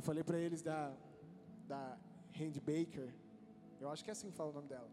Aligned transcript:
Eu 0.00 0.04
falei 0.10 0.24
para 0.24 0.38
eles 0.38 0.62
da, 0.62 0.80
da 1.68 1.80
Randy 2.36 2.60
Baker, 2.68 3.08
eu 3.78 3.90
acho 3.90 4.02
que 4.02 4.10
é 4.10 4.14
assim 4.14 4.30
que 4.30 4.36
fala 4.38 4.50
o 4.52 4.54
nome 4.58 4.66
dela. 4.66 4.90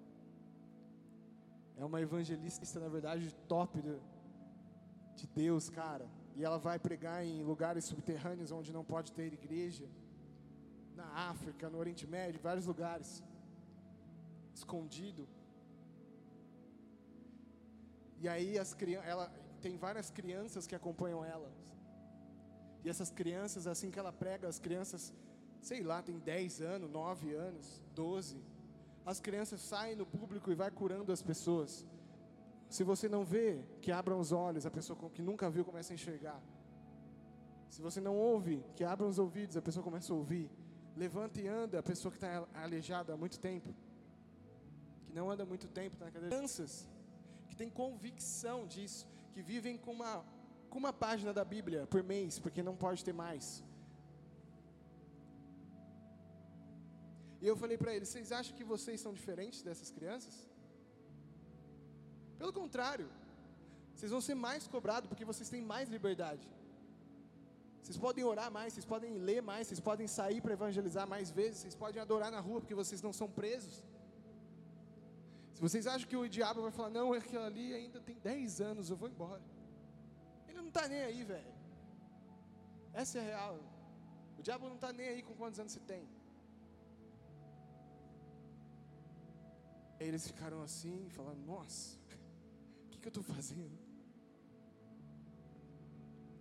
É 1.77 1.85
uma 1.89 2.01
evangelista, 2.01 2.77
na 2.85 2.89
verdade, 2.89 3.33
top 3.47 3.81
do, 3.85 4.01
de 5.15 5.25
Deus, 5.27 5.69
cara. 5.69 6.05
E 6.35 6.43
ela 6.43 6.59
vai 6.59 6.77
pregar 6.87 7.23
em 7.25 7.41
lugares 7.51 7.85
subterrâneos 7.85 8.51
onde 8.51 8.73
não 8.77 8.83
pode 8.83 9.13
ter 9.13 9.31
igreja. 9.31 9.87
Na 10.93 11.07
África, 11.31 11.69
no 11.69 11.77
Oriente 11.77 12.05
Médio, 12.05 12.41
vários 12.41 12.65
lugares. 12.65 13.23
Escondido. 14.53 15.25
E 18.19 18.27
aí 18.27 18.59
as 18.59 18.73
crianças, 18.73 19.07
ela 19.07 19.31
tem 19.61 19.77
várias 19.77 20.09
crianças 20.09 20.67
que 20.67 20.75
acompanham 20.75 21.23
ela. 21.23 21.49
E 22.87 22.89
essas 22.89 23.11
crianças, 23.11 23.67
assim 23.67 23.91
que 23.91 23.99
ela 23.99 24.13
prega, 24.13 24.47
as 24.47 24.59
crianças, 24.59 25.13
sei 25.59 25.83
lá, 25.83 26.01
tem 26.01 26.17
10 26.19 26.61
anos, 26.61 26.89
9 26.89 27.33
anos, 27.33 27.83
12. 27.93 28.37
As 29.05 29.19
crianças 29.19 29.59
saem 29.59 29.93
no 29.93 30.05
público 30.05 30.49
e 30.49 30.55
vai 30.55 30.71
curando 30.71 31.11
as 31.11 31.21
pessoas. 31.21 31.85
Se 32.69 32.85
você 32.85 33.09
não 33.09 33.25
vê, 33.25 33.59
que 33.81 33.91
abram 33.91 34.17
os 34.21 34.31
olhos, 34.31 34.65
a 34.65 34.71
pessoa 34.71 34.97
que 35.09 35.21
nunca 35.21 35.49
viu 35.49 35.65
começa 35.65 35.91
a 35.91 35.95
enxergar. 35.95 36.41
Se 37.67 37.81
você 37.81 37.99
não 37.99 38.15
ouve, 38.15 38.63
que 38.73 38.85
abram 38.85 39.09
os 39.09 39.19
ouvidos, 39.19 39.57
a 39.57 39.61
pessoa 39.61 39.83
começa 39.83 40.13
a 40.13 40.15
ouvir. 40.15 40.49
Levanta 40.95 41.41
e 41.41 41.47
anda, 41.61 41.79
a 41.79 41.83
pessoa 41.83 42.09
que 42.09 42.19
está 42.19 42.47
aleijada 42.53 43.13
há 43.13 43.17
muito 43.17 43.37
tempo, 43.37 43.75
que 45.05 45.11
não 45.13 45.29
anda 45.29 45.43
há 45.43 45.45
muito 45.45 45.67
tempo, 45.67 45.95
está 45.95 46.05
na 46.05 46.11
cadeira. 46.11 46.33
Crianças 46.33 46.87
que 47.49 47.55
têm 47.57 47.69
convicção 47.69 48.65
disso, 48.65 49.05
que 49.33 49.41
vivem 49.41 49.77
com 49.77 49.91
uma, 49.91 50.23
com 50.77 50.81
uma 50.85 50.93
página 51.05 51.31
da 51.37 51.43
Bíblia 51.53 51.79
por 51.93 52.01
mês, 52.11 52.33
porque 52.43 52.61
não 52.67 52.75
pode 52.83 52.99
ter 53.07 53.13
mais. 53.21 53.45
E 57.41 57.47
eu 57.51 57.55
falei 57.61 57.77
para 57.83 57.93
eles: 57.95 58.09
vocês 58.09 58.31
acham 58.39 58.55
que 58.57 58.65
vocês 58.73 59.01
são 59.05 59.11
diferentes 59.19 59.63
dessas 59.67 59.89
crianças? 59.95 60.35
Pelo 62.41 62.53
contrário, 62.59 63.07
vocês 63.95 64.11
vão 64.15 64.21
ser 64.27 64.35
mais 64.35 64.67
cobrados 64.75 65.07
porque 65.09 65.25
vocês 65.31 65.49
têm 65.53 65.63
mais 65.73 65.89
liberdade. 65.95 66.47
Vocês 67.81 67.97
podem 68.05 68.23
orar 68.33 68.49
mais, 68.59 68.69
vocês 68.73 68.87
podem 68.93 69.11
ler 69.29 69.41
mais, 69.51 69.65
vocês 69.65 69.83
podem 69.89 70.07
sair 70.19 70.39
para 70.45 70.53
evangelizar 70.59 71.07
mais 71.15 71.27
vezes, 71.31 71.59
vocês 71.61 71.77
podem 71.83 71.99
adorar 72.05 72.31
na 72.37 72.41
rua 72.47 72.59
porque 72.61 72.79
vocês 72.83 73.01
não 73.07 73.13
são 73.21 73.29
presos. 73.41 73.75
Se 75.55 75.61
vocês 75.67 75.87
acham 75.87 76.07
que 76.07 76.19
o 76.23 76.29
diabo 76.37 76.61
vai 76.61 76.73
falar, 76.79 76.91
não, 76.91 77.13
aquilo 77.13 77.45
ali 77.51 77.67
ainda 77.73 77.99
tem 77.99 78.17
10 78.31 78.61
anos, 78.71 78.91
eu 78.91 78.97
vou 79.03 79.09
embora. 79.09 79.41
Não 80.67 80.71
está 80.75 80.85
nem 80.93 81.01
aí, 81.01 81.23
velho. 81.23 81.53
Essa 83.01 83.19
é 83.19 83.21
a 83.21 83.25
real. 83.31 83.59
O 84.37 84.41
diabo 84.47 84.67
não 84.67 84.75
está 84.75 84.91
nem 84.91 85.07
aí 85.11 85.21
com 85.27 85.33
quantos 85.33 85.59
anos 85.61 85.71
você 85.71 85.79
tem. 85.91 86.05
Eles 89.97 90.27
ficaram 90.27 90.61
assim, 90.61 91.07
falando, 91.09 91.41
nossa, 91.45 91.97
o 92.85 92.89
que, 92.91 92.99
que 92.99 93.07
eu 93.07 93.13
estou 93.15 93.23
fazendo? 93.23 93.77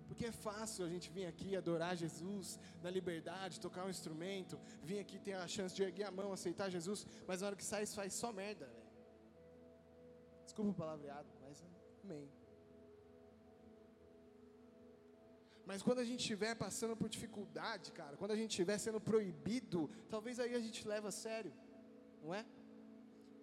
Porque 0.09 0.27
é 0.27 0.33
fácil 0.33 0.85
a 0.85 0.89
gente 0.89 1.09
vir 1.09 1.27
aqui 1.27 1.55
adorar 1.55 1.95
Jesus 1.97 2.59
na 2.83 2.91
liberdade, 2.91 3.61
tocar 3.61 3.85
um 3.87 3.91
instrumento, 3.91 4.59
vir 4.83 4.99
aqui 4.99 5.21
ter 5.21 5.35
a 5.35 5.47
chance 5.47 5.73
de 5.77 5.85
erguer 5.85 6.07
a 6.07 6.11
mão, 6.11 6.33
aceitar 6.33 6.69
Jesus, 6.69 7.07
mas 7.29 7.43
na 7.43 7.47
hora 7.47 7.57
que 7.61 7.65
sai, 7.65 7.87
faz 7.87 8.13
só 8.13 8.33
merda, 8.33 8.67
velho. 8.67 8.91
Desculpa 10.47 10.71
o 10.73 10.75
palavreado, 10.75 11.29
mas 11.45 11.65
amém. 12.03 12.29
Mas 15.69 15.83
quando 15.83 15.99
a 15.99 16.05
gente 16.05 16.21
estiver 16.21 16.55
passando 16.55 16.95
por 17.01 17.09
dificuldade, 17.09 17.91
cara, 18.01 18.17
quando 18.17 18.31
a 18.31 18.37
gente 18.41 18.51
estiver 18.51 18.79
sendo 18.79 19.01
proibido, 19.01 19.91
talvez 20.09 20.39
aí 20.39 20.55
a 20.55 20.61
gente 20.67 20.87
leve 20.87 21.09
a 21.09 21.11
sério, 21.11 21.53
não 22.23 22.33
é? 22.33 22.45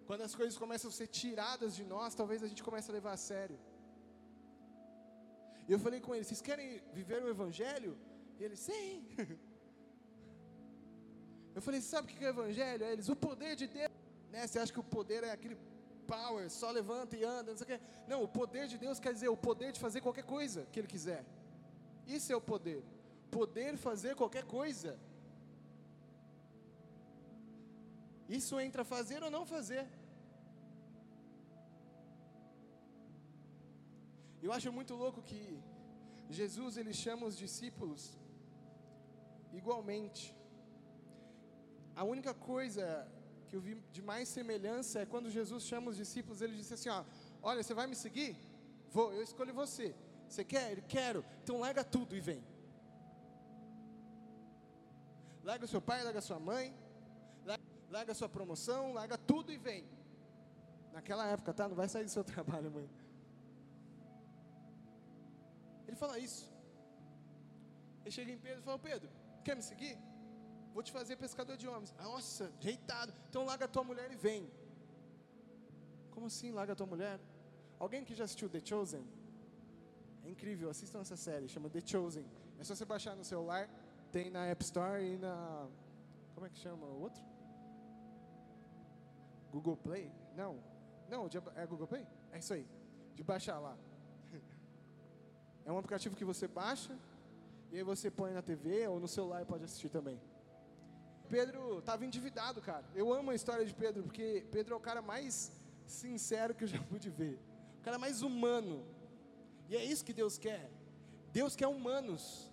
Quando 0.06 0.22
as 0.22 0.34
coisas 0.34 0.56
começam 0.62 0.88
a 0.90 0.92
ser 0.92 1.06
tiradas 1.06 1.76
de 1.78 1.84
nós, 1.84 2.14
talvez 2.14 2.42
a 2.42 2.48
gente 2.50 2.62
comece 2.62 2.90
a 2.90 2.94
levar 2.94 3.12
a 3.12 3.16
sério. 3.16 3.58
E 5.68 5.72
eu 5.72 5.78
falei 5.78 6.00
com 6.00 6.14
ele: 6.14 6.24
vocês 6.24 6.40
querem 6.40 6.82
viver 6.92 7.22
o 7.22 7.28
Evangelho? 7.28 7.92
E 8.38 8.44
ele, 8.44 8.56
sim. 8.56 9.06
Eu 11.56 11.62
falei: 11.62 11.80
sabe 11.80 12.12
o 12.12 12.16
que 12.16 12.24
é 12.24 12.28
o 12.28 12.30
Evangelho? 12.30 12.84
Aí 12.84 12.92
eles, 12.94 13.08
o 13.08 13.14
poder 13.14 13.54
de 13.54 13.68
Deus. 13.68 13.92
Né? 14.32 14.44
Você 14.44 14.58
acha 14.58 14.72
que 14.72 14.80
o 14.80 14.84
poder 14.96 15.22
é 15.22 15.30
aquele 15.30 15.56
power, 16.06 16.50
só 16.50 16.70
levanta 16.70 17.16
e 17.16 17.22
anda, 17.22 17.52
não 17.52 17.58
sei 17.58 17.64
o 17.64 17.70
que. 17.70 17.84
Não, 18.08 18.22
o 18.24 18.28
poder 18.28 18.66
de 18.66 18.76
Deus 18.76 18.98
quer 18.98 19.12
dizer 19.12 19.28
o 19.28 19.36
poder 19.36 19.70
de 19.72 19.78
fazer 19.78 20.00
qualquer 20.00 20.24
coisa 20.24 20.66
que 20.72 20.80
Ele 20.80 20.88
quiser. 20.88 21.24
Isso 22.06 22.32
é 22.32 22.36
o 22.36 22.40
poder. 22.40 22.82
Poder 23.30 23.76
fazer 23.76 24.14
qualquer 24.14 24.44
coisa. 24.44 24.98
Isso 28.28 28.58
entra 28.60 28.84
fazer 28.84 29.22
ou 29.22 29.30
não 29.30 29.44
fazer. 29.44 29.86
Eu 34.42 34.52
acho 34.52 34.70
muito 34.72 34.94
louco 34.94 35.22
que 35.22 35.58
Jesus 36.28 36.76
ele 36.76 36.92
chama 36.92 37.26
os 37.26 37.36
discípulos 37.36 38.16
igualmente. 39.52 40.34
A 41.96 42.04
única 42.04 42.34
coisa 42.34 42.84
que 43.48 43.56
eu 43.56 43.60
vi 43.60 43.74
de 43.92 44.02
mais 44.02 44.28
semelhança 44.28 45.00
é 45.00 45.06
quando 45.06 45.30
Jesus 45.30 45.64
chama 45.64 45.90
os 45.90 45.96
discípulos, 45.96 46.42
ele 46.42 46.56
disse 46.56 46.74
assim: 46.74 46.88
ó, 46.88 47.04
olha, 47.42 47.62
você 47.62 47.74
vai 47.74 47.86
me 47.86 47.94
seguir? 47.94 48.36
Vou, 48.90 49.12
eu 49.12 49.22
escolho 49.22 49.54
você. 49.54 49.94
Você 50.34 50.44
quer? 50.44 50.72
Ele 50.72 50.82
quero. 50.82 51.24
Então 51.42 51.60
larga 51.60 51.84
tudo 51.84 52.16
e 52.16 52.20
vem. 52.20 52.42
Larga 55.44 55.66
seu 55.72 55.80
pai, 55.80 56.02
larga 56.02 56.20
sua 56.20 56.40
mãe, 56.40 56.74
larga 57.88 58.12
sua 58.14 58.28
promoção, 58.28 58.92
larga 58.92 59.16
tudo 59.16 59.52
e 59.52 59.56
vem. 59.56 59.84
Naquela 60.92 61.24
época, 61.34 61.54
tá? 61.54 61.68
Não 61.68 61.76
vai 61.76 61.88
sair 61.88 62.04
do 62.04 62.10
seu 62.10 62.24
trabalho, 62.32 62.70
mãe. 62.78 62.90
Ele 65.86 65.96
fala 65.96 66.18
isso. 66.18 66.52
Ele 68.02 68.10
chega 68.10 68.32
em 68.32 68.38
Pedro 68.38 68.60
e 68.60 68.64
fala: 68.64 68.78
Pedro, 68.90 69.08
quer 69.44 69.54
me 69.54 69.62
seguir? 69.62 69.96
Vou 70.72 70.82
te 70.82 70.90
fazer 70.90 71.14
pescador 71.16 71.56
de 71.56 71.68
homens. 71.68 71.94
Nossa, 72.02 72.52
jeitado. 72.58 73.12
Então 73.28 73.44
larga 73.44 73.66
a 73.66 73.68
tua 73.68 73.84
mulher 73.84 74.10
e 74.10 74.16
vem. 74.16 74.50
Como 76.10 76.26
assim 76.26 76.50
larga 76.50 76.74
tua 76.74 76.86
mulher? 76.94 77.20
Alguém 77.78 78.04
que 78.04 78.16
já 78.16 78.24
assistiu 78.24 78.48
The 78.48 78.62
Chosen? 78.64 79.06
É 80.24 80.30
incrível, 80.30 80.70
assistam 80.70 81.00
essa 81.00 81.16
série, 81.16 81.48
chama 81.48 81.68
The 81.68 81.80
Chosen. 81.84 82.24
É 82.58 82.64
só 82.64 82.74
você 82.74 82.84
baixar 82.84 83.14
no 83.14 83.24
celular, 83.24 83.68
tem 84.10 84.30
na 84.30 84.46
App 84.46 84.62
Store 84.64 85.02
e 85.02 85.18
na. 85.18 85.68
Como 86.34 86.46
é 86.46 86.50
que 86.50 86.58
chama 86.58 86.86
o 86.86 87.00
outro? 87.02 87.22
Google 89.52 89.76
Play? 89.76 90.10
Não. 90.34 90.58
Não, 91.08 91.28
é 91.54 91.66
Google 91.66 91.86
Play? 91.86 92.06
É 92.32 92.38
isso 92.38 92.54
aí. 92.54 92.66
De 93.14 93.22
baixar 93.22 93.58
lá. 93.58 93.76
É 95.66 95.72
um 95.72 95.78
aplicativo 95.78 96.14
que 96.14 96.26
você 96.26 96.46
baixa 96.46 96.94
e 97.72 97.78
aí 97.78 97.82
você 97.82 98.10
põe 98.10 98.32
na 98.32 98.42
TV 98.42 98.86
ou 98.86 99.00
no 99.00 99.08
celular 99.08 99.40
e 99.40 99.46
pode 99.46 99.64
assistir 99.64 99.88
também. 99.88 100.20
Pedro 101.28 101.78
estava 101.78 102.04
endividado, 102.04 102.60
cara. 102.60 102.84
Eu 102.94 103.12
amo 103.12 103.30
a 103.30 103.34
história 103.34 103.64
de 103.64 103.74
Pedro, 103.74 104.02
porque 104.02 104.46
Pedro 104.52 104.74
é 104.74 104.76
o 104.76 104.80
cara 104.80 105.00
mais 105.00 105.50
sincero 105.86 106.54
que 106.54 106.64
eu 106.64 106.68
já 106.68 106.80
pude 106.82 107.08
ver. 107.08 107.38
O 107.80 107.82
cara 107.82 107.98
mais 107.98 108.22
humano. 108.22 108.84
E 109.68 109.76
é 109.76 109.84
isso 109.84 110.04
que 110.04 110.12
Deus 110.12 110.36
quer. 110.38 110.70
Deus 111.32 111.56
quer 111.56 111.66
humanos 111.66 112.50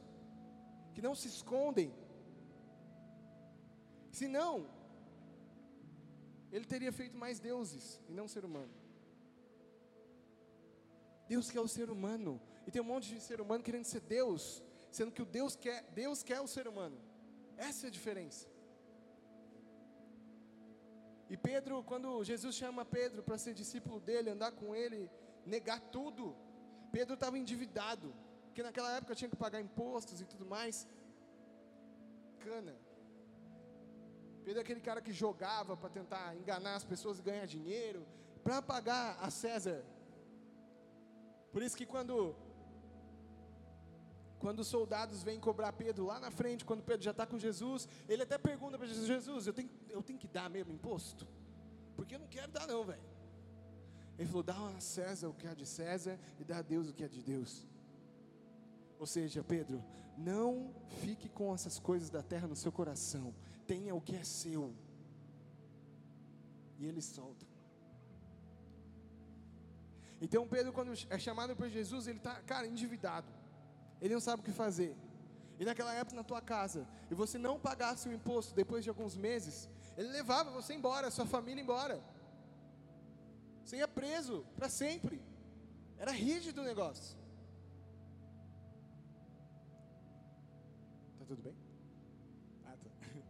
que 0.94 1.01
não 1.01 1.16
se 1.16 1.27
escondem. 1.27 1.94
Se 4.11 4.27
não, 4.27 4.67
ele 6.51 6.66
teria 6.66 6.91
feito 6.91 7.17
mais 7.17 7.39
deuses 7.39 8.01
e 8.09 8.13
não 8.13 8.27
ser 8.27 8.44
humano. 8.44 8.73
Deus 11.27 11.49
quer 11.49 11.61
o 11.61 11.67
ser 11.67 11.89
humano. 11.89 12.41
E 12.67 12.72
tem 12.72 12.81
um 12.81 12.85
monte 12.85 13.07
de 13.13 13.22
ser 13.22 13.39
humano 13.39 13.63
querendo 13.63 13.85
ser 13.85 14.01
Deus, 14.01 14.61
sendo 14.91 15.11
que 15.11 15.22
o 15.22 15.25
Deus 15.25 15.55
quer, 15.55 15.83
Deus 15.93 16.22
quer 16.23 16.41
o 16.41 16.47
ser 16.47 16.67
humano. 16.67 16.97
Essa 17.57 17.88
é 17.88 17.89
a 17.89 17.91
diferença. 17.91 18.47
E 21.29 21.37
Pedro, 21.37 21.81
quando 21.84 22.22
Jesus 22.25 22.53
chama 22.55 22.84
Pedro 22.84 23.23
para 23.23 23.37
ser 23.37 23.53
discípulo 23.53 24.02
dele, 24.02 24.29
andar 24.29 24.52
com 24.52 24.75
ele, 24.75 25.09
negar 25.46 25.79
tudo, 25.79 26.35
Pedro 26.91 27.14
estava 27.16 27.38
endividado, 27.38 28.14
porque 28.46 28.64
naquela 28.64 28.91
época 28.97 29.16
tinha 29.16 29.29
que 29.29 29.35
pagar 29.35 29.61
impostos 29.61 30.20
e 30.22 30.26
tudo 30.26 30.46
mais. 30.46 30.88
Cana. 32.40 32.76
Pedro 34.43 34.59
é 34.59 34.64
aquele 34.64 34.82
cara 34.82 35.02
que 35.02 35.14
jogava 35.14 35.78
para 35.78 35.90
tentar 35.90 36.35
enganar 36.35 36.76
as 36.76 36.84
pessoas 36.84 37.20
e 37.20 37.22
ganhar 37.22 37.46
dinheiro, 37.46 38.05
para 38.43 38.61
pagar 38.61 39.17
a 39.22 39.29
César 39.29 39.84
por 41.52 41.61
isso 41.61 41.76
que 41.76 41.85
quando 41.85 42.35
quando 44.40 44.61
os 44.61 44.67
soldados 44.67 45.22
vêm 45.22 45.40
cobrar 45.40 45.72
Pedro 45.73 46.05
lá 46.05 46.20
na 46.20 46.32
frente, 46.32 46.66
quando 46.66 46.82
Pedro 46.82 47.03
já 47.03 47.11
está 47.11 47.28
com 47.28 47.37
Jesus, 47.37 47.87
ele 48.09 48.23
até 48.23 48.37
pergunta 48.37 48.78
para 48.78 48.87
Jesus: 48.87 49.05
Jesus, 49.05 49.47
eu 49.47 49.53
tenho, 49.53 49.70
eu 49.90 50.02
tenho 50.02 50.17
que 50.17 50.28
dar 50.28 50.49
mesmo 50.49 50.72
imposto? 50.72 51.28
Porque 51.96 52.16
eu 52.16 52.20
não 52.20 52.28
quero 52.28 52.52
dar, 52.52 52.66
não, 52.66 52.84
velho. 52.84 53.10
Ele 54.22 54.29
falou: 54.29 54.44
dá 54.44 54.68
a 54.78 54.79
César 54.79 55.29
o 55.29 55.34
que 55.34 55.47
é 55.47 55.56
de 55.56 55.66
César 55.66 56.20
e 56.40 56.44
dá 56.44 56.59
a 56.59 56.62
Deus 56.62 56.88
o 56.88 56.94
que 56.94 57.03
é 57.03 57.08
de 57.08 57.23
Deus. 57.23 57.66
Ou 59.00 59.08
seja, 59.08 59.44
Pedro, 59.44 59.84
não 60.16 60.72
fique 61.02 61.28
com 61.28 61.52
essas 61.56 61.79
coisas 61.79 62.12
da 62.12 62.22
terra 62.22 62.47
no 62.47 62.56
seu 62.56 62.72
coração. 62.72 63.34
Tenha 63.66 63.96
o 63.96 64.00
que 64.00 64.16
é 64.16 64.23
seu. 64.23 64.76
E 66.78 66.85
ele 66.85 67.02
solta. 67.02 67.47
Então 70.22 70.47
Pedro, 70.47 70.72
quando 70.72 70.94
é 71.09 71.18
chamado 71.18 71.56
por 71.56 71.68
Jesus, 71.68 72.06
ele 72.06 72.20
está, 72.20 72.35
cara, 72.44 72.68
endividado. 72.68 73.32
Ele 74.00 74.14
não 74.14 74.22
sabe 74.22 74.44
o 74.44 74.46
que 74.46 74.52
fazer. 74.52 74.96
E 75.59 75.66
naquela 75.66 75.96
época 75.96 76.16
na 76.16 76.23
tua 76.23 76.41
casa, 76.41 76.88
e 77.09 77.16
você 77.16 77.40
não 77.40 77.59
pagasse 77.59 78.08
o 78.08 78.14
imposto 78.14 78.53
depois 78.53 78.84
de 78.84 78.90
alguns 78.91 79.18
meses, 79.18 79.68
ele 79.97 80.09
levava 80.09 80.52
você 80.52 80.76
embora, 80.76 81.09
sua 81.09 81.26
família 81.26 81.59
embora. 81.64 82.00
Você 83.63 83.78
ia 83.78 83.87
preso 83.87 84.46
para 84.55 84.69
sempre. 84.69 85.22
Era 85.97 86.11
rígido 86.11 86.61
o 86.61 86.63
negócio. 86.63 87.17
Tá 91.19 91.25
tudo 91.25 91.41
bem? 91.41 91.55
Ah, 92.66 92.75
tá. 92.84 92.90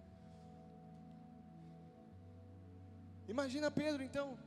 Imagina 3.28 3.69
Pedro 3.69 4.01
então, 4.04 4.38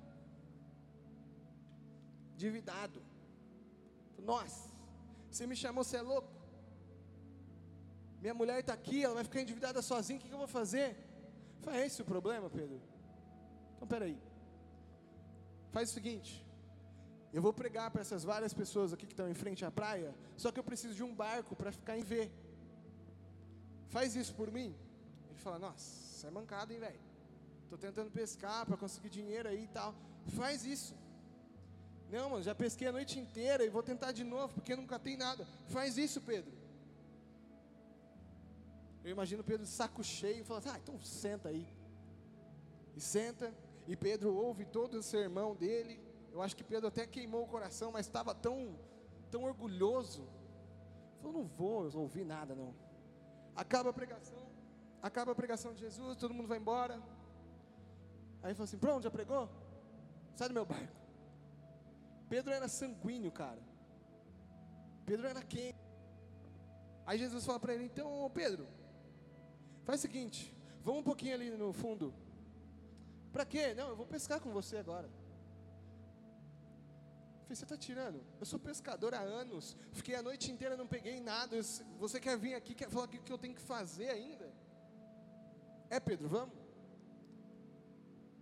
endividado. 2.34 3.02
Nossa, 4.18 4.70
você 5.30 5.46
me 5.46 5.54
chamou, 5.54 5.84
você 5.84 5.98
é 5.98 6.02
louco? 6.02 6.32
Minha 8.20 8.34
mulher 8.34 8.60
está 8.60 8.72
aqui, 8.72 9.04
ela 9.04 9.14
vai 9.14 9.24
ficar 9.24 9.42
endividada 9.42 9.82
sozinha, 9.82 10.18
o 10.18 10.22
que, 10.22 10.28
que 10.28 10.34
eu 10.34 10.38
vou 10.38 10.48
fazer? 10.48 10.96
Foi 11.60 11.74
é 11.76 11.86
esse 11.86 12.00
o 12.00 12.04
problema, 12.04 12.48
Pedro? 12.48 12.80
Então, 13.74 13.86
peraí. 13.86 14.18
Faz 15.74 15.90
o 15.90 15.92
seguinte, 15.92 16.32
eu 17.36 17.42
vou 17.42 17.52
pregar 17.52 17.90
para 17.90 18.00
essas 18.00 18.22
várias 18.22 18.54
pessoas 18.54 18.92
aqui 18.92 19.06
que 19.08 19.12
estão 19.12 19.28
em 19.28 19.34
frente 19.34 19.64
à 19.68 19.70
praia, 19.78 20.14
só 20.36 20.52
que 20.52 20.60
eu 20.60 20.66
preciso 20.68 20.94
de 20.94 21.02
um 21.02 21.12
barco 21.12 21.56
para 21.60 21.72
ficar 21.72 21.98
em 21.98 22.04
V. 22.10 22.30
Faz 23.88 24.14
isso 24.14 24.32
por 24.40 24.52
mim? 24.56 24.68
Ele 25.30 25.40
fala, 25.46 25.58
nossa, 25.58 26.28
é 26.28 26.30
mancado, 26.30 26.72
hein, 26.72 26.78
velho? 26.78 27.00
Estou 27.64 27.76
tentando 27.76 28.08
pescar 28.08 28.64
para 28.64 28.76
conseguir 28.76 29.10
dinheiro 29.10 29.48
aí 29.48 29.64
e 29.64 29.66
tal. 29.78 29.92
Faz 30.36 30.64
isso. 30.64 30.94
Não, 32.08 32.30
mano, 32.30 32.44
já 32.44 32.54
pesquei 32.54 32.86
a 32.86 32.92
noite 32.92 33.18
inteira 33.18 33.64
e 33.64 33.68
vou 33.68 33.82
tentar 33.82 34.12
de 34.12 34.22
novo, 34.22 34.54
porque 34.54 34.76
nunca 34.76 34.96
tem 34.96 35.16
nada. 35.16 35.44
Faz 35.66 35.98
isso, 35.98 36.20
Pedro. 36.20 36.52
Eu 39.02 39.10
imagino 39.10 39.42
Pedro 39.42 39.66
saco 39.66 40.04
cheio 40.04 40.42
e 40.42 40.44
fala 40.44 40.60
assim, 40.60 40.68
ah, 40.68 40.78
então 40.80 41.00
senta 41.00 41.48
aí. 41.48 41.66
E 42.94 43.00
senta, 43.00 43.52
e 43.86 43.96
Pedro 43.96 44.34
ouve 44.34 44.64
todo 44.64 44.94
o 44.94 45.02
sermão 45.02 45.54
dele. 45.54 46.00
Eu 46.32 46.42
acho 46.42 46.56
que 46.56 46.64
Pedro 46.64 46.88
até 46.88 47.06
queimou 47.06 47.44
o 47.44 47.46
coração, 47.46 47.92
mas 47.92 48.06
estava 48.06 48.34
tão, 48.34 48.78
tão 49.30 49.44
orgulhoso. 49.44 50.26
Falou, 51.20 51.38
não 51.38 51.46
vou 51.46 51.90
ouvir 51.96 52.24
nada 52.24 52.54
não. 52.54 52.74
Acaba 53.54 53.90
a 53.90 53.92
pregação, 53.92 54.46
acaba 55.00 55.32
a 55.32 55.34
pregação 55.34 55.72
de 55.72 55.80
Jesus, 55.80 56.16
todo 56.16 56.34
mundo 56.34 56.48
vai 56.48 56.58
embora. 56.58 57.00
Aí 58.42 58.52
falou 58.52 58.64
assim, 58.64 58.78
pronto, 58.78 59.04
já 59.04 59.10
pregou? 59.10 59.48
Sai 60.34 60.48
do 60.48 60.54
meu 60.54 60.66
barco. 60.66 60.92
Pedro 62.28 62.52
era 62.52 62.68
sanguíneo, 62.68 63.30
cara. 63.30 63.62
Pedro 65.06 65.26
era 65.26 65.42
quem? 65.42 65.74
Aí 67.06 67.18
Jesus 67.18 67.44
fala 67.44 67.60
para 67.60 67.74
ele, 67.74 67.84
então, 67.84 68.30
Pedro, 68.34 68.66
faz 69.84 70.00
o 70.00 70.02
seguinte, 70.02 70.54
vamos 70.82 71.00
um 71.00 71.04
pouquinho 71.04 71.34
ali 71.34 71.50
no 71.50 71.72
fundo, 71.72 72.14
para 73.34 73.44
quê? 73.44 73.74
Não, 73.74 73.88
eu 73.88 73.96
vou 74.00 74.06
pescar 74.06 74.38
com 74.40 74.50
você 74.58 74.76
agora. 74.76 75.08
Eu 77.38 77.42
falei, 77.42 77.56
você 77.56 77.64
está 77.64 77.76
tirando? 77.76 78.18
Eu 78.40 78.46
sou 78.46 78.58
pescador 78.60 79.12
há 79.12 79.20
anos, 79.20 79.76
fiquei 79.92 80.14
a 80.14 80.22
noite 80.22 80.52
inteira, 80.52 80.76
não 80.76 80.86
peguei 80.86 81.18
nada. 81.20 81.60
Você 81.98 82.20
quer 82.20 82.36
vir 82.38 82.54
aqui, 82.54 82.76
quer 82.80 82.88
falar 82.88 83.06
o 83.06 83.08
que 83.08 83.32
eu 83.32 83.42
tenho 83.44 83.56
que 83.58 83.60
fazer 83.60 84.08
ainda? 84.08 84.46
É, 85.90 85.98
Pedro, 85.98 86.28
vamos? 86.28 86.54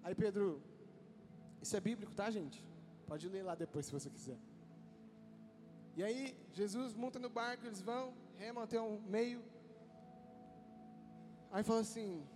Aí 0.02 0.14
Pedro, 0.14 0.62
isso 1.62 1.74
é 1.74 1.80
bíblico, 1.80 2.14
tá, 2.14 2.30
gente? 2.30 2.62
Pode 3.06 3.26
ler 3.30 3.44
lá 3.44 3.54
depois 3.54 3.86
se 3.86 3.92
você 3.92 4.10
quiser. 4.10 4.38
E 5.96 6.02
aí, 6.04 6.36
Jesus 6.52 6.92
monta 6.92 7.18
no 7.18 7.30
barco, 7.30 7.66
eles 7.66 7.80
vão, 7.80 8.12
remam 8.36 8.62
até 8.62 8.78
um 8.80 9.00
meio. 9.16 9.42
Aí 11.50 11.62
fala 11.62 11.80
assim: 11.80 12.26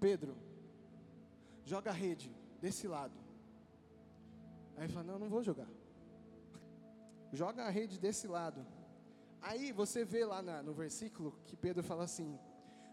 Pedro, 0.00 0.45
joga 1.66 1.90
a 1.90 1.92
rede 1.92 2.34
desse 2.60 2.86
lado. 2.86 3.18
Aí 4.76 4.84
ele 4.84 4.92
fala: 4.92 5.06
Não, 5.12 5.18
não 5.18 5.28
vou 5.28 5.42
jogar. 5.42 5.68
Joga 7.32 7.64
a 7.64 7.70
rede 7.70 7.98
desse 7.98 8.26
lado. 8.28 8.64
Aí 9.42 9.72
você 9.72 10.04
vê 10.04 10.24
lá 10.24 10.40
na, 10.40 10.62
no 10.62 10.72
versículo 10.72 11.38
que 11.44 11.56
Pedro 11.56 11.82
fala 11.82 12.04
assim: 12.04 12.38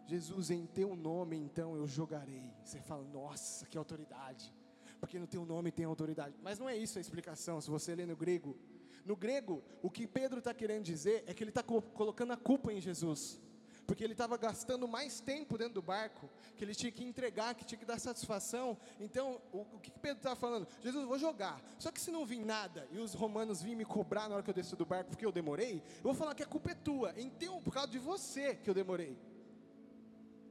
Jesus, 0.06 0.50
em 0.50 0.66
teu 0.66 0.96
nome 0.96 1.38
então 1.38 1.78
eu 1.78 1.88
jogarei. 1.88 2.52
Você 2.64 2.82
fala: 2.82 3.04
Nossa, 3.04 3.68
que 3.68 3.78
autoridade. 3.78 4.54
Porque 5.00 5.20
no 5.20 5.28
teu 5.28 5.46
nome 5.46 5.72
tem 5.72 5.86
autoridade. 5.86 6.36
Mas 6.42 6.58
não 6.58 6.68
é 6.68 6.76
isso 6.76 6.98
a 6.98 7.02
explicação, 7.02 7.62
se 7.62 7.70
você 7.70 7.94
ler 7.94 8.08
no 8.08 8.16
grego. 8.16 8.58
No 9.06 9.18
grego, 9.18 9.62
o 9.82 9.90
que 9.92 10.08
Pedro 10.08 10.40
está 10.40 10.54
querendo 10.54 10.84
dizer 10.84 11.26
é 11.28 11.34
que 11.34 11.44
ele 11.44 11.52
está 11.52 11.62
colocando 11.62 12.32
a 12.32 12.38
culpa 12.38 12.72
em 12.72 12.80
Jesus 12.80 13.40
porque 13.86 14.04
ele 14.04 14.14
estava 14.14 14.38
gastando 14.38 14.88
mais 14.88 15.20
tempo 15.20 15.58
dentro 15.58 15.76
do 15.76 15.82
barco, 15.82 16.30
que 16.56 16.64
ele 16.64 16.74
tinha 16.74 16.92
que 16.92 17.04
entregar, 17.04 17.54
que 17.56 17.66
tinha 17.66 17.78
que 17.78 17.86
dar 17.86 18.00
satisfação. 18.00 18.78
Então, 19.00 19.42
o, 19.52 19.62
o 19.74 19.80
que 19.80 19.92
Pedro 19.92 20.18
estava 20.18 20.36
falando? 20.36 20.68
Jesus, 20.82 21.06
vou 21.06 21.20
jogar. 21.20 21.62
Só 21.78 21.92
que 21.92 22.00
se 22.00 22.12
não 22.12 22.26
vir 22.26 22.44
nada 22.44 22.88
e 22.92 22.98
os 22.98 23.14
romanos 23.14 23.62
virem 23.62 23.78
me 23.78 23.86
cobrar 23.86 24.30
na 24.30 24.36
hora 24.36 24.44
que 24.44 24.50
eu 24.50 24.54
desço 24.54 24.76
do 24.76 24.86
barco 24.86 25.10
porque 25.10 25.26
eu 25.26 25.32
demorei, 25.32 25.84
eu 25.98 26.04
vou 26.04 26.14
falar 26.14 26.34
que 26.36 26.44
a 26.44 26.48
culpa 26.48 26.72
é 26.72 26.76
tua. 26.76 27.14
Então, 27.18 27.62
por 27.62 27.74
causa 27.74 27.90
de 27.90 28.00
você 28.00 28.56
que 28.56 28.70
eu 28.70 28.74
demorei. 28.74 29.18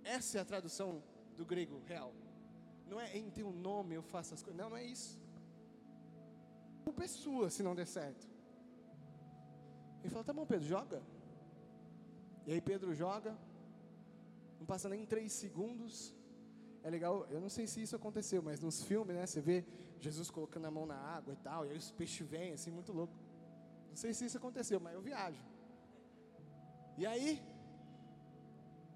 Essa 0.05 0.39
é 0.39 0.41
a 0.41 0.45
tradução 0.45 1.03
do 1.37 1.45
grego 1.45 1.81
real. 1.87 2.13
Não 2.87 3.01
é 3.01 3.17
em 3.17 3.31
teu 3.31 3.51
nome 3.51 3.95
eu 3.95 4.03
faço 4.03 4.35
as 4.35 4.43
coisas. 4.43 4.61
Não, 4.61 4.71
não 4.71 4.77
é 4.77 4.85
isso. 4.85 5.19
A 6.81 6.85
culpa 6.85 7.05
é 7.05 7.09
sua 7.09 7.49
se 7.49 7.63
não 7.63 7.75
der 7.75 7.87
certo. 7.87 8.29
Ele 10.01 10.11
fala, 10.11 10.25
tá 10.25 10.33
bom, 10.33 10.45
Pedro, 10.45 10.67
joga. 10.67 11.01
E 12.47 12.53
aí 12.53 12.61
Pedro 12.61 12.95
joga, 12.95 13.37
não 14.59 14.67
passa 14.67 14.89
nem 14.89 15.05
três 15.07 15.33
segundos. 15.33 16.15
É 16.83 16.91
legal, 16.91 17.27
eu 17.31 17.41
não 17.41 17.49
sei 17.49 17.67
se 17.67 17.81
isso 17.83 17.95
aconteceu, 17.95 18.43
mas 18.43 18.61
nos 18.61 18.83
filmes, 18.83 19.15
né, 19.17 19.25
você 19.27 19.41
vê 19.41 19.65
Jesus 20.01 20.31
colocando 20.31 20.67
a 20.67 20.71
mão 20.71 20.85
na 20.85 20.97
água 20.97 21.33
e 21.35 21.37
tal, 21.37 21.65
e 21.65 21.71
aí 21.71 21.77
os 21.77 21.93
peixes 21.93 22.27
vêm, 22.27 22.53
assim, 22.53 22.71
muito 22.71 22.93
louco. 22.93 23.15
Não 23.89 23.97
sei 23.97 24.13
se 24.13 24.25
isso 24.25 24.39
aconteceu, 24.39 24.81
mas 24.81 24.95
eu 24.95 25.03
viajo. 25.03 25.43
E 26.99 27.07
aí, 27.07 27.41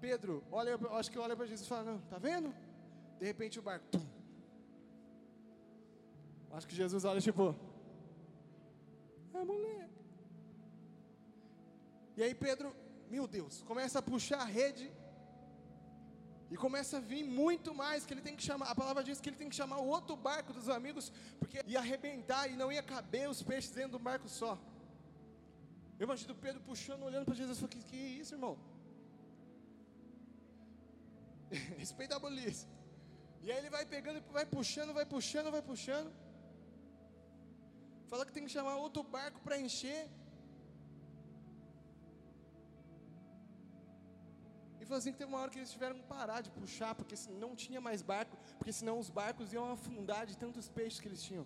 Pedro, 0.01 0.43
olha, 0.51 0.77
acho 0.99 1.11
que 1.11 1.17
olha 1.17 1.35
para 1.35 1.45
Jesus 1.45 1.65
e 1.65 1.69
fala, 1.69 1.91
não, 1.91 1.99
tá 2.01 2.17
vendo? 2.17 2.53
De 3.19 3.25
repente 3.25 3.57
o 3.59 3.61
barco, 3.61 3.85
tum. 3.89 4.05
Acho 6.51 6.67
que 6.67 6.75
Jesus 6.75 7.05
olha 7.05 7.21
tipo, 7.21 7.55
é 9.33 9.43
moleque. 9.43 10.01
E 12.17 12.23
aí 12.23 12.33
Pedro 12.33 12.75
meu 13.09 13.25
Deus, 13.27 13.63
começa 13.63 13.99
a 13.99 14.01
puxar 14.01 14.41
a 14.41 14.49
rede 14.59 14.91
e 16.49 16.55
começa 16.55 16.97
a 16.97 16.99
vir 16.99 17.23
muito 17.23 17.73
mais 17.73 18.05
que 18.05 18.13
ele 18.13 18.21
tem 18.21 18.35
que 18.35 18.43
chamar. 18.43 18.67
A 18.69 18.75
palavra 18.75 19.03
diz 19.03 19.19
que 19.19 19.29
ele 19.29 19.35
tem 19.41 19.49
que 19.49 19.55
chamar 19.55 19.79
o 19.79 19.87
outro 19.87 20.15
barco 20.15 20.53
dos 20.53 20.69
amigos, 20.69 21.11
porque 21.39 21.61
ia 21.65 21.79
arrebentar 21.79 22.49
e 22.49 22.55
não 22.55 22.71
ia 22.71 22.83
caber 22.83 23.29
os 23.29 23.41
peixes 23.43 23.71
dentro 23.71 23.93
do 23.97 23.99
barco 23.99 24.29
só. 24.29 24.57
Eu 25.99 26.05
imagino 26.05 26.35
Pedro 26.35 26.61
puxando, 26.61 27.03
olhando 27.03 27.25
para 27.25 27.35
Jesus 27.35 27.57
falando: 27.59 27.75
que, 27.75 27.83
que 27.91 27.97
isso, 27.97 28.33
irmão? 28.35 28.57
Respeita 31.77 32.15
a 32.15 32.19
polícia. 32.19 32.67
E 33.41 33.51
aí 33.51 33.57
ele 33.57 33.69
vai 33.69 33.85
pegando, 33.85 34.21
vai 34.31 34.45
puxando, 34.45 34.93
vai 34.93 35.05
puxando, 35.05 35.51
vai 35.51 35.61
puxando. 35.61 36.11
Fala 38.09 38.25
que 38.25 38.31
tem 38.31 38.45
que 38.45 38.51
chamar 38.57 38.75
outro 38.77 39.03
barco 39.03 39.39
para 39.41 39.59
encher. 39.59 40.09
Falou 44.87 44.99
assim 44.99 45.11
que 45.11 45.17
teve 45.17 45.31
uma 45.31 45.39
hora 45.41 45.51
que 45.51 45.59
eles 45.59 45.71
tiveram 45.71 45.95
que 45.95 46.03
parar 46.03 46.39
de 46.41 46.49
puxar, 46.49 46.95
porque 46.95 47.15
não 47.43 47.55
tinha 47.55 47.79
mais 47.87 48.01
barco, 48.01 48.35
porque 48.57 48.73
senão 48.79 48.97
os 49.03 49.09
barcos 49.09 49.53
iam 49.53 49.65
afundar 49.71 50.25
de 50.25 50.37
tantos 50.37 50.67
peixes 50.77 50.99
que 50.99 51.07
eles 51.07 51.21
tinham. 51.21 51.45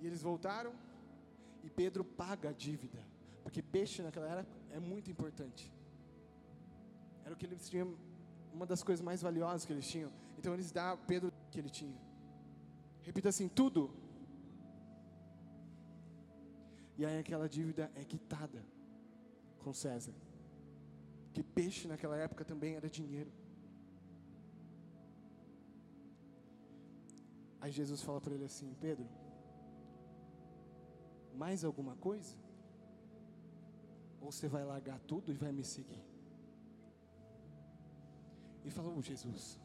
E 0.00 0.06
eles 0.06 0.22
voltaram, 0.22 0.72
e 1.64 1.70
Pedro 1.70 2.04
paga 2.04 2.50
a 2.50 2.52
dívida, 2.52 3.02
porque 3.42 3.62
peixe 3.62 4.02
naquela 4.02 4.28
era 4.34 4.46
é 4.70 4.78
muito 4.78 5.10
importante. 5.10 5.72
Era 7.24 7.34
o 7.34 7.36
que 7.36 7.46
eles 7.46 7.68
tinham, 7.68 7.96
uma 8.52 8.66
das 8.66 8.82
coisas 8.82 9.04
mais 9.04 9.20
valiosas 9.20 9.64
que 9.64 9.72
eles 9.72 9.88
tinham. 9.88 10.12
Então 10.38 10.54
eles 10.54 10.70
dão 10.70 10.96
Pedro 11.06 11.32
que 11.50 11.58
ele 11.58 11.70
tinha. 11.70 11.98
Repita 13.02 13.30
assim, 13.30 13.48
tudo. 13.48 13.90
E 16.98 17.04
aí 17.04 17.18
aquela 17.18 17.48
dívida 17.48 17.90
é 17.94 18.04
quitada 18.04 18.64
com 19.58 19.72
César 19.72 20.14
que 21.36 21.42
peixe 21.42 21.86
naquela 21.86 22.16
época 22.16 22.46
também 22.46 22.76
era 22.76 22.88
dinheiro. 22.88 23.30
Aí 27.60 27.70
Jesus 27.70 28.00
fala 28.00 28.22
para 28.22 28.32
ele 28.34 28.46
assim: 28.46 28.74
Pedro, 28.80 29.06
mais 31.34 31.62
alguma 31.62 31.94
coisa? 31.96 32.34
Ou 34.18 34.32
você 34.32 34.48
vai 34.48 34.64
largar 34.64 34.98
tudo 35.00 35.30
e 35.30 35.34
vai 35.34 35.52
me 35.52 35.62
seguir? 35.62 36.02
E 38.64 38.70
falou, 38.70 38.96
oh, 38.96 39.02
Jesus, 39.02 39.60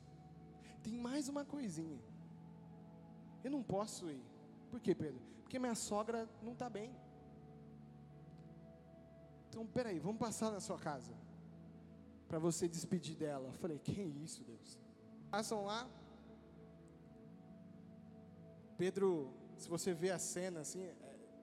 tem 0.83 0.97
mais 0.97 1.29
uma 1.29 1.45
coisinha. 1.45 2.01
Eu 3.45 3.49
não 3.49 3.63
posso 3.63 4.11
ir. 4.11 4.21
Por 4.69 4.81
quê, 4.81 4.93
Pedro? 4.93 5.21
Porque 5.43 5.57
minha 5.57 5.73
sogra 5.73 6.29
não 6.43 6.51
está 6.51 6.69
bem. 6.69 6.93
Então, 9.47 9.65
peraí, 9.65 9.99
vamos 9.99 10.19
passar 10.19 10.51
na 10.51 10.59
sua 10.59 10.77
casa. 10.77 11.20
Para 12.31 12.39
você 12.39 12.65
despedir 12.65 13.17
dela. 13.17 13.49
Eu 13.49 13.53
falei, 13.63 13.77
que 13.77 14.01
isso, 14.01 14.41
Deus? 14.45 14.79
Passam 15.29 15.65
lá. 15.65 15.85
Pedro, 18.77 19.33
se 19.57 19.67
você 19.67 19.93
vê 19.93 20.11
a 20.11 20.17
cena 20.17 20.61
assim, 20.61 20.81
é, 20.81 20.95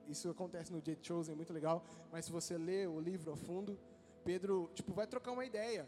isso 0.06 0.30
acontece 0.30 0.72
no 0.72 0.80
dia 0.80 0.96
Chosen, 1.02 1.34
muito 1.34 1.52
legal. 1.52 1.84
Mas 2.10 2.24
se 2.24 2.32
você 2.32 2.56
lê 2.56 2.86
o 2.86 2.98
livro 2.98 3.30
a 3.34 3.36
fundo, 3.36 3.78
Pedro, 4.24 4.70
tipo, 4.74 4.94
vai 4.94 5.06
trocar 5.06 5.32
uma 5.32 5.44
ideia 5.44 5.86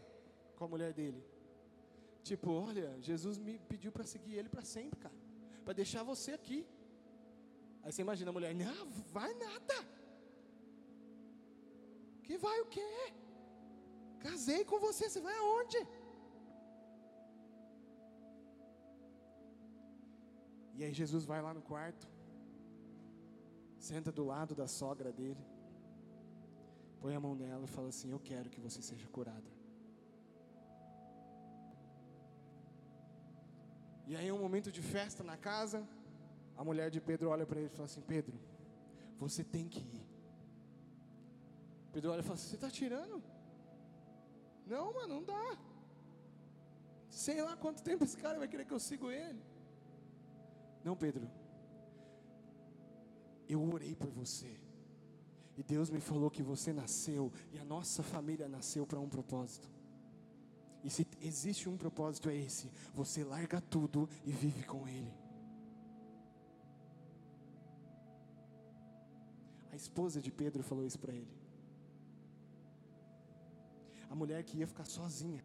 com 0.55 0.65
a 0.65 0.69
mulher 0.69 0.93
dele. 0.93 1.25
Tipo, 2.23 2.51
olha, 2.51 2.95
Jesus 3.01 3.39
me 3.39 3.59
pediu 3.59 3.91
para 3.91 4.05
seguir 4.05 4.35
ele 4.35 4.51
para 4.51 4.67
sempre, 4.67 5.01
cara. 5.01 5.15
Para 5.65 5.73
deixar 5.73 6.03
você 6.03 6.33
aqui. 6.33 6.67
Aí 7.83 7.91
você 7.91 8.03
imagina 8.03 8.29
a 8.29 8.35
mulher, 8.35 8.55
não, 8.55 8.91
vai 9.11 9.33
nada. 9.33 9.77
Que 12.23 12.37
vai 12.37 12.61
o 12.61 12.67
quê? 12.67 13.15
Casei 14.27 14.65
com 14.71 14.79
você, 14.87 15.09
você 15.09 15.21
vai 15.29 15.37
aonde? 15.39 15.79
E 20.77 20.85
aí 20.85 20.93
Jesus 21.01 21.25
vai 21.31 21.41
lá 21.47 21.53
no 21.59 21.63
quarto, 21.71 22.07
senta 23.79 24.11
do 24.19 24.25
lado 24.33 24.55
da 24.61 24.67
sogra 24.67 25.11
dele, 25.21 25.45
põe 27.03 27.15
a 27.15 27.21
mão 27.21 27.35
nela 27.35 27.65
e 27.65 27.75
fala 27.77 27.89
assim: 27.89 28.11
Eu 28.11 28.21
quero 28.31 28.49
que 28.53 28.61
você 28.67 28.81
seja 28.91 29.09
curada. 29.09 29.51
E 34.11 34.17
aí, 34.17 34.31
um 34.33 34.41
momento 34.47 34.73
de 34.77 34.83
festa 34.83 35.23
na 35.23 35.37
casa, 35.37 35.87
a 36.61 36.65
mulher 36.69 36.89
de 36.95 37.01
Pedro 37.01 37.31
olha 37.35 37.47
para 37.47 37.59
ele 37.61 37.71
e 37.73 37.77
fala 37.77 37.89
assim: 37.91 38.01
Pedro, 38.15 38.39
você 39.19 39.43
tem 39.45 39.69
que 39.69 39.81
ir. 39.99 40.07
Pedro 41.93 42.11
olha 42.13 42.21
e 42.21 42.23
fala 42.23 42.35
assim: 42.35 42.49
Você 42.49 42.57
está 42.57 42.71
tirando? 42.71 43.23
Não, 44.73 44.93
mano, 44.95 45.15
não 45.15 45.25
dá. 45.25 45.59
Sei 47.09 47.43
lá 47.43 47.57
quanto 47.57 47.83
tempo 47.83 48.05
esse 48.05 48.17
cara 48.17 48.39
vai 48.39 48.47
querer 48.47 48.65
que 48.65 48.73
eu 48.73 48.79
siga 48.79 49.07
ele. 49.09 49.43
Não, 50.85 50.95
Pedro. 50.97 51.29
Eu 53.49 53.61
orei 53.75 53.97
por 53.97 54.11
você. 54.11 54.57
E 55.59 55.63
Deus 55.65 55.91
me 55.91 56.01
falou 56.01 56.31
que 56.31 56.43
você 56.43 56.73
nasceu 56.73 57.33
e 57.53 57.59
a 57.59 57.65
nossa 57.65 58.03
família 58.03 58.49
nasceu 58.49 58.87
para 58.87 59.01
um 59.01 59.09
propósito. 59.09 59.69
E 60.85 60.89
se 60.89 61.05
existe 61.21 61.69
um 61.69 61.77
propósito 61.77 62.31
é 62.31 62.37
esse: 62.37 62.71
você 62.95 63.25
larga 63.25 63.61
tudo 63.61 64.09
e 64.25 64.31
vive 64.31 64.63
com 64.63 64.87
Ele. 64.87 65.13
A 69.73 69.77
esposa 69.77 70.21
de 70.21 70.31
Pedro 70.31 70.63
falou 70.63 70.87
isso 70.87 70.99
para 70.99 71.13
ele. 71.13 71.41
A 74.11 74.15
mulher 74.15 74.43
que 74.43 74.59
ia 74.59 74.67
ficar 74.67 74.85
sozinha. 74.85 75.43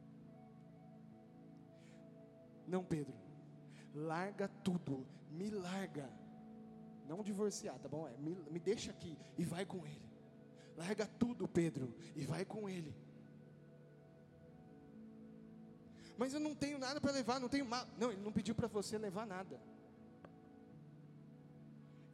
Não, 2.67 2.83
Pedro. 2.83 3.15
Larga 3.93 4.47
tudo. 4.63 5.05
Me 5.29 5.49
larga. 5.49 6.09
Não 7.07 7.23
divorciar, 7.23 7.77
tá 7.79 7.87
bom? 7.87 8.07
É, 8.07 8.17
me, 8.17 8.35
me 8.49 8.59
deixa 8.59 8.89
aqui 8.91 9.17
e 9.37 9.45
vai 9.45 9.65
com 9.65 9.85
ele. 9.85 10.09
Larga 10.75 11.05
tudo, 11.05 11.47
Pedro, 11.47 11.93
e 12.15 12.25
vai 12.25 12.43
com 12.43 12.67
ele. 12.67 12.93
Mas 16.17 16.33
eu 16.33 16.39
não 16.39 16.55
tenho 16.55 16.79
nada 16.79 16.99
para 16.99 17.11
levar, 17.11 17.39
não 17.39 17.47
tenho 17.49 17.65
mal. 17.65 17.85
Não, 17.97 18.11
ele 18.11 18.21
não 18.21 18.31
pediu 18.31 18.55
para 18.55 18.67
você 18.67 18.97
levar 18.97 19.25
nada. 19.25 19.59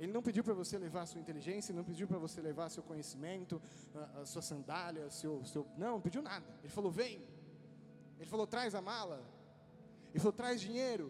Ele 0.01 0.11
não 0.11 0.23
pediu 0.27 0.43
para 0.43 0.55
você 0.61 0.75
levar 0.85 1.01
a 1.03 1.05
sua 1.11 1.21
inteligência, 1.23 1.77
não 1.79 1.85
pediu 1.89 2.07
para 2.11 2.19
você 2.25 2.39
levar 2.41 2.67
seu 2.75 2.83
conhecimento, 2.89 3.61
a, 3.93 4.21
a 4.21 4.25
sua 4.25 4.41
sandália, 4.41 5.03
seu, 5.19 5.33
seu. 5.45 5.61
Não, 5.77 5.93
não 5.95 6.01
pediu 6.07 6.21
nada. 6.21 6.45
Ele 6.63 6.73
falou: 6.77 6.91
vem. 6.91 7.15
Ele 8.19 8.29
falou: 8.33 8.45
traz 8.55 8.73
a 8.79 8.81
mala. 8.81 9.19
Ele 10.09 10.19
falou: 10.19 10.33
traz 10.33 10.59
dinheiro. 10.59 11.07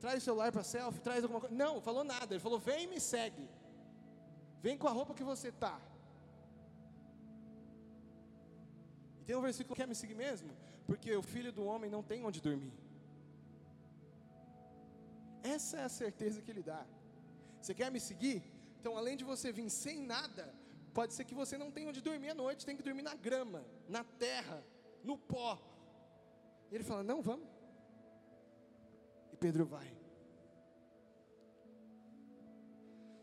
Traz 0.00 0.22
o 0.22 0.24
celular 0.24 0.50
para 0.56 0.64
selfie, 0.74 1.00
traz 1.08 1.22
alguma 1.22 1.40
coisa. 1.40 1.54
Não, 1.54 1.80
falou 1.80 2.04
nada. 2.14 2.30
Ele 2.34 2.44
falou: 2.46 2.58
vem 2.58 2.84
e 2.84 2.86
me 2.94 3.00
segue. 3.00 3.46
Vem 4.62 4.76
com 4.78 4.88
a 4.88 4.94
roupa 4.98 5.14
que 5.14 5.24
você 5.32 5.52
tá. 5.52 5.78
E 9.20 9.24
tem 9.24 9.36
um 9.36 9.42
versículo 9.42 9.74
que 9.74 9.82
quer 9.82 9.88
me 9.88 9.94
seguir 9.94 10.14
mesmo? 10.14 10.50
porque 10.86 11.14
o 11.16 11.22
filho 11.22 11.52
do 11.52 11.64
homem 11.64 11.90
não 11.90 12.02
tem 12.02 12.24
onde 12.24 12.40
dormir. 12.40 12.72
Essa 15.42 15.78
é 15.78 15.84
a 15.84 15.88
certeza 15.88 16.40
que 16.42 16.50
ele 16.50 16.62
dá. 16.62 16.84
Você 17.64 17.74
quer 17.74 17.90
me 17.90 17.98
seguir? 17.98 18.42
Então, 18.78 18.94
além 18.94 19.16
de 19.16 19.24
você 19.24 19.50
vir 19.50 19.70
sem 19.70 19.98
nada, 20.14 20.54
pode 20.92 21.14
ser 21.14 21.24
que 21.24 21.34
você 21.34 21.56
não 21.56 21.70
tenha 21.70 21.88
onde 21.88 22.02
dormir 22.02 22.30
à 22.32 22.34
noite, 22.34 22.66
tem 22.66 22.76
que 22.76 22.82
dormir 22.82 23.00
na 23.00 23.14
grama, 23.14 23.64
na 23.88 24.04
terra, 24.04 24.62
no 25.02 25.16
pó. 25.16 25.58
Ele 26.70 26.84
fala: 26.84 27.02
Não, 27.02 27.22
vamos. 27.22 27.48
E 29.32 29.36
Pedro 29.38 29.64
vai. 29.64 29.90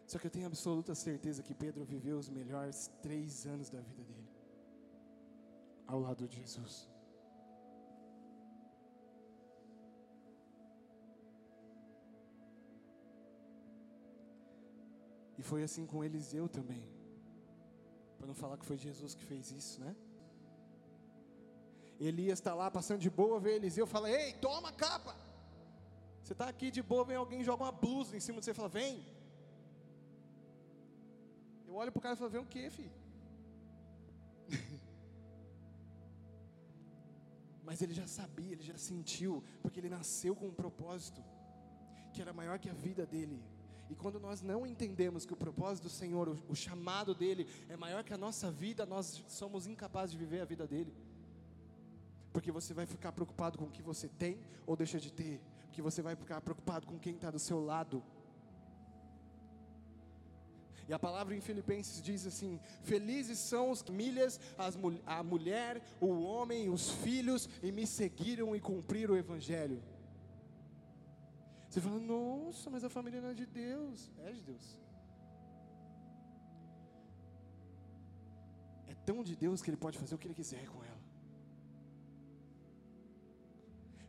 Só 0.08 0.18
que 0.18 0.26
eu 0.26 0.32
tenho 0.32 0.48
absoluta 0.48 0.96
certeza 0.96 1.44
que 1.44 1.54
Pedro 1.54 1.86
viveu 1.86 2.18
os 2.18 2.28
melhores 2.28 2.90
três 3.00 3.46
anos 3.46 3.70
da 3.70 3.80
vida 3.80 4.04
dele 4.04 4.32
ao 5.86 6.00
lado 6.00 6.28
de 6.28 6.38
Jesus. 6.38 6.91
E 15.42 15.44
foi 15.44 15.62
assim 15.68 15.86
com 15.92 16.04
Eliseu 16.08 16.48
também. 16.58 16.84
Para 18.18 18.28
não 18.28 18.36
falar 18.42 18.58
que 18.60 18.66
foi 18.72 18.78
Jesus 18.78 19.12
que 19.20 19.26
fez 19.30 19.46
isso, 19.60 19.76
né? 19.84 19.96
Elias 22.08 22.38
está 22.38 22.54
lá 22.54 22.68
passando 22.70 23.00
de 23.06 23.10
boa, 23.10 23.40
vê 23.46 23.56
Eliseu 23.56 23.88
fala: 23.88 24.08
Ei, 24.18 24.34
toma 24.34 24.70
a 24.70 24.78
capa. 24.84 25.14
Você 26.22 26.34
está 26.34 26.48
aqui 26.48 26.70
de 26.70 26.84
boa, 26.92 27.04
vem 27.10 27.18
alguém 27.18 27.44
joga 27.44 27.64
uma 27.64 27.72
blusa 27.72 28.16
em 28.16 28.20
cima 28.20 28.38
de 28.40 28.46
você 28.46 28.52
e 28.52 28.60
fala: 28.60 28.70
Vem. 28.70 28.94
Eu 31.68 31.74
olho 31.82 31.92
para 31.92 32.00
o 32.00 32.04
cara 32.04 32.14
e 32.16 32.20
falo: 32.20 32.30
Vem 32.36 32.42
o 32.42 32.52
que, 32.54 32.70
filho? 32.78 32.94
Mas 37.70 37.82
ele 37.82 37.96
já 38.02 38.06
sabia, 38.20 38.52
ele 38.52 38.68
já 38.72 38.78
sentiu, 38.78 39.44
porque 39.64 39.80
ele 39.80 39.90
nasceu 39.90 40.36
com 40.36 40.48
um 40.50 40.58
propósito 40.64 41.24
que 42.14 42.22
era 42.22 42.32
maior 42.32 42.60
que 42.60 42.70
a 42.70 42.78
vida 42.88 43.08
dele. 43.08 43.42
E 43.92 43.96
quando 43.96 44.22
nós 44.22 44.42
não 44.42 44.66
entendemos 44.66 45.26
que 45.26 45.34
o 45.34 45.36
propósito 45.36 45.84
do 45.84 45.90
Senhor, 45.90 46.30
o, 46.30 46.40
o 46.48 46.56
chamado 46.56 47.14
dele 47.14 47.46
é 47.68 47.76
maior 47.76 48.06
que 48.06 48.14
a 48.14 48.18
nossa 48.18 48.50
vida, 48.50 48.86
nós 48.86 49.22
somos 49.28 49.68
incapazes 49.68 50.12
de 50.12 50.18
viver 50.18 50.40
a 50.40 50.46
vida 50.46 50.66
dele. 50.66 50.96
Porque 52.32 52.54
você 52.54 52.74
vai 52.74 52.86
ficar 52.86 53.12
preocupado 53.12 53.58
com 53.58 53.66
o 53.66 53.70
que 53.70 53.82
você 53.82 54.08
tem 54.08 54.40
ou 54.66 54.78
deixa 54.78 54.98
de 54.98 55.12
ter. 55.12 55.42
Porque 55.66 55.82
você 55.82 56.02
vai 56.02 56.16
ficar 56.16 56.40
preocupado 56.40 56.88
com 56.88 56.98
quem 56.98 57.16
está 57.16 57.30
do 57.30 57.38
seu 57.38 57.60
lado. 57.60 58.02
E 60.88 60.94
a 60.94 61.00
palavra 61.00 61.36
em 61.36 61.42
Filipenses 61.42 62.02
diz 62.02 62.26
assim: 62.26 62.62
Felizes 62.84 63.40
são 63.40 63.72
os 63.72 63.84
milhas, 63.84 64.40
as, 64.58 64.78
a 65.06 65.22
mulher, 65.22 65.82
o 66.00 66.22
homem, 66.22 66.70
os 66.70 66.92
filhos, 66.92 67.50
e 67.62 67.74
me 67.74 67.86
seguiram 67.86 68.56
e 68.56 68.62
cumpriram 68.62 69.16
o 69.16 69.18
Evangelho. 69.18 69.84
Você 71.72 71.80
fala, 71.80 72.00
nossa, 72.00 72.70
mas 72.70 72.84
a 72.84 72.90
família 72.90 73.22
não 73.22 73.30
é 73.30 73.34
de 73.34 73.46
Deus. 73.46 74.12
É 74.18 74.32
de 74.34 74.42
Deus. 74.42 74.78
É 78.90 78.96
tão 79.06 79.24
de 79.24 79.38
Deus 79.38 79.62
que 79.62 79.70
Ele 79.70 79.78
pode 79.78 79.98
fazer 79.98 80.14
o 80.14 80.18
que 80.18 80.28
Ele 80.28 80.34
quiser 80.34 80.68
com 80.68 80.84
ela. 80.84 81.02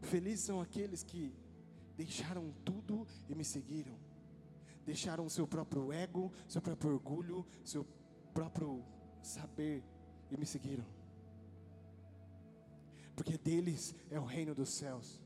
Felizes 0.00 0.45
são 0.45 0.61
aqueles 0.61 1.04
que 1.04 1.33
deixaram 1.97 2.52
tudo 2.64 3.07
e 3.28 3.35
me 3.37 3.45
seguiram. 3.45 3.97
Deixaram 4.85 5.28
seu 5.28 5.47
próprio 5.47 5.92
ego, 5.92 6.33
seu 6.49 6.61
próprio 6.61 6.95
orgulho, 6.95 7.47
seu 7.64 7.87
próprio 8.35 8.85
saber 9.23 9.85
e 10.33 10.37
me 10.37 10.47
seguiram. 10.47 10.85
Porque 13.14 13.38
deles 13.38 13.95
é 14.11 14.19
o 14.19 14.25
reino 14.25 14.52
dos 14.52 14.71
céus 14.71 15.23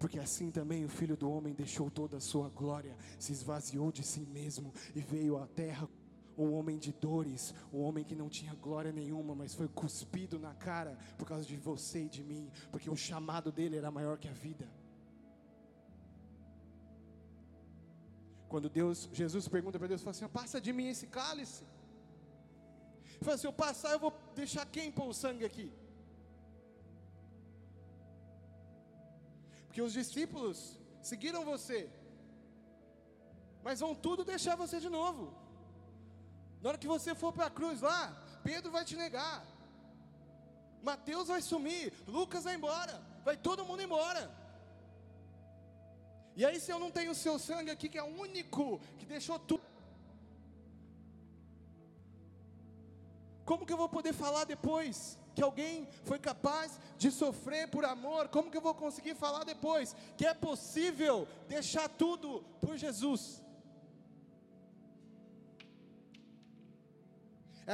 porque 0.00 0.18
assim 0.18 0.50
também 0.50 0.82
o 0.84 0.88
filho 0.88 1.16
do 1.16 1.30
homem 1.30 1.52
deixou 1.52 1.90
toda 1.90 2.16
a 2.16 2.20
sua 2.20 2.48
glória, 2.48 2.96
se 3.18 3.32
esvaziou 3.32 3.92
de 3.92 4.02
si 4.02 4.20
mesmo 4.20 4.72
e 4.96 5.00
veio 5.00 5.36
à 5.36 5.46
terra 5.46 5.86
um 6.38 6.54
homem 6.54 6.78
de 6.78 6.90
dores, 6.90 7.54
um 7.70 7.80
homem 7.82 8.02
que 8.02 8.14
não 8.14 8.28
tinha 8.30 8.54
glória 8.54 8.90
nenhuma, 8.90 9.34
mas 9.34 9.54
foi 9.54 9.68
cuspido 9.68 10.38
na 10.38 10.54
cara 10.54 10.96
por 11.18 11.28
causa 11.28 11.44
de 11.44 11.56
você 11.56 12.04
e 12.04 12.08
de 12.08 12.22
mim, 12.24 12.50
porque 12.72 12.88
o 12.88 12.96
chamado 12.96 13.52
dele 13.52 13.76
era 13.76 13.90
maior 13.90 14.16
que 14.16 14.26
a 14.26 14.32
vida. 14.32 14.66
Quando 18.48 18.70
Deus, 18.70 19.08
Jesus 19.12 19.46
pergunta 19.48 19.78
para 19.78 19.86
Deus, 19.86 20.00
fala 20.00 20.12
assim: 20.12 20.28
passa 20.28 20.58
de 20.60 20.72
mim 20.72 20.88
esse 20.88 21.06
cálice. 21.06 21.64
Fala 23.20 23.34
assim: 23.34 23.46
eu 23.46 23.52
passar, 23.52 23.92
eu 23.92 24.00
vou 24.06 24.14
deixar 24.34 24.64
quem 24.64 24.90
pôr 24.90 25.08
o 25.08 25.12
sangue 25.12 25.44
aqui? 25.44 25.70
Porque 29.70 29.82
os 29.88 29.92
discípulos 29.92 30.76
seguiram 31.00 31.44
você, 31.44 31.88
mas 33.62 33.78
vão 33.78 33.94
tudo 33.94 34.24
deixar 34.24 34.56
você 34.56 34.80
de 34.80 34.88
novo. 34.88 35.32
Na 36.60 36.70
hora 36.70 36.78
que 36.82 36.88
você 36.88 37.14
for 37.14 37.32
para 37.32 37.46
a 37.46 37.56
cruz 37.58 37.80
lá, 37.80 38.00
Pedro 38.42 38.72
vai 38.72 38.84
te 38.84 38.96
negar, 38.96 39.46
Mateus 40.82 41.28
vai 41.28 41.40
sumir, 41.40 41.92
Lucas 42.04 42.42
vai 42.48 42.56
embora, 42.56 43.00
vai 43.24 43.36
todo 43.36 43.64
mundo 43.64 43.80
embora. 43.80 44.24
E 46.34 46.44
aí, 46.44 46.58
se 46.58 46.72
eu 46.72 46.80
não 46.80 46.90
tenho 46.90 47.12
o 47.12 47.20
seu 47.24 47.38
sangue 47.38 47.70
aqui, 47.70 47.88
que 47.88 47.98
é 47.98 48.02
o 48.02 48.18
único 48.26 48.80
que 48.98 49.06
deixou 49.06 49.38
tudo, 49.38 49.62
como 53.44 53.64
que 53.64 53.72
eu 53.72 53.76
vou 53.76 53.88
poder 53.88 54.14
falar 54.14 54.44
depois? 54.46 55.16
Que 55.40 55.44
alguém 55.50 55.88
foi 56.08 56.18
capaz 56.18 56.78
de 57.02 57.10
sofrer 57.10 57.66
por 57.74 57.82
amor, 57.82 58.28
como 58.28 58.50
que 58.50 58.58
eu 58.58 58.66
vou 58.68 58.74
conseguir 58.74 59.14
falar 59.14 59.42
depois 59.52 59.96
que 60.18 60.26
é 60.26 60.34
possível 60.34 61.26
deixar 61.48 61.88
tudo 62.02 62.28
por 62.60 62.76
Jesus? 62.84 63.22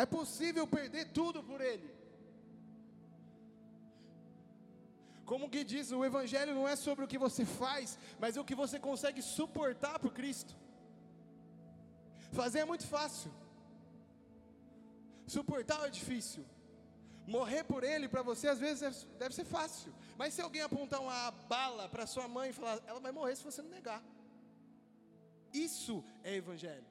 É 0.03 0.07
possível 0.07 0.65
perder 0.79 1.05
tudo 1.19 1.43
por 1.43 1.61
Ele. 1.61 1.91
Como 5.25 5.51
que 5.51 5.65
diz, 5.65 5.91
o 5.91 6.05
Evangelho 6.05 6.55
não 6.55 6.69
é 6.69 6.77
sobre 6.77 7.05
o 7.05 7.09
que 7.13 7.25
você 7.27 7.45
faz, 7.45 7.99
mas 8.21 8.37
é 8.37 8.41
o 8.41 8.49
que 8.51 8.61
você 8.65 8.79
consegue 8.79 9.21
suportar 9.37 9.99
por 9.99 10.13
Cristo. 10.13 10.55
Fazer 12.31 12.61
é 12.61 12.65
muito 12.73 12.87
fácil, 12.87 13.33
suportar 15.27 15.81
é 15.89 15.91
difícil. 15.91 16.45
Morrer 17.27 17.65
por 17.65 17.83
ele 17.83 18.09
para 18.09 18.23
você 18.23 18.47
às 18.49 18.59
vezes 18.59 19.05
deve 19.19 19.35
ser 19.35 19.45
fácil. 19.45 19.93
Mas 20.17 20.35
se 20.35 20.41
alguém 20.41 20.63
apontar 20.63 21.01
uma 21.01 21.31
bala 21.31 21.89
para 21.89 22.07
sua 22.07 22.29
mãe 22.29 22.51
e 22.51 22.53
falar, 22.53 22.81
ela 22.87 23.01
vai 23.01 23.13
morrer 23.13 23.35
se 23.37 23.45
você 23.45 23.61
não 23.63 23.71
negar. 23.71 24.03
Isso 25.53 26.05
é 26.23 26.35
evangelho. 26.35 26.87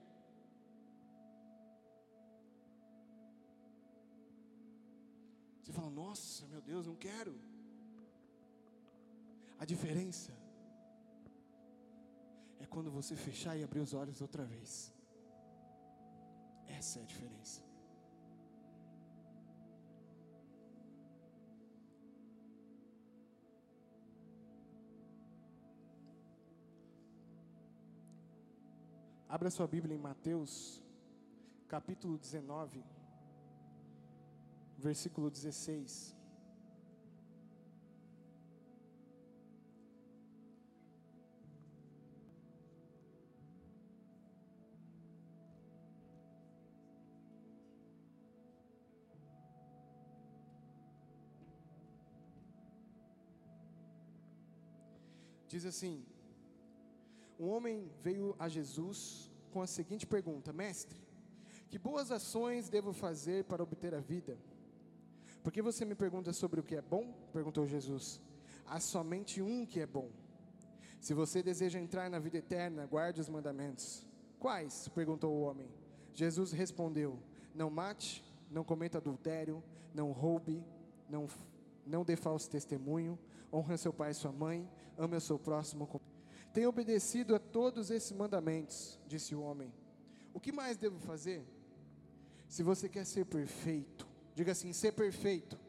Você 5.64 5.72
fala, 5.72 5.90
nossa, 5.90 6.46
meu 6.48 6.62
Deus, 6.62 6.86
não 6.86 6.96
quero. 6.96 7.40
A 9.58 9.66
diferença 9.66 10.32
é 12.60 12.66
quando 12.68 12.92
você 12.92 13.16
fechar 13.16 13.58
e 13.58 13.64
abrir 13.64 13.80
os 13.80 13.94
olhos 13.94 14.22
outra 14.22 14.44
vez. 14.44 14.94
Essa 16.68 17.00
é 17.00 17.04
a 17.04 17.06
diferença. 17.06 17.65
Abra 29.36 29.50
sua 29.52 29.68
Bíblia 29.68 29.94
em 29.94 30.00
Mateus, 30.00 30.82
capítulo 31.68 32.18
19, 32.18 32.82
versículo 34.78 35.30
16. 35.30 36.16
Diz 55.50 55.66
assim: 55.66 56.06
um 57.40 57.50
homem 57.50 57.92
veio 58.02 58.36
a 58.40 58.48
Jesus 58.48 59.32
com 59.56 59.62
a 59.62 59.68
seguinte 59.68 60.06
pergunta: 60.06 60.52
Mestre, 60.52 61.00
que 61.70 61.80
boas 61.80 62.12
ações 62.12 62.68
devo 62.68 62.92
fazer 62.92 63.46
para 63.46 63.64
obter 63.64 63.96
a 63.96 64.02
vida? 64.02 64.38
Por 65.42 65.54
que 65.54 65.62
você 65.62 65.86
me 65.86 65.96
pergunta 65.96 66.34
sobre 66.34 66.60
o 66.60 66.64
que 66.64 66.76
é 66.76 66.82
bom? 66.82 67.14
perguntou 67.32 67.66
Jesus. 67.66 68.20
Há 68.66 68.82
somente 68.82 69.42
um 69.42 69.66
que 69.66 69.80
é 69.80 69.86
bom. 69.86 70.10
Se 71.00 71.14
você 71.14 71.42
deseja 71.42 71.80
entrar 71.80 72.10
na 72.10 72.20
vida 72.20 72.38
eterna, 72.38 72.86
guarde 72.86 73.22
os 73.22 73.30
mandamentos. 73.30 74.06
Quais? 74.38 74.90
perguntou 74.90 75.32
o 75.34 75.44
homem. 75.44 75.70
Jesus 76.14 76.52
respondeu: 76.52 77.18
Não 77.54 77.70
mate, 77.70 78.26
não 78.52 78.66
cometa 78.66 78.98
adultério, 78.98 79.64
não 79.94 80.12
roube, 80.12 80.66
não, 81.10 81.30
não 81.86 82.04
dê 82.04 82.18
falso 82.18 82.50
testemunho, 82.50 83.18
honra 83.54 83.78
seu 83.78 83.94
pai 83.94 84.12
e 84.12 84.16
sua 84.16 84.34
mãe, 84.34 84.70
ame 84.98 85.16
o 85.16 85.22
seu 85.22 85.40
próximo 85.40 85.88
tenho 86.56 86.70
obedecido 86.70 87.36
a 87.36 87.40
todos 87.40 87.92
esses 87.92 88.14
mandamentos, 88.14 88.98
disse 89.06 89.36
o 89.36 89.42
homem. 89.42 89.74
O 90.34 90.40
que 90.40 90.54
mais 90.54 90.78
devo 90.78 90.98
fazer? 91.00 91.46
Se 92.48 92.64
você 92.64 92.88
quer 92.88 93.06
ser 93.06 93.26
perfeito, 93.26 94.08
diga 94.34 94.54
assim: 94.54 94.72
ser 94.72 94.94
perfeito. 94.94 95.60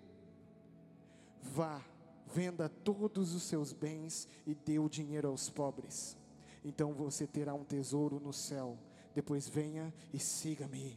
Vá, 1.42 1.85
venda 2.33 2.68
todos 2.68 3.35
os 3.35 3.42
seus 3.42 3.72
bens 3.72 4.29
e 4.46 4.55
dê 4.55 4.79
o 4.79 4.88
dinheiro 4.88 5.27
aos 5.27 5.51
pobres. 5.51 6.16
Então 6.64 6.94
você 6.94 7.27
terá 7.27 7.53
um 7.53 7.64
tesouro 7.64 8.20
no 8.20 8.33
céu. 8.33 8.79
Depois 9.12 9.49
venha 9.49 9.92
e 10.14 10.20
siga-me. 10.20 10.96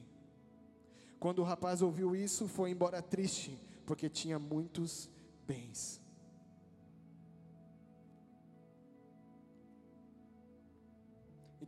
Quando 1.19 1.39
o 1.39 1.43
rapaz 1.43 1.82
ouviu 1.82 2.15
isso, 2.15 2.47
foi 2.47 2.69
embora 2.69 3.02
triste, 3.02 3.60
porque 3.88 4.08
tinha 4.08 4.38
muitos 4.38 5.10
bens. 5.47 5.99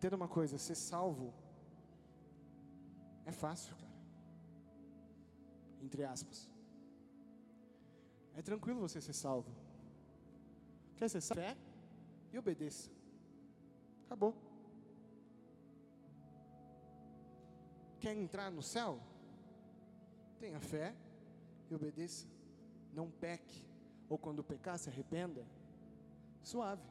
Entenda 0.02 0.16
uma 0.16 0.28
coisa: 0.28 0.58
ser 0.58 0.74
salvo 0.74 1.32
é 3.24 3.32
fácil, 3.32 3.76
cara. 3.76 3.94
Entre 5.80 6.04
aspas. 6.04 6.50
É 8.34 8.42
tranquilo 8.42 8.80
você 8.80 9.00
ser 9.00 9.14
salvo. 9.14 9.52
Quer 10.96 11.08
ser 11.08 11.22
salvo? 11.22 11.44
Fé 11.44 11.56
e 12.34 12.40
obedeça. 12.40 12.90
Acabou. 14.08 14.34
Quer 18.00 18.18
entrar 18.18 18.50
no 18.50 18.64
céu? 18.64 19.00
Tenha 20.40 20.60
fé 20.60 20.96
e 21.70 21.76
obedeça. 21.76 22.26
Não 22.92 23.12
peque. 23.12 23.64
Ou 24.10 24.18
quando 24.18 24.44
pecar, 24.44 24.80
se 24.80 24.90
arrependa. 24.90 25.46
Suave. 26.44 26.90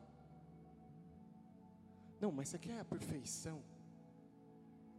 Não, 2.20 2.30
mas 2.30 2.48
você 2.48 2.58
quer 2.58 2.78
a 2.80 2.84
perfeição. 2.84 3.62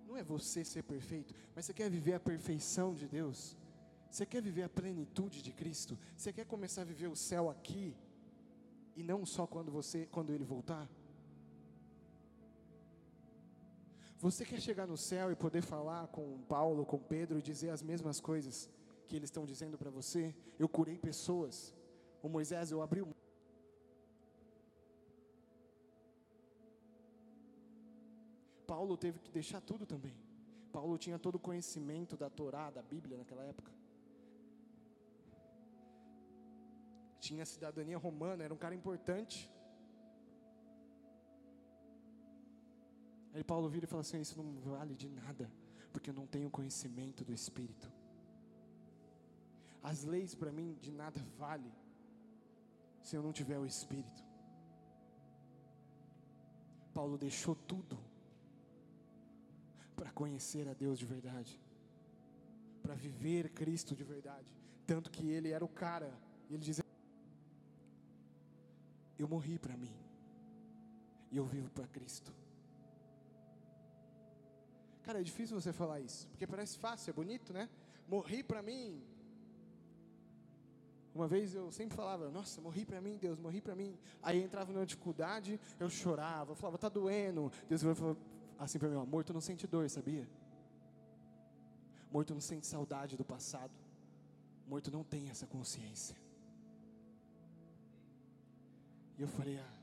Não 0.08 0.18
é 0.18 0.24
você 0.24 0.64
ser 0.64 0.84
perfeito, 0.84 1.34
mas 1.56 1.66
você 1.66 1.74
quer 1.74 1.90
viver 1.90 2.14
a 2.16 2.20
perfeição 2.20 2.94
de 2.94 3.08
Deus. 3.08 3.56
Você 4.10 4.26
quer 4.26 4.42
viver 4.42 4.64
a 4.64 4.70
plenitude 4.70 5.42
de 5.42 5.54
Cristo. 5.54 5.98
Você 6.18 6.34
quer 6.34 6.46
começar 6.46 6.82
a 6.82 6.86
viver 6.86 7.08
o 7.08 7.16
céu 7.16 7.50
aqui 7.50 7.96
e 8.96 9.04
não 9.04 9.26
só 9.26 9.48
quando 9.48 9.72
você, 9.72 10.06
quando 10.08 10.34
ele 10.34 10.44
voltar. 10.44 10.90
Você 14.18 14.46
quer 14.46 14.60
chegar 14.60 14.86
no 14.86 14.98
céu 14.98 15.32
e 15.32 15.36
poder 15.36 15.62
falar 15.62 16.08
com 16.08 16.42
Paulo, 16.42 16.86
com 16.86 17.00
Pedro 17.00 17.40
e 17.40 17.42
dizer 17.42 17.70
as 17.70 17.82
mesmas 17.82 18.20
coisas 18.20 18.70
que 19.08 19.16
eles 19.16 19.30
estão 19.30 19.46
dizendo 19.46 19.78
para 19.78 19.90
você? 19.90 20.36
Eu 20.60 20.68
curei 20.68 20.98
pessoas. 20.98 21.74
O 22.22 22.30
Moisés, 22.30 22.70
eu 22.70 22.82
abri 22.82 23.02
o 23.02 23.08
Paulo 28.72 28.96
teve 28.96 29.20
que 29.20 29.30
deixar 29.30 29.60
tudo 29.60 29.86
também. 29.86 30.16
Paulo 30.72 30.98
tinha 30.98 31.20
todo 31.20 31.36
o 31.36 31.40
conhecimento 31.48 32.16
da 32.16 32.30
Torá, 32.30 32.70
da 32.72 32.82
Bíblia 32.82 33.18
naquela 33.18 33.44
época. 33.44 33.70
Tinha 37.20 37.46
cidadania 37.46 37.98
romana, 37.98 38.46
era 38.46 38.54
um 38.54 38.58
cara 38.58 38.74
importante. 38.74 39.52
Aí 43.34 43.44
Paulo 43.44 43.68
vira 43.68 43.84
e 43.84 43.90
fala 43.90 44.04
assim: 44.04 44.22
Isso 44.22 44.42
não 44.42 44.54
vale 44.62 44.96
de 44.96 45.10
nada, 45.10 45.52
porque 45.92 46.10
eu 46.12 46.14
não 46.14 46.26
tenho 46.26 46.50
conhecimento 46.50 47.26
do 47.26 47.34
Espírito. 47.34 47.92
As 49.84 50.06
leis 50.06 50.34
para 50.34 50.50
mim 50.50 50.78
de 50.80 50.94
nada 50.94 51.20
vale 51.38 51.74
se 53.02 53.18
eu 53.18 53.22
não 53.22 53.34
tiver 53.34 53.60
o 53.60 53.66
Espírito. 53.66 54.24
Paulo 56.94 57.18
deixou 57.18 57.54
tudo 57.54 58.11
para 60.02 60.12
conhecer 60.14 60.68
a 60.68 60.74
Deus 60.74 60.98
de 60.98 61.06
verdade, 61.06 61.62
para 62.82 62.96
viver 62.96 63.52
Cristo 63.52 63.96
de 63.96 64.04
verdade. 64.04 64.52
Tanto 64.88 65.12
que 65.12 65.30
ele 65.30 65.52
era 65.52 65.64
o 65.64 65.68
cara, 65.68 66.12
ele 66.50 66.58
dizia: 66.58 66.84
Eu 69.20 69.28
morri 69.28 69.60
para 69.60 69.78
mim, 69.78 69.94
e 71.32 71.38
eu 71.38 71.46
vivo 71.46 71.70
para 71.70 71.88
Cristo. 71.88 72.34
Cara, 75.04 75.20
é 75.20 75.24
difícil 75.24 75.62
você 75.62 75.72
falar 75.72 76.00
isso, 76.00 76.28
porque 76.30 76.48
parece 76.48 76.80
fácil, 76.80 77.12
é 77.12 77.14
bonito, 77.14 77.54
né? 77.54 77.70
Morri 78.08 78.42
para 78.42 78.64
mim. 78.64 79.04
Uma 81.14 81.28
vez 81.28 81.54
eu 81.54 81.72
sempre 81.72 81.96
falava, 81.96 82.32
nossa, 82.32 82.60
morri 82.60 82.86
para 82.86 83.00
mim, 83.02 83.18
Deus, 83.18 83.38
morri 83.38 83.62
para 83.62 83.76
mim. 83.76 83.96
Aí 84.24 84.42
entrava 84.42 84.74
numa 84.74 84.86
dificuldade, 84.86 85.60
eu 85.80 85.90
chorava, 85.90 86.54
eu 86.54 86.56
falava, 86.56 86.80
tá 86.80 86.90
doendo. 86.90 87.52
Deus 87.70 87.84
falou 87.84 88.18
assim 88.64 88.78
para 88.80 88.90
mim, 88.90 88.96
ó, 88.96 89.06
morto 89.06 89.34
não 89.34 89.42
sente 89.42 89.66
dor, 89.66 89.90
sabia? 89.90 90.28
Morto 92.12 92.34
não 92.34 92.42
sente 92.42 92.68
saudade 92.68 93.18
do 93.18 93.26
passado. 93.26 93.74
Morto 94.68 94.92
não 94.92 95.04
tem 95.04 95.30
essa 95.30 95.48
consciência. 95.48 96.16
E 99.18 99.22
eu 99.22 99.28
falei, 99.28 99.58
ah, 99.58 99.74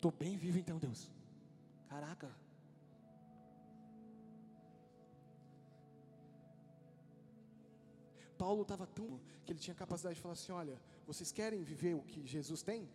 tô 0.00 0.10
bem 0.10 0.36
vivo 0.36 0.58
então, 0.58 0.78
Deus. 0.78 1.10
Caraca. 1.88 2.30
Paulo 8.38 8.62
estava 8.62 8.86
tão 8.86 9.20
que 9.44 9.52
ele 9.52 9.58
tinha 9.58 9.74
capacidade 9.74 10.14
de 10.14 10.22
falar 10.22 10.32
assim: 10.32 10.52
olha, 10.52 10.80
vocês 11.06 11.30
querem 11.30 11.62
viver 11.62 11.94
o 11.94 12.02
que 12.10 12.26
Jesus 12.26 12.62
tem? 12.62 12.88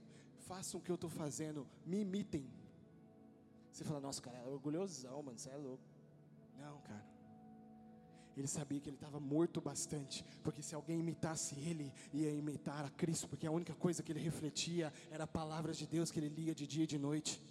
Façam 0.47 0.79
o 0.79 0.83
que 0.83 0.91
eu 0.91 0.95
estou 0.95 1.09
fazendo, 1.09 1.67
me 1.85 1.99
imitem. 1.99 2.49
Você 3.75 3.83
fala, 3.83 3.99
nossa, 3.99 4.21
cara, 4.21 4.37
é 4.37 4.47
orgulhosão, 4.47 5.21
mano, 5.21 5.37
você 5.37 5.49
é 5.49 5.57
louco. 5.57 5.83
Não, 6.57 6.79
cara. 6.79 7.05
Ele 8.37 8.47
sabia 8.47 8.79
que 8.79 8.87
ele 8.87 8.95
estava 8.95 9.19
morto 9.19 9.59
bastante, 9.59 10.23
porque 10.43 10.61
se 10.61 10.73
alguém 10.73 10.97
imitasse 11.01 11.59
ele, 11.59 11.91
ia 12.13 12.31
imitar 12.31 12.85
a 12.85 12.89
Cristo, 12.89 13.27
porque 13.27 13.45
a 13.45 13.51
única 13.51 13.75
coisa 13.75 14.01
que 14.01 14.13
ele 14.13 14.21
refletia 14.21 14.93
era 15.11 15.25
a 15.25 15.27
palavra 15.27 15.73
de 15.73 15.85
Deus 15.85 16.09
que 16.09 16.21
ele 16.21 16.29
lia 16.29 16.55
de 16.55 16.65
dia 16.65 16.85
e 16.85 16.87
de 16.87 16.97
noite. 16.97 17.41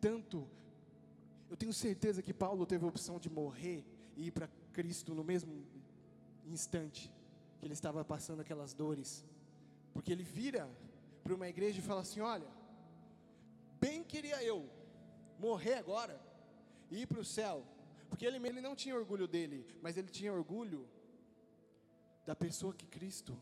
Tanto, 0.00 0.48
eu 1.50 1.58
tenho 1.58 1.74
certeza 1.74 2.22
que 2.22 2.32
Paulo 2.32 2.64
teve 2.64 2.86
a 2.86 2.88
opção 2.88 3.18
de 3.18 3.28
morrer 3.28 3.84
e 4.16 4.28
ir 4.28 4.30
para 4.30 4.48
Cristo 4.72 5.14
no 5.14 5.22
mesmo 5.22 5.62
instante 6.46 7.12
que 7.58 7.66
ele 7.66 7.74
estava 7.74 8.02
passando 8.02 8.40
aquelas 8.40 8.72
dores, 8.72 9.26
porque 9.92 10.10
ele 10.10 10.22
vira 10.22 10.70
para 11.22 11.34
uma 11.34 11.48
igreja 11.48 11.78
e 11.78 11.82
fala 11.82 12.00
assim: 12.00 12.20
Olha, 12.20 12.48
bem 13.80 14.02
queria 14.02 14.42
eu 14.42 14.68
morrer 15.38 15.74
agora 15.74 16.20
e 16.90 17.02
ir 17.02 17.06
para 17.06 17.20
o 17.20 17.24
céu, 17.24 17.64
porque 18.08 18.26
ele, 18.26 18.36
ele 18.46 18.60
não 18.60 18.74
tinha 18.74 18.96
orgulho 18.96 19.26
dele, 19.26 19.66
mas 19.82 19.96
ele 19.96 20.08
tinha 20.08 20.32
orgulho 20.32 20.88
da 22.26 22.34
pessoa 22.34 22.74
que 22.74 22.86
Cristo 22.86 23.36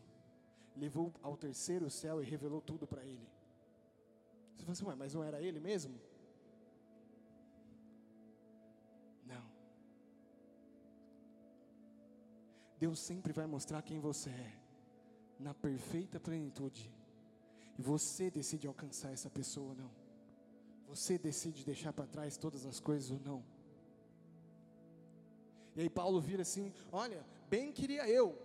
levou 0.75 1.13
ao 1.21 1.35
terceiro 1.35 1.89
céu 1.89 2.21
e 2.21 2.25
revelou 2.25 2.61
tudo 2.61 2.87
para 2.87 3.03
ele. 3.03 3.27
Você 4.55 4.63
fala 4.63 4.71
assim, 4.71 4.85
Ué, 4.85 4.95
mas 4.95 5.13
não 5.13 5.23
era 5.23 5.41
ele 5.41 5.59
mesmo? 5.59 5.99
Não. 9.25 9.45
Deus 12.77 12.99
sempre 12.99 13.33
vai 13.33 13.45
mostrar 13.45 13.81
quem 13.81 13.99
você 13.99 14.29
é, 14.29 14.53
na 15.39 15.53
perfeita 15.53 16.19
plenitude. 16.19 16.91
E 17.79 17.81
você 17.81 18.29
decide 18.29 18.67
alcançar 18.67 19.13
essa 19.13 19.29
pessoa 19.29 19.69
ou 19.69 19.75
não. 19.75 19.89
Você 20.89 21.17
decide 21.17 21.63
deixar 21.63 21.93
para 21.93 22.05
trás 22.05 22.35
todas 22.35 22.65
as 22.65 22.77
coisas 22.77 23.09
ou 23.09 23.21
não. 23.21 23.41
E 25.77 25.81
aí 25.83 25.89
Paulo 25.89 26.19
vira 26.19 26.41
assim: 26.41 26.73
Olha, 26.91 27.25
bem 27.49 27.71
queria 27.71 28.05
eu 28.09 28.37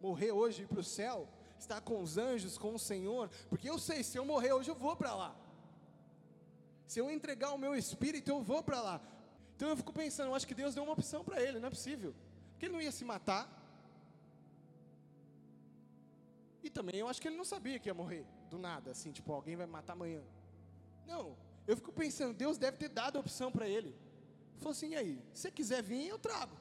morrer 0.00 0.32
hoje 0.32 0.62
e 0.62 0.64
ir 0.64 0.68
para 0.68 0.80
o 0.80 0.82
céu, 0.82 1.28
estar 1.58 1.82
com 1.82 2.00
os 2.00 2.16
anjos, 2.16 2.56
com 2.56 2.74
o 2.74 2.78
Senhor, 2.78 3.28
porque 3.50 3.68
eu 3.68 3.78
sei, 3.78 4.02
se 4.02 4.16
eu 4.16 4.24
morrer 4.24 4.54
hoje 4.54 4.70
eu 4.70 4.74
vou 4.74 4.96
para 4.96 5.14
lá. 5.14 5.36
Se 6.86 6.98
eu 6.98 7.10
entregar 7.10 7.52
o 7.52 7.58
meu 7.58 7.74
espírito, 7.76 8.30
eu 8.30 8.40
vou 8.40 8.62
para 8.62 8.80
lá. 8.80 9.02
Então 9.54 9.68
eu 9.68 9.76
fico 9.76 9.92
pensando, 9.92 10.28
eu 10.28 10.34
acho 10.34 10.46
que 10.46 10.54
Deus 10.54 10.74
deu 10.74 10.82
uma 10.82 10.94
opção 10.94 11.22
para 11.22 11.42
ele, 11.42 11.58
não 11.58 11.66
é 11.66 11.70
possível. 11.70 12.14
Porque 12.52 12.64
ele 12.64 12.72
não 12.72 12.80
ia 12.80 12.90
se 12.90 13.04
matar. 13.04 13.59
E 16.62 16.70
também 16.70 16.96
eu 16.96 17.08
acho 17.08 17.20
que 17.20 17.28
ele 17.28 17.36
não 17.36 17.44
sabia 17.44 17.78
que 17.78 17.88
ia 17.88 17.94
morrer 17.94 18.24
do 18.50 18.58
nada, 18.58 18.90
assim, 18.90 19.12
tipo, 19.12 19.32
alguém 19.32 19.56
vai 19.56 19.66
matar 19.66 19.94
amanhã. 19.94 20.22
Não, 21.06 21.36
eu 21.66 21.76
fico 21.76 21.92
pensando, 21.92 22.34
Deus 22.34 22.58
deve 22.58 22.76
ter 22.76 22.88
dado 22.88 23.16
a 23.16 23.20
opção 23.20 23.50
para 23.50 23.68
ele. 23.68 23.96
Falou 24.58 24.72
assim, 24.72 24.90
e 24.90 24.96
aí, 24.96 25.22
se 25.32 25.50
quiser 25.50 25.82
vir, 25.82 26.06
eu 26.06 26.18
trago. 26.18 26.56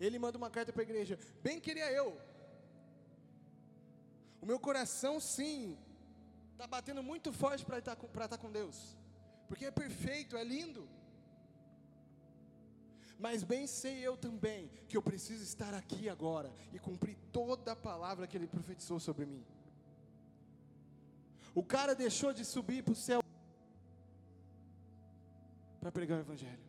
Ele 0.00 0.18
manda 0.18 0.36
uma 0.36 0.50
carta 0.50 0.72
para 0.72 0.82
a 0.82 0.88
igreja, 0.88 1.18
bem 1.42 1.60
queria 1.60 1.90
eu. 1.92 2.20
O 4.40 4.46
meu 4.46 4.58
coração, 4.58 5.20
sim, 5.20 5.78
está 6.52 6.66
batendo 6.66 7.02
muito 7.02 7.32
forte 7.32 7.64
para 7.64 7.78
estar, 7.78 7.96
estar 7.96 8.38
com 8.38 8.50
Deus, 8.50 8.96
porque 9.48 9.66
é 9.66 9.70
perfeito, 9.70 10.36
é 10.36 10.44
lindo. 10.44 10.88
Mas 13.18 13.42
bem 13.42 13.66
sei 13.66 14.00
eu 14.00 14.16
também 14.16 14.70
que 14.88 14.96
eu 14.96 15.02
preciso 15.02 15.42
estar 15.42 15.72
aqui 15.72 16.08
agora 16.08 16.52
e 16.72 16.78
cumprir 16.78 17.16
toda 17.32 17.72
a 17.72 17.76
palavra 17.76 18.26
que 18.26 18.36
ele 18.36 18.46
profetizou 18.46 18.98
sobre 19.00 19.24
mim. 19.24 19.44
O 21.54 21.62
cara 21.62 21.94
deixou 21.94 22.32
de 22.32 22.44
subir 22.44 22.82
para 22.82 22.92
o 22.92 22.96
céu 22.96 23.20
para 25.80 25.92
pregar 25.92 26.18
o 26.18 26.22
Evangelho. 26.22 26.64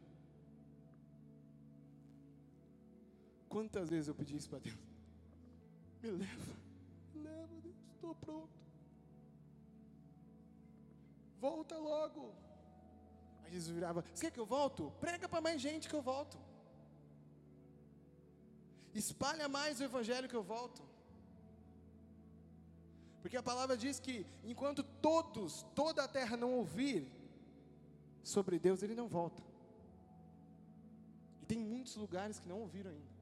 Quantas 3.50 3.90
vezes 3.90 4.08
eu 4.10 4.16
pedi 4.16 4.36
isso 4.36 4.50
para 4.50 4.60
Deus? 4.60 4.78
Me 6.04 6.12
leva, 6.12 6.56
me 7.14 7.22
leva, 7.22 7.62
Deus, 7.62 7.76
estou 7.94 8.14
pronto. 8.16 8.50
Volta 11.40 11.78
logo. 11.78 12.45
Aí 13.46 13.52
Jesus 13.52 13.74
virava: 13.74 14.04
Você 14.14 14.26
quer 14.26 14.32
que 14.32 14.40
eu 14.40 14.46
volto? 14.46 14.92
Prega 15.00 15.30
para 15.30 15.42
mais 15.42 15.62
gente 15.62 15.88
que 15.88 15.96
eu 15.96 16.02
volto. 16.02 16.38
Espalha 18.94 19.48
mais 19.48 19.80
o 19.80 19.84
Evangelho 19.84 20.30
que 20.30 20.36
eu 20.36 20.44
volto. 20.44 20.82
Porque 23.22 23.38
a 23.38 23.44
palavra 23.44 23.76
diz 23.76 24.00
que 24.00 24.26
enquanto 24.44 24.84
todos, 24.84 25.64
toda 25.76 26.04
a 26.04 26.08
terra 26.08 26.38
não 26.38 26.54
ouvir 26.54 27.08
sobre 28.24 28.58
Deus, 28.60 28.82
ele 28.84 28.96
não 28.96 29.08
volta. 29.08 29.42
E 31.42 31.46
tem 31.46 31.60
muitos 31.60 31.96
lugares 31.96 32.40
que 32.40 32.48
não 32.48 32.60
ouviram 32.62 32.92
ainda. 32.92 33.16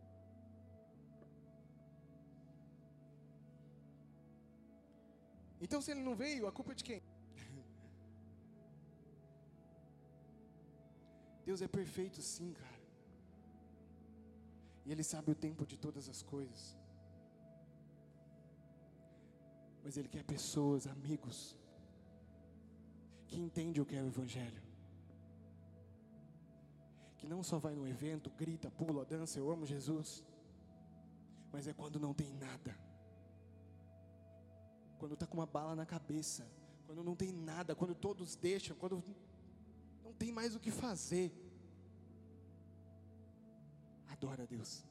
Então, 5.59 5.81
se 5.81 5.91
ele 5.91 6.01
não 6.01 6.15
veio, 6.15 6.45
a 6.45 6.51
culpa 6.51 6.73
é 6.73 6.75
de 6.75 6.83
quem? 6.83 7.01
Deus 11.45 11.61
é 11.61 11.67
perfeito, 11.67 12.21
sim, 12.21 12.53
cara. 12.53 12.81
E 14.85 14.91
Ele 14.91 15.03
sabe 15.03 15.31
o 15.31 15.35
tempo 15.35 15.65
de 15.65 15.77
todas 15.77 16.09
as 16.09 16.21
coisas 16.21 16.75
mas 19.83 19.97
Ele 19.97 20.07
quer 20.07 20.23
pessoas, 20.23 20.87
amigos, 20.87 21.57
que 23.27 23.37
entendem 23.37 23.81
o 23.81 23.85
que 23.85 23.95
é 23.95 24.01
o 24.01 24.07
Evangelho. 24.07 24.63
Que 27.17 27.27
não 27.27 27.43
só 27.43 27.59
vai 27.59 27.75
no 27.75 27.87
evento, 27.87 28.29
grita, 28.29 28.71
pula, 28.71 29.03
dança, 29.03 29.37
eu 29.39 29.51
amo 29.51 29.65
Jesus, 29.65 30.23
mas 31.51 31.67
é 31.67 31.73
quando 31.73 31.99
não 31.99 32.13
tem 32.13 32.31
nada. 32.33 32.77
Quando 34.97 35.13
está 35.15 35.27
com 35.27 35.37
uma 35.37 35.45
bala 35.45 35.75
na 35.75 35.85
cabeça, 35.85 36.47
quando 36.85 37.03
não 37.03 37.15
tem 37.15 37.31
nada, 37.31 37.75
quando 37.75 37.93
todos 37.93 38.35
deixam, 38.37 38.75
quando 38.77 39.03
não 40.13 40.17
tem 40.19 40.31
mais 40.31 40.55
o 40.55 40.59
que 40.59 40.69
fazer. 40.69 41.33
Adora 44.07 44.43
a 44.43 44.45
Deus. 44.45 44.85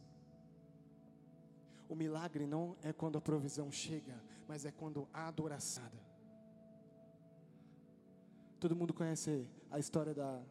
O 1.88 1.94
milagre 1.94 2.44
não 2.46 2.76
é 2.82 2.92
quando 2.92 3.16
a 3.16 3.20
provisão 3.20 3.70
chega, 3.70 4.20
mas 4.48 4.64
é 4.64 4.72
quando 4.72 5.08
a 5.12 5.28
adoração. 5.28 5.92
Todo 8.58 8.74
mundo 8.74 8.92
conhece 8.92 9.48
a 9.70 9.78
história 9.78 10.12
da, 10.12 10.42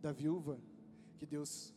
da 0.00 0.12
viúva, 0.12 0.58
que 1.18 1.26
Deus 1.26 1.74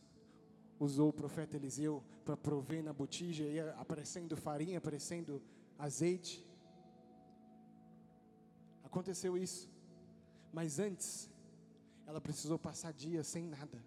usou 0.78 1.08
o 1.08 1.12
profeta 1.12 1.56
Eliseu 1.56 2.04
para 2.24 2.36
prover 2.36 2.84
na 2.84 2.92
botija, 2.92 3.44
e 3.44 3.58
aparecendo 3.60 4.36
farinha, 4.36 4.78
aparecendo 4.78 5.42
azeite. 5.76 6.46
Aconteceu 8.84 9.36
isso, 9.36 9.68
mas 10.52 10.78
antes, 10.78 11.31
ela 12.06 12.20
precisou 12.20 12.58
passar 12.58 12.92
dias 12.92 13.26
sem 13.26 13.44
nada 13.46 13.82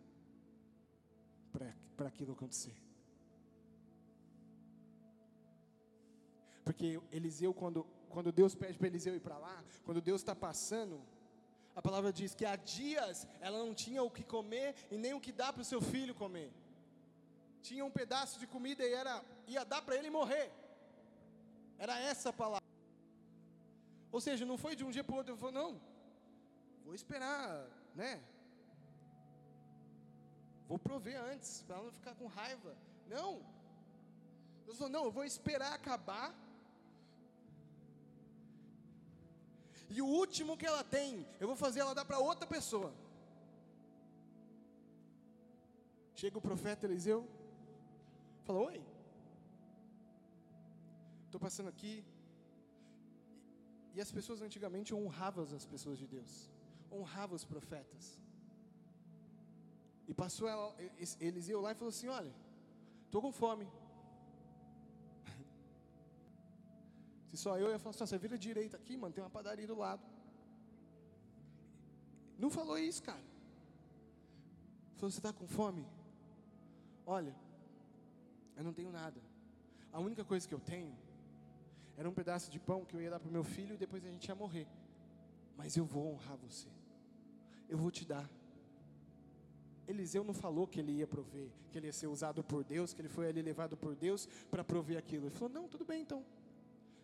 para 1.96 2.08
aquilo 2.08 2.34
acontecer. 2.34 2.76
Porque 6.64 7.00
Eliseu, 7.12 7.54
quando, 7.54 7.86
quando 8.10 8.32
Deus 8.32 8.56
pede 8.56 8.78
para 8.78 8.88
Eliseu 8.88 9.16
ir 9.16 9.20
para 9.20 9.38
lá, 9.38 9.64
quando 9.86 10.02
Deus 10.02 10.22
está 10.22 10.36
passando, 10.36 11.00
a 11.76 11.82
palavra 11.82 12.12
diz 12.12 12.34
que 12.34 12.46
há 12.46 12.56
dias 12.56 13.28
ela 13.40 13.60
não 13.60 13.74
tinha 13.74 14.02
o 14.02 14.10
que 14.10 14.24
comer 14.24 14.76
e 14.90 14.98
nem 14.98 15.14
o 15.14 15.22
que 15.22 15.32
dar 15.32 15.54
para 15.54 15.62
o 15.62 15.66
seu 15.66 15.82
filho 15.82 16.16
comer. 16.16 16.52
Tinha 17.62 17.86
um 17.86 17.92
pedaço 17.92 18.40
de 18.40 18.48
comida 18.48 18.84
e 18.84 18.94
era, 18.94 19.24
ia 19.48 19.64
dar 19.64 19.82
para 19.82 19.96
ele 19.96 20.10
morrer. 20.10 20.52
Era 21.78 22.00
essa 22.00 22.30
a 22.30 22.34
palavra. 22.34 22.66
Ou 24.12 24.22
seja, 24.22 24.46
não 24.46 24.58
foi 24.58 24.76
de 24.76 24.84
um 24.84 24.92
dia 24.92 25.04
para 25.04 25.14
o 25.14 25.18
outro, 25.18 25.34
eu 25.34 25.38
falei, 25.38 25.56
não, 25.56 25.82
vou 26.86 26.96
esperar, 26.96 27.68
né? 27.96 28.22
Vou 30.68 30.80
prover 30.80 31.20
antes, 31.22 31.62
para 31.64 31.76
ela 31.76 31.86
não 31.86 31.92
ficar 31.92 32.16
com 32.16 32.28
raiva. 32.28 32.76
Não. 33.08 33.42
Deus 34.66 34.78
falou, 34.78 34.92
não, 34.92 35.06
eu 35.06 35.12
vou 35.12 35.24
esperar 35.24 35.74
acabar. 35.74 36.34
E 39.90 40.02
o 40.02 40.08
último 40.08 40.58
que 40.58 40.66
ela 40.66 40.84
tem, 40.84 41.26
eu 41.40 41.48
vou 41.48 41.56
fazer 41.56 41.80
ela 41.82 41.94
dar 41.94 42.06
para 42.06 42.20
outra 42.20 42.48
pessoa. 42.48 42.92
Chega 46.16 46.38
o 46.38 46.42
profeta 46.42 46.86
Eliseu, 46.86 47.28
fala: 48.46 48.60
Oi, 48.60 48.84
estou 51.26 51.40
passando 51.40 51.70
aqui. 51.70 52.04
E 53.94 54.02
as 54.02 54.12
pessoas 54.12 54.42
antigamente 54.42 54.94
honravam 54.94 55.44
as 55.44 55.66
pessoas 55.66 55.98
de 55.98 56.08
Deus, 56.08 56.50
honravam 56.92 57.36
os 57.36 57.44
profetas. 57.44 58.20
E 60.08 60.14
passou 60.14 60.48
ela, 60.48 60.76
Eliseu 61.20 61.62
lá 61.62 61.72
e 61.72 61.76
falou 61.76 61.90
assim: 61.90 62.08
Olha, 62.08 62.34
estou 63.06 63.22
com 63.22 63.32
fome. 63.32 63.68
Se 67.28 67.38
só 67.38 67.58
eu 67.58 67.70
ia 67.70 67.80
falar 67.80 67.96
assim, 67.96 68.06
você 68.06 68.18
vira 68.18 68.38
direita 68.38 68.78
aqui, 68.78 68.96
mano, 68.96 69.14
tem 69.14 69.24
uma 69.24 69.30
padaria 69.30 69.68
do 69.68 69.76
lado. 69.76 70.04
Não 72.38 72.50
falou 72.50 72.78
isso, 72.78 73.02
cara. 73.02 73.24
Falou, 74.98 75.12
você 75.12 75.20
está 75.20 75.34
com 75.34 75.48
fome? 75.48 75.86
Olha, 77.06 77.36
eu 78.56 78.64
não 78.64 78.74
tenho 78.74 78.92
nada. 78.92 79.20
A 79.92 80.00
única 80.00 80.24
coisa 80.24 80.48
que 80.48 80.54
eu 80.54 80.60
tenho 80.60 80.96
era 81.98 82.10
um 82.10 82.14
pedaço 82.14 82.52
de 82.52 82.60
pão 82.60 82.84
que 82.84 82.96
eu 82.96 83.02
ia 83.02 83.10
dar 83.10 83.20
para 83.20 83.30
o 83.30 83.32
meu 83.32 83.44
filho 83.44 83.76
e 83.76 83.78
depois 83.78 84.06
a 84.06 84.10
gente 84.10 84.28
ia 84.28 84.36
morrer. 84.36 84.68
Mas 85.56 85.78
eu 85.78 85.86
vou 85.86 86.14
honrar 86.14 86.38
você. 86.38 86.70
Eu 87.68 87.78
vou 87.78 87.92
te 87.92 88.06
dar. 88.06 88.30
Eliseu 89.88 90.24
não 90.24 90.34
falou 90.34 90.68
que 90.68 90.80
ele 90.80 90.94
ia 90.94 91.08
prover, 91.08 91.52
que 91.70 91.78
ele 91.78 91.88
ia 91.88 91.94
ser 91.94 92.08
usado 92.08 92.44
por 92.44 92.64
Deus, 92.64 92.94
que 92.94 93.02
ele 93.02 93.10
foi 93.10 93.28
ali 93.28 93.42
levado 93.42 93.78
por 93.78 93.96
Deus 93.96 94.28
para 94.50 94.64
prover 94.64 94.98
aquilo. 94.98 95.28
Ele 95.28 95.36
falou: 95.36 95.54
Não, 95.54 95.68
tudo 95.68 95.86
bem 95.86 96.02
então. 96.02 96.26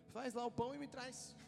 Faz 0.08 0.34
lá 0.34 0.44
o 0.44 0.50
pão 0.50 0.74
e 0.74 0.78
me 0.78 0.88
traz. 0.88 1.36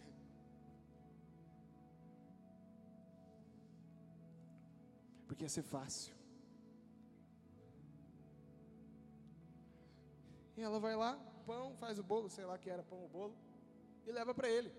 Porque 5.26 5.44
ia 5.44 5.48
ser 5.48 5.62
fácil. 5.62 6.14
E 10.56 10.62
ela 10.62 10.78
vai 10.78 10.94
lá, 10.94 11.18
pão, 11.44 11.74
faz 11.76 11.98
o 11.98 12.02
bolo, 12.02 12.30
sei 12.30 12.44
lá 12.44 12.56
que 12.56 12.70
era 12.70 12.82
pão 12.82 13.00
ou 13.00 13.08
bolo, 13.08 13.36
e 14.06 14.12
leva 14.12 14.32
para 14.32 14.48
ele. 14.48 14.72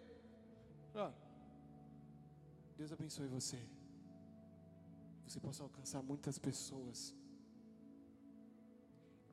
Ó, 0.94 1.12
Deus 2.78 2.92
abençoe 2.92 3.28
você. 3.28 3.60
Você 5.28 5.40
possa 5.40 5.64
alcançar 5.64 6.02
muitas 6.02 6.38
pessoas. 6.38 7.16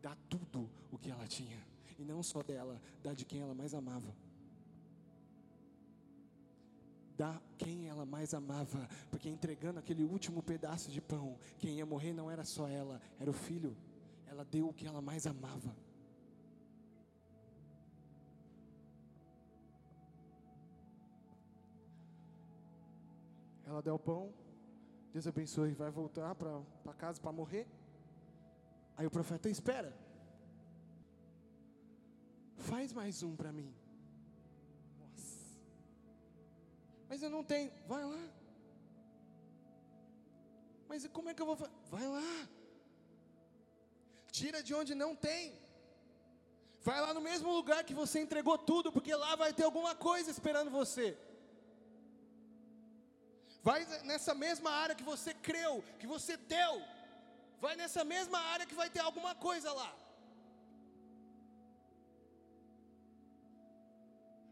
Dá 0.01 0.17
tudo 0.29 0.71
o 0.91 0.99
que 0.99 1.11
ela 1.11 1.27
tinha. 1.27 1.59
E 1.99 2.05
não 2.05 2.23
só 2.23 2.43
dela, 2.43 2.81
dá 3.03 3.13
de 3.13 3.25
quem 3.25 3.41
ela 3.41 3.55
mais 3.55 3.75
amava. 3.75 4.15
Dá 7.17 7.41
quem 7.59 7.89
ela 7.89 8.07
mais 8.07 8.33
amava, 8.33 8.89
porque 9.11 9.29
entregando 9.29 9.79
aquele 9.79 10.03
último 10.03 10.43
pedaço 10.43 10.91
de 10.91 11.01
pão, 11.01 11.39
quem 11.59 11.77
ia 11.77 11.87
morrer 11.87 12.13
não 12.13 12.31
era 12.31 12.43
só 12.43 12.67
ela, 12.67 13.01
era 13.21 13.31
o 13.31 13.35
filho. 13.35 13.77
Ela 14.27 14.45
deu 14.45 14.69
o 14.69 14.73
que 14.73 14.87
ela 14.87 15.03
mais 15.03 15.27
amava. 15.27 15.77
Ela 23.73 23.81
deu 23.81 23.95
o 23.95 23.99
pão, 23.99 24.35
Deus 25.15 25.27
abençoe, 25.27 25.73
vai 25.73 25.91
voltar 25.91 26.35
para 26.35 26.95
casa 27.03 27.19
para 27.19 27.33
morrer. 27.33 27.67
Aí 28.99 29.07
o 29.07 29.11
profeta 29.11 29.49
espera, 29.49 29.91
faz 32.69 32.93
mais 32.93 33.23
um 33.23 33.35
para 33.35 33.51
mim. 33.51 33.75
Nossa, 35.01 35.59
mas 37.09 37.23
eu 37.23 37.31
não 37.31 37.43
tenho, 37.43 37.73
vai 37.89 38.05
lá. 38.05 38.23
Mas 40.87 41.07
como 41.07 41.31
é 41.31 41.35
que 41.35 41.41
eu 41.41 41.47
vou 41.47 41.57
fazer? 41.57 41.73
Vai 41.97 42.07
lá. 42.07 42.31
Tira 44.31 44.63
de 44.63 44.75
onde 44.75 44.95
não 44.95 45.17
tem. 45.17 45.59
Vai 46.83 47.01
lá 47.01 47.15
no 47.15 47.23
mesmo 47.23 47.51
lugar 47.51 47.85
que 47.85 47.95
você 47.95 48.21
entregou 48.21 48.59
tudo, 48.59 48.93
porque 48.93 49.15
lá 49.15 49.35
vai 49.35 49.55
ter 49.55 49.65
alguma 49.65 49.95
coisa 49.95 50.31
esperando 50.31 50.71
você. 50.71 51.17
Vai 53.63 53.85
nessa 54.11 54.35
mesma 54.35 54.71
área 54.71 54.95
que 54.95 55.05
você 55.05 55.33
creu, 55.33 55.85
que 56.01 56.07
você 56.07 56.37
deu. 56.37 56.83
Vai 57.61 57.77
nessa 57.77 58.05
mesma 58.05 58.39
área 58.39 58.67
que 58.67 58.75
vai 58.75 58.91
ter 58.91 59.01
alguma 59.01 59.35
coisa 59.35 59.73
lá. 59.73 59.91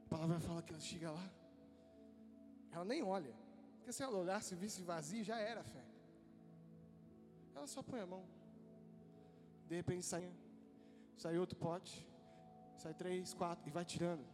A 0.04 0.08
palavra 0.08 0.38
fala 0.40 0.62
que 0.62 0.72
ela 0.72 0.80
chega 0.80 1.10
lá. 1.10 1.28
Ela 2.70 2.84
nem 2.84 3.02
olha. 3.02 3.34
Porque 3.78 3.92
se 3.92 4.02
ela 4.02 4.16
olhasse 4.16 4.54
e 4.54 4.56
visse 4.56 4.82
vazio, 4.82 5.24
já 5.24 5.38
era 5.38 5.64
fé. 5.64 5.84
Ela 7.54 7.66
só 7.66 7.82
põe 7.82 8.00
a 8.00 8.06
mão. 8.06 8.24
De 9.68 9.74
repente 9.74 10.04
sai, 10.04 10.32
sai 11.16 11.36
outro 11.36 11.56
pote. 11.58 12.06
Sai 12.76 12.94
três, 12.94 13.34
quatro 13.34 13.68
e 13.68 13.72
vai 13.72 13.84
tirando. 13.84 14.24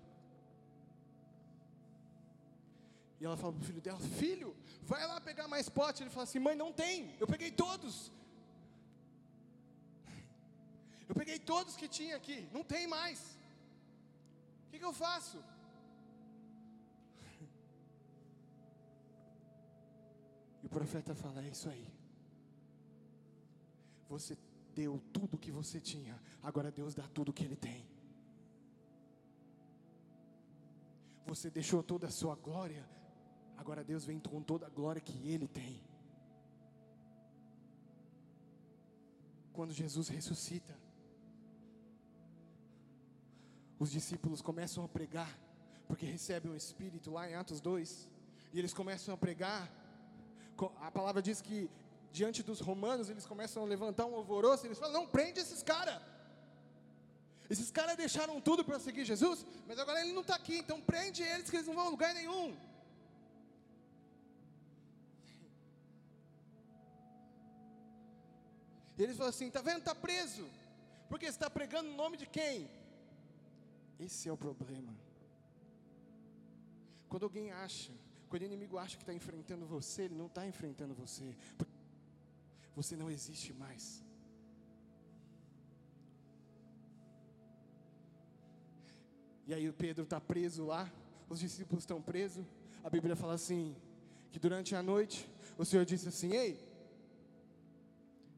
E 3.20 3.24
ela 3.24 3.37
fala 3.37 3.52
para 3.52 3.62
o 3.62 3.64
filho 3.64 3.81
dela: 3.81 4.00
Filho, 4.00 4.55
vai 4.83 5.07
lá 5.07 5.20
pegar 5.20 5.48
mais 5.48 5.68
pote. 5.68 6.02
Ele 6.02 6.11
fala 6.11 6.24
assim: 6.24 6.38
Mãe, 6.38 6.55
não 6.55 6.72
tem, 6.72 7.16
eu 7.18 7.26
peguei 7.26 7.50
todos. 7.50 8.12
Eu 11.09 11.14
peguei 11.14 11.38
todos 11.38 11.76
que 11.76 11.88
tinha 11.88 12.16
aqui, 12.16 12.48
não 12.52 12.64
tem 12.64 12.87
mais. 12.87 13.20
O 14.66 14.70
que, 14.70 14.79
que 14.79 14.85
eu 14.85 14.92
faço? 14.92 15.38
E 20.62 20.66
o 20.66 20.70
profeta 20.70 21.14
fala: 21.14 21.42
É 21.44 21.48
isso 21.48 21.68
aí. 21.68 21.87
Você 24.09 24.37
deu 24.74 25.02
tudo 25.12 25.38
que 25.38 25.50
você 25.50 25.81
tinha, 25.81 26.20
agora 26.42 26.70
Deus 26.70 26.94
dá 26.94 27.07
tudo 27.09 27.33
que 27.33 27.44
Ele 27.44 27.57
tem. 27.57 27.88
Você 31.26 31.50
deixou 31.50 31.83
toda 31.83 32.07
a 32.07 32.11
sua 32.11 32.37
glória, 32.37 32.87
Agora 33.56 33.82
Deus 33.82 34.04
vem 34.04 34.18
com 34.18 34.42
toda 34.42 34.66
a 34.66 34.70
glória 34.70 35.00
que 35.00 35.28
Ele 35.28 35.48
tem. 35.48 35.82
Quando 39.52 39.72
Jesus 39.72 40.08
ressuscita, 40.08 40.76
os 43.78 43.90
discípulos 43.90 44.40
começam 44.42 44.84
a 44.84 44.88
pregar, 44.88 45.38
porque 45.86 46.04
recebem 46.06 46.52
o 46.52 46.56
Espírito 46.56 47.10
lá 47.10 47.28
em 47.28 47.34
Atos 47.34 47.60
2, 47.60 48.08
e 48.52 48.58
eles 48.58 48.72
começam 48.72 49.14
a 49.14 49.16
pregar. 49.16 49.70
A 50.80 50.90
palavra 50.90 51.22
diz 51.22 51.40
que 51.40 51.70
diante 52.12 52.42
dos 52.42 52.60
romanos 52.60 53.10
eles 53.10 53.26
começam 53.26 53.62
a 53.62 53.66
levantar 53.66 54.06
um 54.06 54.14
alvoroço, 54.14 54.66
eles 54.66 54.78
falam: 54.78 54.94
não 55.00 55.06
prende 55.06 55.40
esses 55.40 55.62
caras. 55.62 56.00
Esses 57.48 57.70
caras 57.70 57.96
deixaram 57.96 58.40
tudo 58.40 58.64
para 58.64 58.78
seguir 58.78 59.04
Jesus, 59.04 59.44
mas 59.66 59.78
agora 59.78 60.00
ele 60.00 60.12
não 60.12 60.22
está 60.22 60.34
aqui, 60.34 60.58
então 60.58 60.80
prende 60.80 61.22
eles 61.22 61.48
que 61.48 61.56
eles 61.56 61.68
não 61.68 61.74
vão 61.74 61.86
a 61.86 61.90
lugar 61.90 62.12
nenhum. 62.14 62.56
E 68.96 69.02
eles 69.02 69.16
falam 69.16 69.30
assim: 69.30 69.48
está 69.48 69.61
vendo? 69.61 69.78
Está 69.78 69.94
preso. 69.94 70.46
Porque 71.09 71.26
está 71.26 71.48
pregando 71.48 71.88
no 71.90 71.96
nome 71.96 72.16
de 72.16 72.26
quem? 72.26 72.68
Esse 73.98 74.28
é 74.28 74.32
o 74.32 74.37
problema. 74.37 74.94
Quando 77.09 77.24
alguém 77.24 77.52
acha, 77.52 77.92
quando 78.28 78.42
o 78.42 78.44
inimigo 78.44 78.76
acha 78.78 78.96
que 78.96 79.02
está 79.02 79.14
enfrentando 79.14 79.64
você, 79.66 80.02
ele 80.02 80.14
não 80.14 80.26
está 80.26 80.46
enfrentando 80.46 80.94
você. 80.94 81.35
Você 82.74 82.96
não 82.96 83.11
existe 83.11 83.52
mais. 83.52 84.02
E 89.46 89.54
aí 89.54 89.68
o 89.68 89.72
Pedro 89.72 90.02
está 90.02 90.20
preso 90.20 90.64
lá, 90.64 90.92
os 91.28 91.38
discípulos 91.38 91.85
estão 91.85 92.02
presos. 92.02 92.44
A 92.82 92.90
Bíblia 92.90 93.14
fala 93.14 93.35
assim: 93.35 93.76
que 94.32 94.38
durante 94.40 94.74
a 94.74 94.82
noite 94.82 95.28
o 95.56 95.64
Senhor 95.64 95.85
disse 95.85 96.09
assim: 96.09 96.35
Ei, 96.35 96.59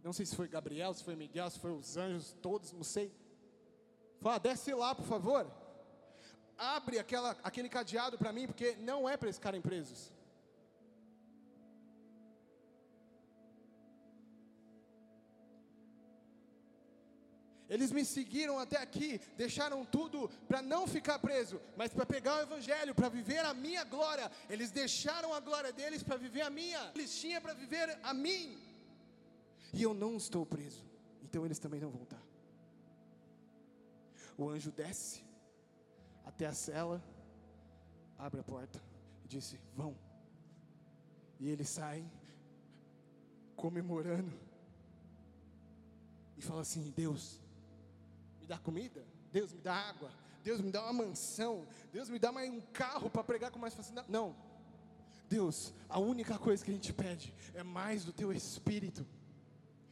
não 0.02 0.12
sei 0.12 0.26
se 0.26 0.34
foi 0.36 0.48
Gabriel, 0.48 0.94
se 0.94 1.04
foi 1.04 1.16
Miguel, 1.16 1.50
se 1.50 1.58
foi 1.58 1.72
os 1.72 1.96
anjos 1.96 2.36
todos, 2.40 2.72
não 2.72 2.84
sei. 2.84 3.12
Fala, 4.20 4.38
desce 4.38 4.72
lá, 4.74 4.94
por 4.94 5.06
favor. 5.06 5.50
Abre 6.56 6.98
aquela, 6.98 7.36
aquele 7.42 7.68
cadeado 7.68 8.18
para 8.18 8.32
mim, 8.32 8.46
porque 8.46 8.76
não 8.76 9.08
é 9.08 9.16
para 9.16 9.26
eles 9.26 9.36
ficarem 9.36 9.60
presos. 9.60 10.12
Eles 17.68 17.92
me 17.92 18.02
seguiram 18.02 18.58
até 18.58 18.78
aqui, 18.78 19.20
deixaram 19.36 19.84
tudo 19.84 20.28
para 20.48 20.62
não 20.62 20.86
ficar 20.86 21.18
preso, 21.18 21.60
mas 21.76 21.92
para 21.92 22.06
pegar 22.06 22.36
o 22.36 22.40
evangelho, 22.40 22.94
para 22.94 23.10
viver 23.10 23.44
a 23.44 23.52
minha 23.52 23.84
glória. 23.84 24.30
Eles 24.48 24.70
deixaram 24.70 25.34
a 25.34 25.40
glória 25.40 25.70
deles 25.70 26.02
para 26.02 26.16
viver 26.16 26.40
a 26.40 26.50
minha. 26.50 26.92
Eles 26.94 27.14
tinham 27.20 27.42
para 27.42 27.52
viver 27.52 27.98
a 28.02 28.14
mim. 28.14 28.58
E 29.72 29.82
eu 29.82 29.92
não 29.92 30.16
estou 30.16 30.44
preso. 30.46 30.84
Então 31.22 31.44
eles 31.44 31.58
também 31.58 31.80
não 31.80 31.90
vão 31.90 32.02
estar. 32.02 32.22
O 34.36 34.48
anjo 34.48 34.70
desce 34.70 35.24
até 36.24 36.46
a 36.46 36.54
cela, 36.54 37.02
abre 38.16 38.40
a 38.40 38.44
porta 38.44 38.82
e 39.24 39.28
disse: 39.28 39.60
"Vão". 39.74 39.96
E 41.40 41.48
eles 41.48 41.68
saem 41.68 42.10
comemorando 43.56 44.32
e 46.36 46.42
fala 46.42 46.62
assim: 46.62 46.90
Deus, 46.96 47.40
dá 48.48 48.58
comida, 48.58 49.04
Deus 49.30 49.52
me 49.52 49.60
dá 49.60 49.74
água, 49.74 50.10
Deus 50.42 50.60
me 50.60 50.70
dá 50.70 50.82
uma 50.82 51.04
mansão, 51.04 51.66
Deus 51.92 52.08
me 52.08 52.18
dá 52.18 52.32
mais 52.32 52.50
um 52.50 52.60
carro 52.72 53.10
para 53.10 53.22
pregar 53.22 53.50
com 53.50 53.58
mais 53.58 53.74
facilidade. 53.74 54.10
Não. 54.10 54.34
Deus, 55.28 55.74
a 55.90 55.98
única 55.98 56.38
coisa 56.38 56.64
que 56.64 56.70
a 56.70 56.74
gente 56.74 56.92
pede 56.92 57.34
é 57.52 57.62
mais 57.62 58.02
do 58.02 58.12
teu 58.12 58.32
espírito 58.32 59.06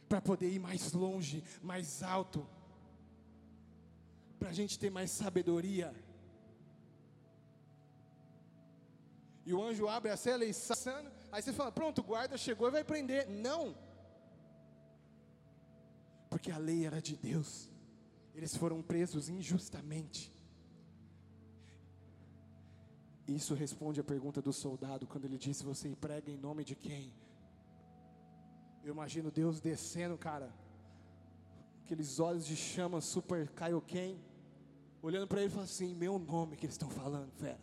para 0.07 0.21
poder 0.21 0.49
ir 0.49 0.59
mais 0.59 0.93
longe, 0.93 1.43
mais 1.61 2.01
alto, 2.01 2.47
para 4.39 4.49
a 4.49 4.53
gente 4.53 4.77
ter 4.79 4.89
mais 4.89 5.11
sabedoria. 5.11 5.93
E 9.45 9.53
o 9.53 9.63
anjo 9.63 9.87
abre 9.87 10.11
a 10.11 10.17
cela 10.17 10.43
e 10.45 10.53
sai. 10.53 11.05
Aí 11.31 11.41
você 11.41 11.53
fala: 11.53 11.71
pronto, 11.71 11.99
o 11.99 12.03
guarda 12.03 12.37
chegou 12.37 12.67
e 12.67 12.71
vai 12.71 12.83
prender. 12.83 13.27
Não, 13.29 13.75
porque 16.29 16.51
a 16.51 16.57
lei 16.57 16.85
era 16.85 17.01
de 17.01 17.15
Deus. 17.15 17.69
Eles 18.35 18.55
foram 18.55 18.81
presos 18.81 19.29
injustamente. 19.29 20.31
Isso 23.27 23.53
responde 23.53 23.99
à 23.99 24.03
pergunta 24.03 24.41
do 24.41 24.53
soldado 24.53 25.07
quando 25.07 25.25
ele 25.25 25.37
disse: 25.37 25.63
Você 25.63 25.89
prega 25.95 26.31
em 26.31 26.37
nome 26.37 26.63
de 26.63 26.75
quem? 26.75 27.11
Eu 28.87 28.93
imagino 28.93 29.29
Deus 29.29 29.59
descendo, 29.59 30.17
cara, 30.17 30.49
aqueles 31.83 32.21
olhos 32.21 32.45
de 32.45 32.55
chama 32.55 33.01
super 33.01 33.49
Kaioken, 33.49 34.17
olhando 35.01 35.27
para 35.27 35.41
ele 35.41 35.49
e 35.49 35.51
falando 35.51 35.65
assim: 35.65 35.93
Meu 35.93 36.17
nome 36.17 36.55
que 36.55 36.65
eles 36.65 36.75
estão 36.75 36.89
falando, 36.89 37.29
fera. 37.33 37.59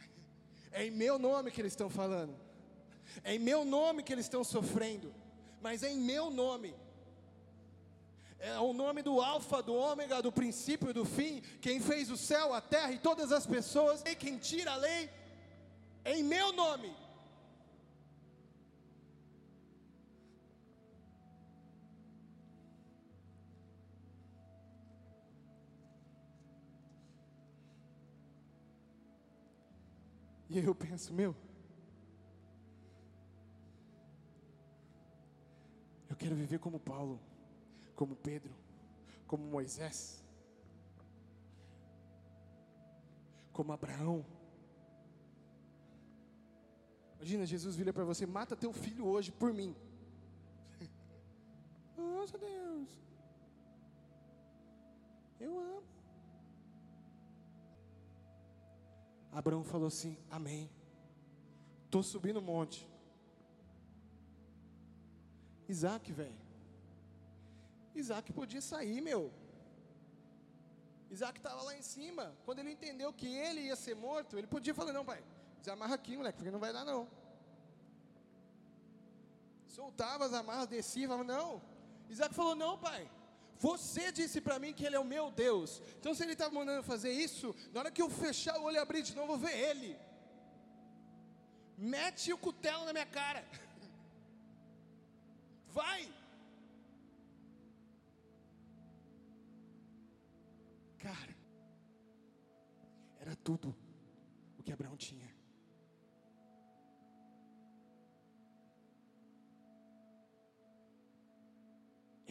É 0.72 0.84
em 0.84 0.90
meu 0.90 1.16
nome 1.16 1.52
que 1.52 1.60
eles 1.60 1.72
estão 1.72 1.88
falando, 1.88 2.34
é 3.22 3.36
em 3.36 3.38
meu 3.38 3.64
nome 3.64 4.02
que 4.02 4.12
eles 4.12 4.24
estão 4.24 4.42
sofrendo, 4.42 5.14
mas 5.62 5.84
é 5.84 5.92
em 5.92 6.00
meu 6.00 6.28
nome. 6.28 6.74
É 8.40 8.58
o 8.58 8.72
nome 8.72 9.00
do 9.00 9.20
Alfa, 9.20 9.62
do 9.62 9.74
Ômega, 9.74 10.20
do 10.20 10.32
princípio 10.32 10.90
e 10.90 10.92
do 10.92 11.04
fim, 11.04 11.40
quem 11.60 11.78
fez 11.78 12.10
o 12.10 12.16
céu, 12.16 12.52
a 12.52 12.60
terra 12.60 12.90
e 12.90 12.98
todas 12.98 13.30
as 13.30 13.46
pessoas, 13.46 14.02
e 14.04 14.16
quem 14.16 14.38
tira 14.38 14.72
a 14.72 14.76
lei, 14.76 15.08
em 16.04 16.24
meu 16.24 16.52
nome. 16.52 16.92
E 30.50 30.58
eu 30.58 30.74
penso, 30.74 31.14
meu, 31.14 31.34
eu 36.10 36.16
quero 36.16 36.34
viver 36.34 36.58
como 36.58 36.78
Paulo 36.78 37.18
como 38.00 38.16
Pedro, 38.16 38.54
como 39.26 39.44
Moisés, 39.44 40.24
como 43.52 43.74
Abraão. 43.74 44.24
Imagina, 47.16 47.44
Jesus 47.44 47.76
vira 47.76 47.92
para 47.92 48.04
você: 48.04 48.24
mata 48.24 48.56
teu 48.56 48.72
filho 48.72 49.06
hoje 49.06 49.30
por 49.30 49.52
mim. 49.52 49.76
Nossa 51.94 52.38
Deus, 52.38 52.88
eu 55.38 55.60
amo. 55.60 55.99
Abraão 59.32 59.64
falou 59.64 59.88
assim: 59.88 60.18
Amém. 60.30 60.70
Estou 61.84 62.02
subindo 62.02 62.38
o 62.38 62.42
monte. 62.42 62.88
Isaac, 65.68 66.12
velho. 66.12 66.38
Isaac 67.94 68.32
podia 68.32 68.60
sair, 68.60 69.00
meu. 69.00 69.32
Isaac 71.10 71.38
estava 71.38 71.62
lá 71.62 71.76
em 71.76 71.82
cima. 71.82 72.36
Quando 72.44 72.60
ele 72.60 72.72
entendeu 72.72 73.12
que 73.12 73.26
ele 73.26 73.62
ia 73.62 73.76
ser 73.76 73.94
morto, 73.94 74.36
ele 74.38 74.46
podia 74.46 74.74
falar: 74.74 74.92
Não, 74.92 75.04
pai, 75.04 75.22
desamarra 75.58 75.94
aqui, 75.94 76.16
moleque, 76.16 76.38
porque 76.38 76.50
não 76.50 76.60
vai 76.60 76.72
dar, 76.72 76.84
não. 76.84 77.08
Soltava 79.66 80.26
as 80.26 80.32
amarras, 80.32 80.66
descia, 80.66 81.08
falava: 81.08 81.24
Não. 81.24 81.62
Isaac 82.08 82.34
falou: 82.34 82.54
Não, 82.54 82.78
pai. 82.78 83.08
Você 83.60 84.10
disse 84.10 84.40
para 84.40 84.58
mim 84.58 84.72
que 84.72 84.84
ele 84.86 84.96
é 84.96 84.98
o 84.98 85.04
meu 85.04 85.30
Deus. 85.30 85.82
Então, 85.98 86.14
se 86.14 86.22
ele 86.22 86.32
estava 86.32 86.54
mandando 86.54 86.82
fazer 86.82 87.12
isso, 87.12 87.54
na 87.72 87.80
hora 87.80 87.90
que 87.90 88.00
eu 88.00 88.08
fechar 88.08 88.58
o 88.58 88.62
olho 88.64 88.76
e 88.76 88.78
abrir 88.78 89.02
de 89.02 89.14
novo, 89.14 89.34
eu 89.34 89.38
vou 89.38 89.46
ver 89.46 89.56
ele. 89.68 89.98
Mete 91.76 92.32
o 92.32 92.38
cutelo 92.38 92.86
na 92.86 92.94
minha 92.94 93.04
cara. 93.04 93.44
Vai. 95.68 96.10
Cara, 100.98 101.36
era 103.20 103.36
tudo 103.36 103.76
o 104.58 104.62
que 104.62 104.72
Abraão 104.72 104.96
tinha. 104.96 105.29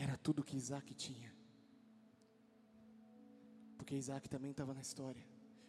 Era 0.03 0.15
tudo 0.25 0.45
que 0.47 0.55
Isaac 0.55 0.93
tinha. 0.93 1.29
Porque 3.77 3.95
Isaac 3.95 4.29
também 4.29 4.51
estava 4.51 4.73
na 4.73 4.79
história. 4.79 5.23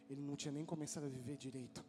Ele 0.09 0.23
não 0.23 0.37
tinha 0.37 0.53
nem 0.53 0.65
começado 0.65 1.07
a 1.07 1.09
viver 1.09 1.37
direito. 1.37 1.85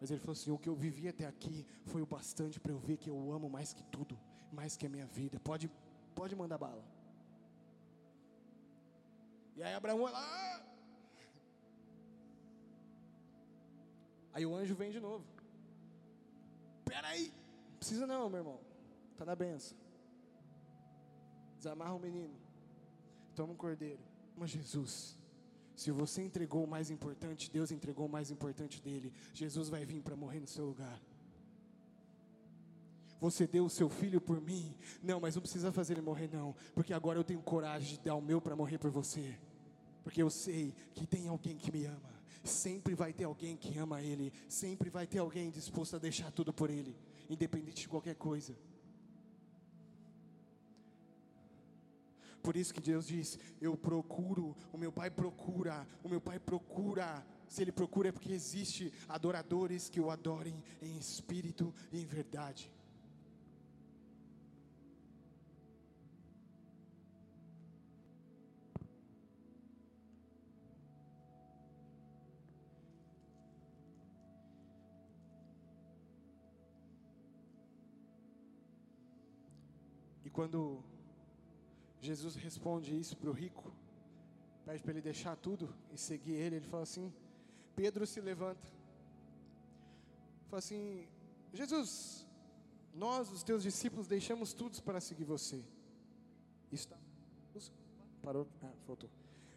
Mas 0.00 0.10
ele 0.10 0.18
falou 0.18 0.32
assim: 0.32 0.50
o 0.50 0.58
que 0.58 0.68
eu 0.68 0.74
vivi 0.74 1.06
até 1.08 1.24
aqui 1.26 1.64
foi 1.84 2.02
o 2.02 2.06
bastante 2.06 2.58
para 2.58 2.72
eu 2.72 2.78
ver 2.78 2.96
que 2.96 3.08
eu 3.08 3.18
amo 3.36 3.48
mais 3.48 3.72
que 3.72 3.84
tudo, 3.84 4.18
mais 4.52 4.76
que 4.76 4.84
a 4.84 4.88
minha 4.88 5.06
vida. 5.06 5.38
Pode, 5.38 5.70
pode 6.12 6.34
mandar 6.34 6.58
bala. 6.58 6.84
E 9.56 9.62
aí 9.62 9.74
Abraão 9.74 10.02
lá. 10.02 10.66
Aí 14.32 14.44
o 14.44 14.56
anjo 14.56 14.74
vem 14.74 14.90
de 14.90 14.98
novo. 14.98 15.24
Espera 16.80 17.06
aí. 17.06 17.32
Não 17.70 17.78
precisa 17.78 18.06
não, 18.08 18.28
meu 18.28 18.40
irmão. 18.40 18.60
Está 19.12 19.24
na 19.24 19.36
benção. 19.36 19.83
Desamarra 21.64 21.94
o 21.94 21.98
menino. 21.98 22.34
Toma 23.34 23.54
um 23.54 23.56
cordeiro. 23.56 23.98
Mas 24.36 24.50
Jesus. 24.50 25.16
Se 25.74 25.90
você 25.90 26.22
entregou 26.22 26.62
o 26.62 26.68
mais 26.68 26.90
importante, 26.90 27.50
Deus 27.50 27.70
entregou 27.70 28.04
o 28.04 28.08
mais 28.08 28.30
importante 28.30 28.82
dele. 28.82 29.10
Jesus 29.32 29.70
vai 29.70 29.82
vir 29.86 30.02
para 30.02 30.14
morrer 30.14 30.40
no 30.40 30.46
seu 30.46 30.66
lugar. 30.66 31.00
Você 33.18 33.46
deu 33.46 33.64
o 33.64 33.70
seu 33.70 33.88
filho 33.88 34.20
por 34.20 34.42
mim. 34.42 34.76
Não, 35.02 35.18
mas 35.18 35.36
não 35.36 35.40
precisa 35.40 35.72
fazer 35.72 35.94
ele 35.94 36.02
morrer, 36.02 36.28
não. 36.30 36.54
Porque 36.74 36.92
agora 36.92 37.18
eu 37.18 37.24
tenho 37.24 37.40
coragem 37.40 37.96
de 37.96 38.04
dar 38.04 38.14
o 38.14 38.20
meu 38.20 38.42
para 38.42 38.54
morrer 38.54 38.76
por 38.76 38.90
você. 38.90 39.34
Porque 40.02 40.22
eu 40.22 40.28
sei 40.28 40.74
que 40.92 41.06
tem 41.06 41.28
alguém 41.28 41.56
que 41.56 41.72
me 41.72 41.86
ama. 41.86 42.12
Sempre 42.44 42.94
vai 42.94 43.10
ter 43.14 43.24
alguém 43.24 43.56
que 43.56 43.78
ama 43.78 44.02
Ele. 44.02 44.30
Sempre 44.50 44.90
vai 44.90 45.06
ter 45.06 45.20
alguém 45.20 45.50
disposto 45.50 45.96
a 45.96 45.98
deixar 45.98 46.30
tudo 46.30 46.52
por 46.52 46.68
Ele. 46.68 46.94
Independente 47.30 47.80
de 47.80 47.88
qualquer 47.88 48.16
coisa. 48.16 48.54
Por 52.44 52.56
isso 52.56 52.74
que 52.74 52.80
Deus 52.80 53.06
diz: 53.06 53.38
Eu 53.58 53.74
procuro, 53.74 54.54
o 54.70 54.76
meu 54.76 54.92
Pai 54.92 55.10
procura, 55.10 55.88
o 56.02 56.08
meu 56.10 56.20
Pai 56.20 56.38
procura. 56.38 57.26
Se 57.48 57.62
Ele 57.62 57.72
procura 57.72 58.10
é 58.10 58.12
porque 58.12 58.32
existe 58.32 58.92
adoradores 59.08 59.88
que 59.88 60.00
o 60.00 60.10
adorem 60.10 60.62
em 60.82 60.98
espírito 60.98 61.72
e 61.90 62.00
em 62.02 62.04
verdade. 62.04 62.70
quando 80.34 80.82
Jesus 82.04 82.34
responde 82.34 82.98
isso 83.02 83.16
para 83.16 83.30
o 83.30 83.32
rico, 83.32 83.72
pede 84.66 84.82
para 84.82 84.92
ele 84.92 85.00
deixar 85.00 85.34
tudo 85.36 85.74
e 85.92 85.96
seguir 85.96 86.34
ele, 86.34 86.56
ele 86.56 86.66
fala 86.66 86.82
assim: 86.82 87.12
Pedro 87.74 88.06
se 88.06 88.20
levanta, 88.20 88.68
fala 90.48 90.58
assim: 90.58 91.08
Jesus, 91.52 92.26
nós, 92.94 93.32
os 93.32 93.42
teus 93.42 93.62
discípulos, 93.62 94.06
deixamos 94.06 94.52
tudo 94.52 94.82
para 94.82 95.00
seguir 95.00 95.24
você. 95.24 95.64
Está. 96.70 96.98
Parou? 98.22 98.46
Ah, 98.62 98.72
voltou. 98.86 99.10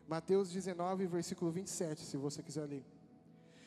Mateus 0.07 0.51
19, 0.51 1.05
versículo 1.07 1.51
27, 1.51 2.01
se 2.01 2.17
você 2.17 2.41
quiser 2.41 2.65
ler. 2.65 2.85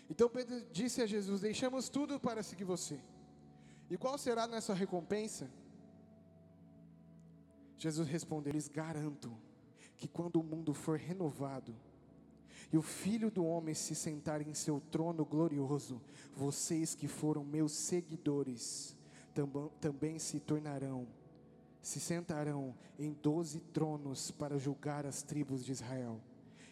Então 0.08 0.28
Pedro 0.28 0.64
disse 0.72 1.02
a 1.02 1.06
Jesus: 1.06 1.42
Deixamos 1.42 1.88
tudo 1.88 2.18
para 2.18 2.42
seguir 2.42 2.64
você. 2.64 2.98
E 3.90 3.96
qual 3.96 4.16
será 4.16 4.44
a 4.44 4.46
nossa 4.46 4.72
recompensa? 4.72 5.50
Jesus 7.80 8.06
respondeu: 8.08 8.52
Lhes 8.52 8.68
garanto 8.68 9.34
que 9.96 10.06
quando 10.06 10.38
o 10.38 10.44
mundo 10.44 10.74
for 10.74 10.98
renovado 10.98 11.74
e 12.70 12.76
o 12.76 12.82
Filho 12.82 13.30
do 13.30 13.42
Homem 13.42 13.74
se 13.74 13.94
sentar 13.94 14.42
em 14.42 14.52
seu 14.52 14.80
trono 14.90 15.24
glorioso, 15.24 16.00
vocês 16.36 16.94
que 16.94 17.08
foram 17.08 17.42
meus 17.42 17.72
seguidores 17.72 18.94
também 19.80 20.18
se 20.18 20.38
tornarão, 20.38 21.08
se 21.80 21.98
sentarão 21.98 22.74
em 22.98 23.14
doze 23.14 23.60
tronos 23.72 24.30
para 24.30 24.58
julgar 24.58 25.06
as 25.06 25.22
tribos 25.22 25.64
de 25.64 25.72
Israel. 25.72 26.20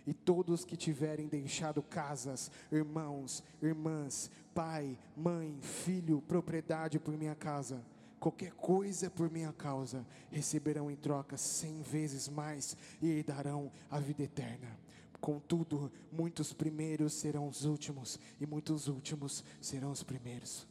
E 0.07 0.13
todos 0.13 0.65
que 0.65 0.77
tiverem 0.77 1.27
deixado 1.27 1.83
casas, 1.83 2.51
irmãos, 2.71 3.43
irmãs, 3.63 4.31
pai, 4.55 4.99
mãe, 5.17 5.59
filho, 5.63 6.21
propriedade 6.23 6.99
por 6.99 7.17
minha 7.17 7.35
casa, 7.35 7.83
qualquer 8.19 8.53
coisa 8.53 9.11
por 9.11 9.31
minha 9.31 9.53
causa, 9.53 10.07
receberão 10.31 10.91
em 10.91 10.97
troca 10.97 11.37
cem 11.37 11.83
vezes 11.83 12.29
mais 12.29 12.77
e 13.01 13.23
darão 13.23 13.71
a 13.91 13.99
vida 13.99 14.23
eterna. 14.23 14.79
Contudo, 15.21 15.91
muitos 16.13 16.53
primeiros 16.53 17.13
serão 17.13 17.49
os 17.49 17.65
últimos, 17.65 18.21
e 18.41 18.47
muitos 18.47 18.87
últimos 18.87 19.45
serão 19.61 19.91
os 19.91 20.03
primeiros. 20.03 20.67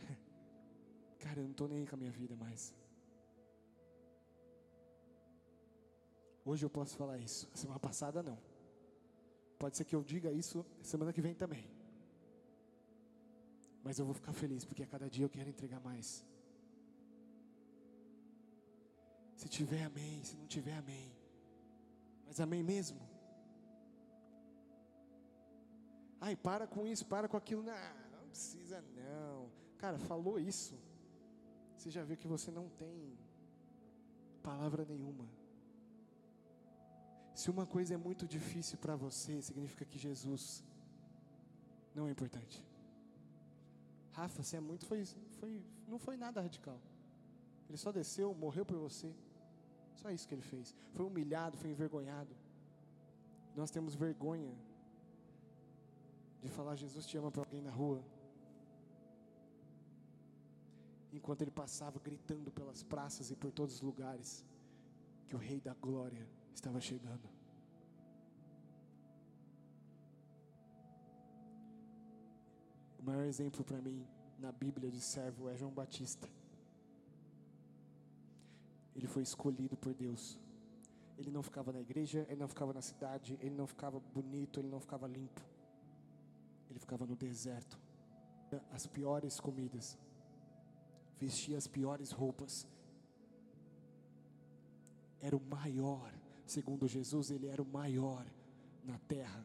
Cara, 1.18 1.40
eu 1.40 1.44
não 1.44 1.52
estou 1.52 1.68
nem 1.68 1.78
aí 1.78 1.86
com 1.86 1.96
a 1.96 1.98
minha 1.98 2.10
vida 2.10 2.36
mais. 2.36 2.74
Hoje 6.44 6.64
eu 6.64 6.70
posso 6.70 6.94
falar 6.96 7.18
isso. 7.18 7.48
semana 7.54 7.80
passada 7.80 8.22
não. 8.22 8.38
Pode 9.58 9.78
ser 9.78 9.84
que 9.84 9.96
eu 9.96 10.02
diga 10.02 10.30
isso 10.30 10.66
semana 10.82 11.10
que 11.10 11.22
vem 11.22 11.34
também. 11.34 11.73
Mas 13.84 13.98
eu 13.98 14.04
vou 14.06 14.14
ficar 14.14 14.32
feliz 14.32 14.64
porque 14.64 14.82
a 14.82 14.86
cada 14.86 15.08
dia 15.08 15.24
eu 15.24 15.28
quero 15.36 15.48
entregar 15.48 15.80
mais. 15.80 16.24
Se 19.36 19.48
tiver 19.48 19.82
amém, 19.84 20.24
se 20.24 20.36
não 20.36 20.46
tiver 20.46 20.76
amém. 20.82 21.12
Mas 22.26 22.40
amém 22.40 22.62
mesmo. 22.62 23.00
Ai, 26.20 26.34
para 26.34 26.66
com 26.66 26.86
isso, 26.86 27.04
para 27.04 27.28
com 27.28 27.36
aquilo. 27.36 27.62
Não, 27.62 27.74
não 28.12 28.26
precisa 28.28 28.82
não. 28.96 29.50
Cara, 29.76 29.98
falou 29.98 30.38
isso. 30.40 30.74
Você 31.76 31.90
já 31.90 32.02
viu 32.02 32.16
que 32.16 32.26
você 32.26 32.50
não 32.50 32.70
tem 32.70 33.18
palavra 34.42 34.86
nenhuma. 34.86 35.28
Se 37.34 37.50
uma 37.50 37.66
coisa 37.66 37.92
é 37.92 37.96
muito 37.96 38.26
difícil 38.26 38.78
para 38.78 38.96
você, 38.96 39.42
significa 39.42 39.84
que 39.84 39.98
Jesus 39.98 40.64
não 41.94 42.06
é 42.08 42.10
importante. 42.10 42.64
Rafa, 44.14 44.42
você 44.42 44.56
é 44.56 44.60
muito 44.60 44.86
foi, 44.86 45.04
foi 45.40 45.62
não 45.86 45.98
foi 45.98 46.16
nada 46.16 46.40
radical. 46.40 46.80
Ele 47.68 47.76
só 47.76 47.90
desceu, 47.90 48.32
morreu 48.34 48.64
por 48.64 48.78
você. 48.78 49.12
Só 49.96 50.10
isso 50.10 50.26
que 50.28 50.34
ele 50.34 50.42
fez. 50.42 50.74
Foi 50.92 51.04
humilhado, 51.04 51.56
foi 51.56 51.70
envergonhado. 51.70 52.34
Nós 53.56 53.70
temos 53.70 53.94
vergonha 53.94 54.54
de 56.42 56.48
falar 56.48 56.76
Jesus 56.76 57.06
te 57.06 57.16
ama 57.16 57.30
para 57.30 57.42
alguém 57.42 57.60
na 57.60 57.70
rua. 57.70 58.04
Enquanto 61.12 61.42
ele 61.42 61.50
passava 61.50 61.98
gritando 61.98 62.50
pelas 62.50 62.82
praças 62.82 63.30
e 63.30 63.36
por 63.36 63.50
todos 63.50 63.76
os 63.76 63.80
lugares 63.80 64.44
que 65.26 65.34
o 65.34 65.38
Rei 65.38 65.60
da 65.60 65.74
Glória 65.74 66.28
estava 66.54 66.80
chegando. 66.80 67.33
O 73.04 73.06
maior 73.06 73.24
exemplo 73.26 73.62
para 73.62 73.76
mim 73.82 74.06
na 74.38 74.50
Bíblia 74.50 74.90
de 74.90 74.98
servo 74.98 75.50
é 75.50 75.56
João 75.56 75.70
Batista. 75.70 76.26
Ele 78.96 79.06
foi 79.06 79.22
escolhido 79.22 79.76
por 79.76 79.92
Deus. 79.92 80.40
Ele 81.18 81.30
não 81.30 81.42
ficava 81.42 81.70
na 81.70 81.80
igreja, 81.80 82.24
ele 82.30 82.40
não 82.40 82.48
ficava 82.48 82.72
na 82.72 82.80
cidade, 82.80 83.36
ele 83.42 83.54
não 83.54 83.66
ficava 83.66 84.00
bonito, 84.00 84.58
ele 84.58 84.68
não 84.68 84.80
ficava 84.80 85.06
limpo. 85.06 85.42
Ele 86.70 86.78
ficava 86.78 87.04
no 87.04 87.14
deserto. 87.14 87.78
As 88.72 88.86
piores 88.86 89.38
comidas, 89.38 89.98
vestia 91.20 91.58
as 91.58 91.66
piores 91.66 92.10
roupas. 92.10 92.66
Era 95.20 95.36
o 95.36 95.40
maior 95.40 96.10
Segundo 96.46 96.86
Jesus, 96.86 97.30
ele 97.30 97.46
era 97.46 97.62
o 97.62 97.66
maior 97.66 98.26
na 98.84 98.98
terra. 98.98 99.44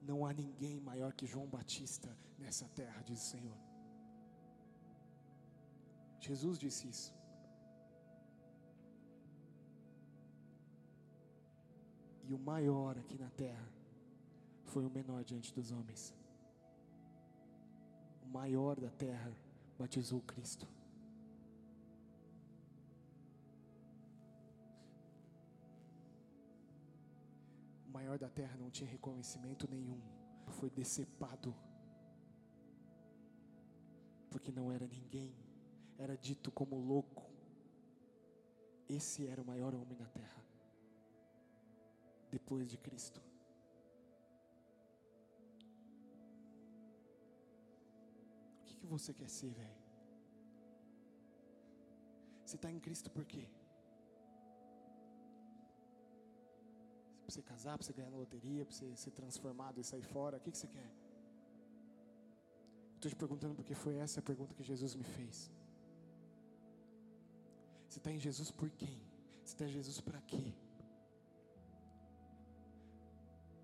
Não 0.00 0.24
há 0.24 0.32
ninguém 0.32 0.80
maior 0.80 1.12
que 1.12 1.26
João 1.26 1.46
Batista 1.46 2.16
nessa 2.38 2.66
terra, 2.68 3.02
diz 3.02 3.20
o 3.22 3.30
Senhor. 3.30 3.56
Jesus 6.20 6.58
disse 6.58 6.88
isso. 6.88 7.14
E 12.24 12.34
o 12.34 12.38
maior 12.38 12.96
aqui 12.98 13.18
na 13.18 13.30
terra 13.30 13.68
foi 14.64 14.84
o 14.84 14.90
menor 14.90 15.24
diante 15.24 15.52
dos 15.52 15.72
homens. 15.72 16.14
O 18.22 18.28
maior 18.28 18.78
da 18.78 18.90
terra 18.90 19.32
batizou 19.78 20.20
Cristo. 20.20 20.68
Maior 28.00 28.18
da 28.18 28.30
terra 28.30 28.56
não 28.56 28.70
tinha 28.70 28.88
reconhecimento 28.88 29.68
nenhum, 29.70 30.00
foi 30.58 30.70
decepado, 30.70 31.54
porque 34.30 34.50
não 34.50 34.72
era 34.72 34.86
ninguém, 34.86 35.34
era 35.98 36.16
dito 36.16 36.50
como 36.50 36.76
louco. 36.76 37.24
Esse 38.88 39.26
era 39.26 39.42
o 39.42 39.44
maior 39.44 39.74
homem 39.74 39.98
na 39.98 40.08
terra, 40.08 40.42
depois 42.30 42.66
de 42.66 42.78
Cristo. 42.78 43.20
O 48.60 48.64
que, 48.64 48.76
que 48.76 48.86
você 48.86 49.12
quer 49.12 49.28
ser, 49.28 49.52
velho? 49.52 49.80
Você 52.46 52.56
está 52.56 52.72
em 52.72 52.80
Cristo 52.80 53.10
por 53.10 53.26
quê? 53.26 53.46
Para 57.30 57.34
você 57.34 57.42
casar, 57.42 57.78
para 57.78 57.86
você 57.86 57.92
ganhar 57.92 58.10
na 58.10 58.16
loteria, 58.16 58.64
para 58.64 58.74
você 58.74 58.96
ser 58.96 59.12
transformado 59.12 59.80
e 59.80 59.84
sair 59.84 60.02
fora? 60.02 60.36
O 60.36 60.40
que, 60.40 60.50
que 60.50 60.58
você 60.58 60.66
quer? 60.66 60.90
Estou 62.96 63.08
te 63.08 63.16
perguntando 63.16 63.54
porque 63.54 63.74
foi 63.74 63.94
essa 63.96 64.18
a 64.18 64.22
pergunta 64.22 64.52
que 64.54 64.64
Jesus 64.64 64.96
me 64.96 65.04
fez. 65.04 65.50
Você 67.88 67.98
está 67.98 68.10
em 68.10 68.18
Jesus 68.18 68.50
por 68.50 68.68
quem? 68.70 69.00
Você 69.44 69.54
está 69.54 69.64
em 69.64 69.72
Jesus 69.72 70.00
para 70.00 70.20
quê? 70.22 70.52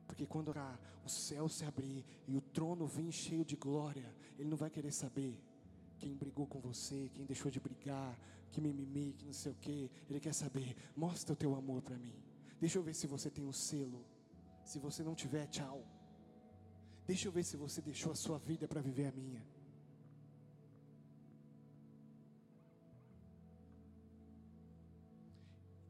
Porque 0.07 0.25
quando 0.27 0.53
o 1.05 1.09
céu 1.09 1.49
se 1.49 1.65
abrir 1.65 2.05
e 2.27 2.37
o 2.37 2.41
trono 2.41 2.87
vir 2.87 3.11
cheio 3.13 3.45
de 3.45 3.57
glória, 3.57 4.15
Ele 4.39 4.49
não 4.49 4.57
vai 4.57 4.71
querer 4.71 4.93
saber 4.93 5.43
quem 5.99 6.17
brigou 6.17 6.47
com 6.47 6.61
você, 6.61 7.11
quem 7.15 7.27
deixou 7.27 7.51
de 7.51 7.59
brigar, 7.59 8.19
que 8.53 8.61
mimimi, 8.61 9.13
que 9.13 9.25
não 9.27 9.33
sei 9.33 9.53
o 9.53 9.57
que. 9.57 9.91
Ele 10.09 10.21
quer 10.21 10.33
saber, 10.33 10.77
mostra 10.97 11.33
o 11.33 11.37
teu 11.37 11.55
amor 11.55 11.83
para 11.83 11.99
mim. 11.99 12.26
Deixa 12.61 12.79
eu 12.79 12.83
ver 12.83 12.95
se 12.95 13.07
você 13.07 13.31
tem 13.31 13.45
o 13.45 13.49
um 13.49 13.53
selo. 13.53 14.05
Se 14.65 14.79
você 14.79 15.03
não 15.03 15.15
tiver, 15.15 15.47
tchau. 15.47 15.85
Deixa 17.07 17.29
eu 17.29 17.33
ver 17.33 17.45
se 17.45 17.57
você 17.57 17.81
deixou 17.81 18.13
a 18.13 18.17
sua 18.17 18.39
vida 18.39 18.67
para 18.67 18.81
viver 18.81 19.07
a 19.07 19.13
minha. 19.13 19.43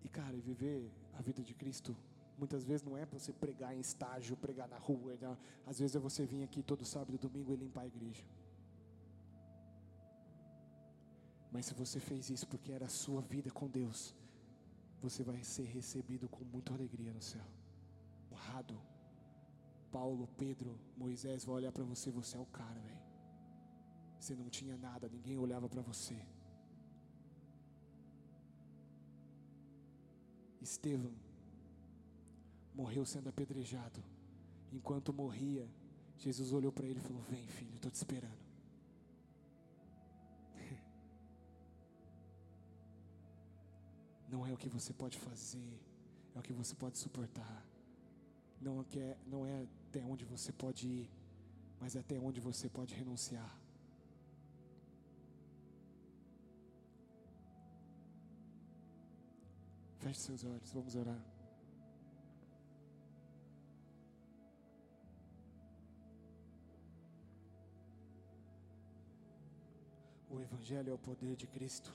E 0.05 0.09
cara, 0.09 0.37
viver 0.37 0.91
a 1.15 1.23
vida 1.23 1.43
de 1.43 1.55
Cristo 1.55 1.97
muitas 2.39 2.65
vezes 2.65 2.83
não 2.83 2.97
é 2.97 3.07
para 3.07 3.19
você 3.19 3.33
pregar 3.33 3.75
em 3.75 3.81
estágio, 3.81 4.37
pregar 4.37 4.69
na 4.69 4.79
rua. 4.79 5.17
Não. 5.21 5.39
Às 5.65 5.79
vezes 5.79 5.97
é 5.97 5.99
você 5.99 6.27
vir 6.27 6.43
aqui 6.43 6.63
todo 6.63 6.85
sábado 6.85 7.15
e 7.15 7.19
domingo 7.19 7.53
e 7.53 7.57
limpar 7.57 7.83
a 7.83 7.87
igreja. 7.87 8.25
Mas 11.51 11.67
se 11.67 11.75
você 11.75 11.99
fez 11.99 12.29
isso 12.29 12.47
porque 12.47 12.73
era 12.73 12.85
a 12.87 12.89
sua 12.89 13.23
vida 13.23 13.51
com 13.51 13.67
Deus, 13.67 14.15
você 15.01 15.23
vai 15.23 15.43
ser 15.43 15.65
recebido 15.65 16.29
com 16.29 16.45
muita 16.45 16.73
alegria 16.75 17.13
no 17.13 17.23
céu. 17.23 17.47
Honrado. 18.31 18.81
Paulo, 19.93 20.29
Pedro, 20.37 20.79
Moisés 20.97 21.45
vai 21.45 21.57
olhar 21.57 21.73
para 21.73 21.85
você, 21.85 22.11
você 22.11 22.37
é 22.37 22.41
o 22.41 22.47
cara, 22.47 22.81
velho. 22.81 23.07
Você 24.19 24.35
não 24.35 24.49
tinha 24.51 24.77
nada, 24.77 25.09
ninguém 25.09 25.39
olhava 25.39 25.69
para 25.69 25.83
você. 25.83 26.17
Estevão 30.61 31.15
morreu 32.77 33.05
sendo 33.07 33.29
apedrejado. 33.29 34.03
Enquanto 34.71 35.13
morria, 35.13 35.67
Jesus 36.19 36.53
olhou 36.53 36.71
para 36.71 36.87
ele 36.87 36.99
e 36.99 37.03
falou: 37.03 37.23
Vem, 37.23 37.47
filho, 37.49 37.75
estou 37.75 37.91
te 37.91 37.95
esperando. 37.95 38.46
Não 44.29 44.47
é 44.47 44.53
o 44.53 44.57
que 44.57 44.69
você 44.69 44.93
pode 44.93 45.19
fazer, 45.19 45.81
é 46.35 46.39
o 46.39 46.43
que 46.43 46.53
você 46.53 46.75
pode 46.75 46.99
suportar. 46.99 47.65
Não 48.61 48.81
é, 48.81 48.99
é, 48.99 49.17
não 49.27 49.47
é 49.47 49.67
até 49.89 50.03
onde 50.05 50.25
você 50.25 50.53
pode 50.53 50.87
ir, 50.87 51.11
mas 51.81 51.95
é 51.95 52.01
até 52.01 52.19
onde 52.19 52.41
você 52.41 52.69
pode 52.69 52.95
renunciar. 52.95 53.59
Feche 59.99 60.21
seus 60.21 60.45
olhos, 60.45 60.71
vamos 60.73 60.95
orar. 60.95 61.21
O 70.31 70.41
Evangelho 70.41 70.91
é 70.91 70.93
o 70.93 70.99
poder 70.99 71.35
de 71.35 71.47
Cristo, 71.47 71.93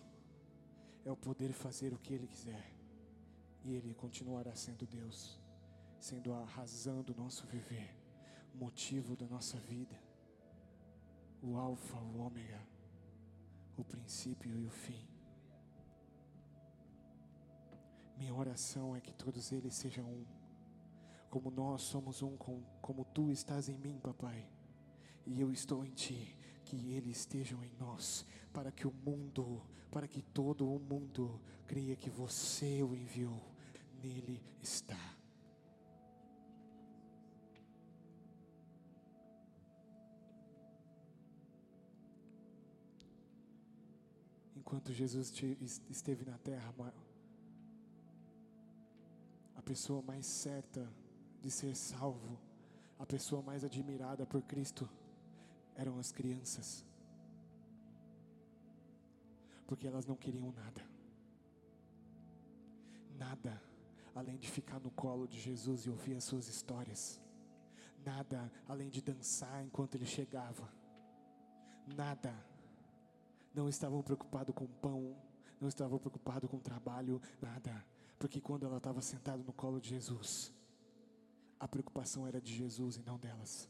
é 1.05 1.11
o 1.11 1.15
poder 1.15 1.47
de 1.47 1.53
fazer 1.53 1.93
o 1.93 1.97
que 1.97 2.13
Ele 2.13 2.27
quiser, 2.27 2.73
e 3.63 3.73
Ele 3.73 3.93
continuará 3.93 4.55
sendo 4.55 4.85
Deus, 4.85 5.39
sendo 5.99 6.33
a 6.33 6.43
razão 6.43 7.01
do 7.01 7.15
nosso 7.15 7.45
viver, 7.47 7.95
motivo 8.53 9.15
da 9.15 9.27
nossa 9.27 9.57
vida, 9.57 9.99
o 11.41 11.57
Alfa, 11.57 11.97
o 11.97 12.19
Ômega, 12.19 12.61
o 13.77 13.83
princípio 13.83 14.55
e 14.59 14.65
o 14.65 14.69
fim. 14.69 15.07
Minha 18.17 18.35
oração 18.35 18.95
é 18.95 19.01
que 19.01 19.13
todos 19.13 19.51
eles 19.51 19.73
sejam 19.73 20.05
um, 20.05 20.25
como 21.29 21.49
nós 21.49 21.81
somos 21.81 22.21
um, 22.21 22.37
como 22.37 23.05
tu 23.05 23.31
estás 23.31 23.69
em 23.69 23.77
mim, 23.77 23.99
papai, 23.99 24.47
e 25.25 25.41
eu 25.41 25.51
estou 25.51 25.83
em 25.83 25.91
ti 25.91 26.40
que 26.65 26.93
eles 26.93 27.17
estejam 27.17 27.63
em 27.63 27.71
nós, 27.79 28.25
para 28.53 28.71
que 28.71 28.87
o 28.87 28.93
mundo, 29.05 29.61
para 29.89 30.07
que 30.07 30.21
todo 30.21 30.67
o 30.67 30.79
mundo 30.79 31.39
creia 31.67 31.95
que 31.95 32.09
você 32.09 32.81
o 32.83 32.95
enviou, 32.95 33.41
nele 34.01 34.41
está. 34.61 35.17
Enquanto 44.55 44.93
Jesus 44.93 45.33
esteve 45.89 46.23
na 46.23 46.37
terra, 46.37 46.73
a 49.55 49.61
pessoa 49.61 50.01
mais 50.01 50.25
certa 50.25 50.89
de 51.41 51.51
ser 51.51 51.75
salvo, 51.75 52.39
a 52.97 53.05
pessoa 53.05 53.41
mais 53.41 53.63
admirada 53.63 54.25
por 54.25 54.41
Cristo, 54.43 54.89
eram 55.75 55.97
as 55.97 56.11
crianças, 56.11 56.85
porque 59.67 59.87
elas 59.87 60.05
não 60.05 60.15
queriam 60.15 60.51
nada, 60.51 60.81
nada 63.17 63.61
além 64.13 64.37
de 64.37 64.49
ficar 64.49 64.79
no 64.79 64.91
colo 64.91 65.27
de 65.27 65.39
Jesus 65.39 65.85
e 65.85 65.89
ouvir 65.89 66.15
as 66.15 66.23
suas 66.23 66.47
histórias, 66.47 67.21
nada 68.05 68.51
além 68.67 68.89
de 68.89 69.01
dançar 69.01 69.63
enquanto 69.63 69.95
ele 69.95 70.05
chegava, 70.05 70.71
nada, 71.87 72.33
não 73.53 73.69
estavam 73.69 74.01
preocupados 74.01 74.53
com 74.53 74.67
pão, 74.67 75.15
não 75.59 75.67
estavam 75.67 75.99
preocupados 75.99 76.49
com 76.49 76.59
trabalho, 76.59 77.21
nada, 77.41 77.85
porque 78.17 78.41
quando 78.41 78.65
ela 78.65 78.77
estava 78.77 79.01
sentada 79.01 79.43
no 79.43 79.53
colo 79.53 79.79
de 79.79 79.89
Jesus, 79.89 80.53
a 81.59 81.67
preocupação 81.67 82.27
era 82.27 82.41
de 82.41 82.53
Jesus 82.53 82.97
e 82.97 83.03
não 83.03 83.17
delas. 83.17 83.69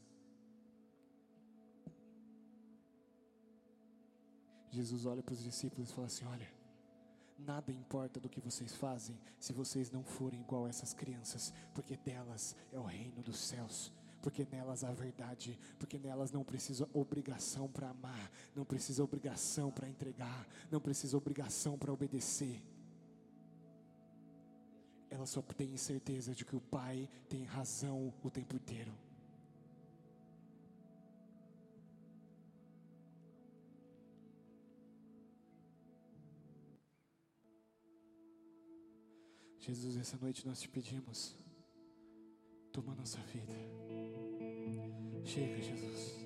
Jesus 4.72 5.04
olha 5.04 5.22
para 5.22 5.34
os 5.34 5.42
discípulos 5.42 5.90
e 5.90 5.92
fala 5.92 6.06
assim: 6.06 6.24
Olha, 6.24 6.48
nada 7.38 7.70
importa 7.70 8.18
do 8.18 8.28
que 8.28 8.40
vocês 8.40 8.74
fazem 8.74 9.18
se 9.38 9.52
vocês 9.52 9.90
não 9.90 10.02
forem 10.02 10.40
igual 10.40 10.64
a 10.64 10.70
essas 10.70 10.94
crianças, 10.94 11.52
porque 11.74 11.96
delas 11.96 12.56
é 12.72 12.78
o 12.78 12.84
reino 12.84 13.22
dos 13.22 13.38
céus. 13.38 13.92
Porque 14.22 14.46
nelas 14.50 14.84
há 14.84 14.92
verdade, 14.92 15.58
porque 15.80 15.98
nelas 15.98 16.30
não 16.30 16.44
precisa 16.44 16.88
obrigação 16.92 17.68
para 17.68 17.90
amar, 17.90 18.30
não 18.54 18.64
precisa 18.64 19.02
obrigação 19.02 19.72
para 19.72 19.88
entregar, 19.88 20.46
não 20.70 20.80
precisa 20.80 21.16
obrigação 21.16 21.76
para 21.76 21.92
obedecer. 21.92 22.62
Elas 25.10 25.28
só 25.28 25.42
têm 25.42 25.76
certeza 25.76 26.34
de 26.34 26.44
que 26.44 26.54
o 26.54 26.60
Pai 26.60 27.10
tem 27.28 27.44
razão 27.44 28.14
o 28.22 28.30
tempo 28.30 28.54
inteiro. 28.54 28.92
Jesus, 39.64 39.96
essa 39.96 40.18
noite 40.20 40.44
nós 40.44 40.60
te 40.60 40.68
pedimos, 40.68 41.36
toma 42.72 42.96
nossa 42.96 43.20
vida. 43.32 43.54
Chega, 45.24 45.62
Jesus. 45.62 46.16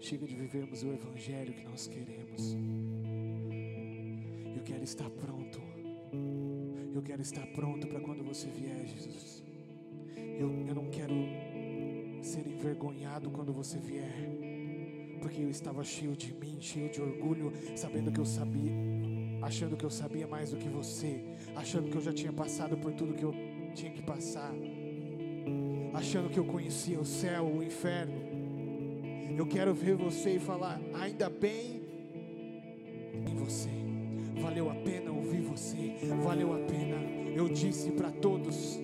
Chega 0.00 0.26
de 0.26 0.34
vivermos 0.34 0.82
o 0.82 0.90
Evangelho 0.90 1.52
que 1.52 1.64
nós 1.64 1.86
queremos. 1.86 2.56
Eu 4.56 4.62
quero 4.64 4.84
estar 4.84 5.10
pronto. 5.10 5.60
Eu 6.94 7.02
quero 7.02 7.20
estar 7.20 7.46
pronto 7.48 7.86
para 7.86 8.00
quando 8.00 8.24
você 8.24 8.48
vier, 8.48 8.86
Jesus. 8.86 9.44
Eu, 10.16 10.50
eu 10.66 10.74
não 10.74 10.88
quero 10.88 11.14
ser 12.22 12.46
envergonhado 12.46 13.30
quando 13.30 13.52
você 13.52 13.76
vier, 13.78 14.14
porque 15.20 15.42
eu 15.42 15.50
estava 15.50 15.84
cheio 15.84 16.16
de 16.16 16.32
mim, 16.32 16.58
cheio 16.58 16.90
de 16.90 17.02
orgulho, 17.02 17.52
sabendo 17.76 18.10
que 18.10 18.18
eu 18.18 18.24
sabia 18.24 18.72
achando 19.46 19.76
que 19.76 19.84
eu 19.84 19.90
sabia 19.90 20.26
mais 20.26 20.50
do 20.50 20.56
que 20.56 20.68
você, 20.68 21.20
achando 21.54 21.88
que 21.88 21.96
eu 21.96 22.00
já 22.00 22.12
tinha 22.12 22.32
passado 22.32 22.76
por 22.76 22.92
tudo 22.92 23.14
que 23.14 23.22
eu 23.22 23.32
tinha 23.76 23.92
que 23.92 24.02
passar, 24.02 24.52
achando 25.94 26.28
que 26.28 26.36
eu 26.36 26.44
conhecia 26.44 26.98
o 26.98 27.04
céu, 27.04 27.46
o 27.46 27.62
inferno. 27.62 28.26
Eu 29.38 29.46
quero 29.46 29.72
ver 29.72 29.94
você 29.94 30.34
e 30.34 30.40
falar: 30.40 30.80
ainda 31.00 31.30
bem 31.30 31.80
em 33.14 33.34
você, 33.36 33.70
valeu 34.40 34.68
a 34.68 34.74
pena 34.74 35.12
ouvir 35.12 35.42
você, 35.42 35.94
valeu 36.24 36.52
a 36.52 36.58
pena. 36.66 36.96
Eu 37.36 37.48
disse 37.48 37.92
para 37.92 38.10
todos. 38.10 38.80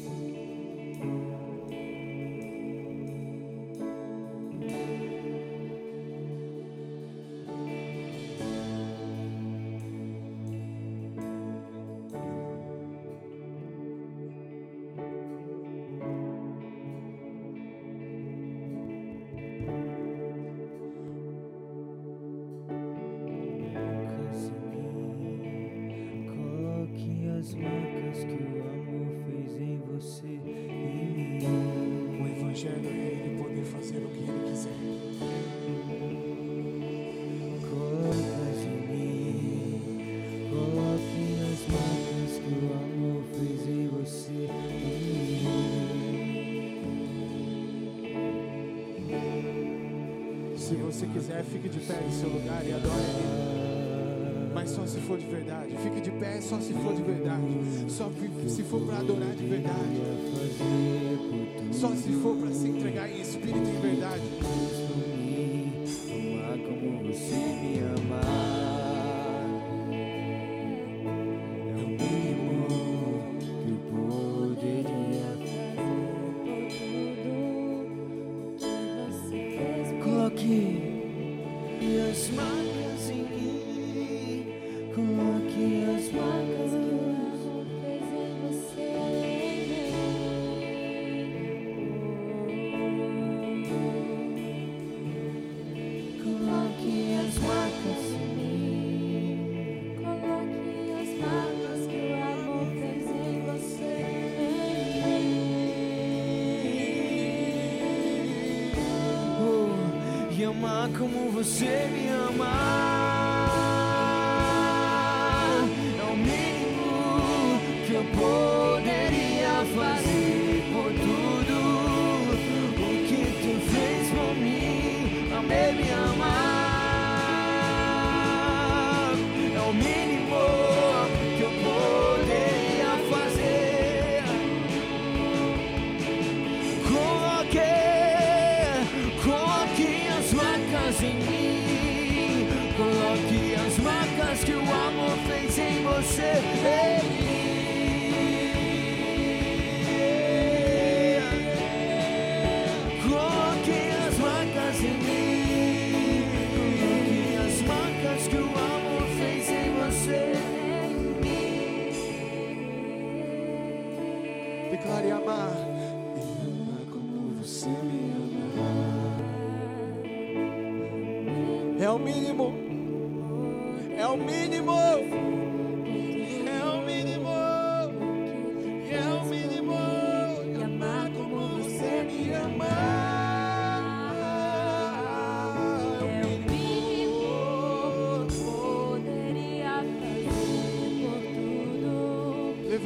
amar 110.62 110.88
como 110.96 111.28
você 111.32 111.88
me 111.92 112.08
ama. 112.08 112.11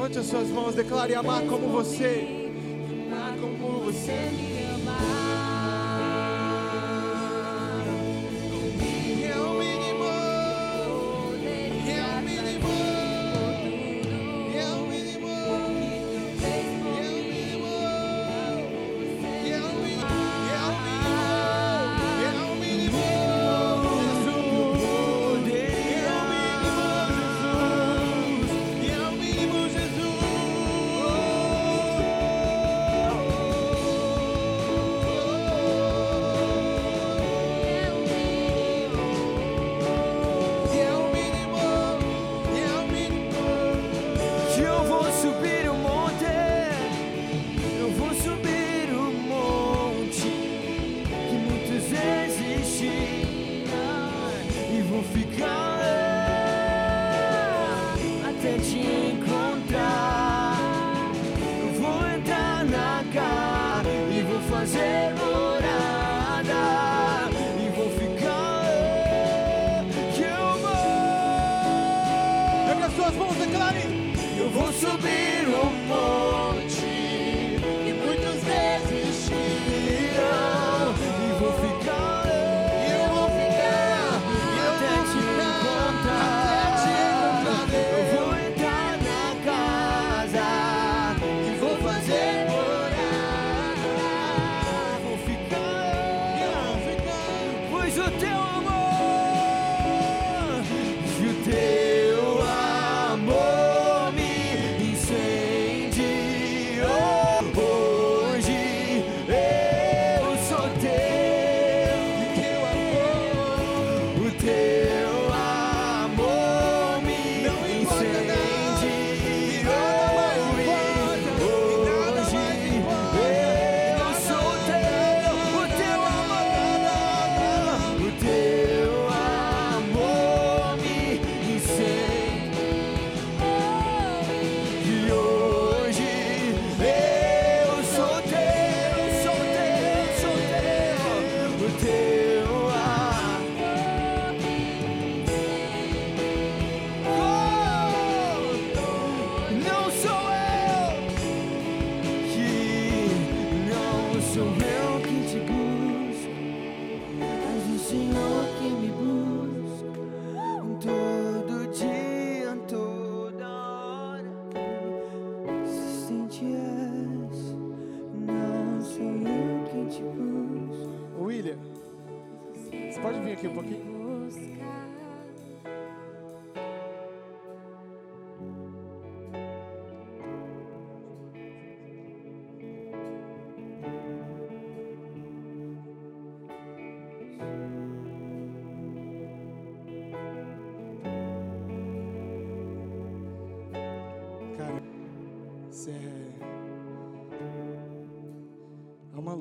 Levante 0.06 0.20
as 0.20 0.26
suas 0.26 0.48
mãos, 0.50 0.72
declare 0.72 1.16
amar 1.16 1.42
como 1.46 1.68
você. 1.68 2.35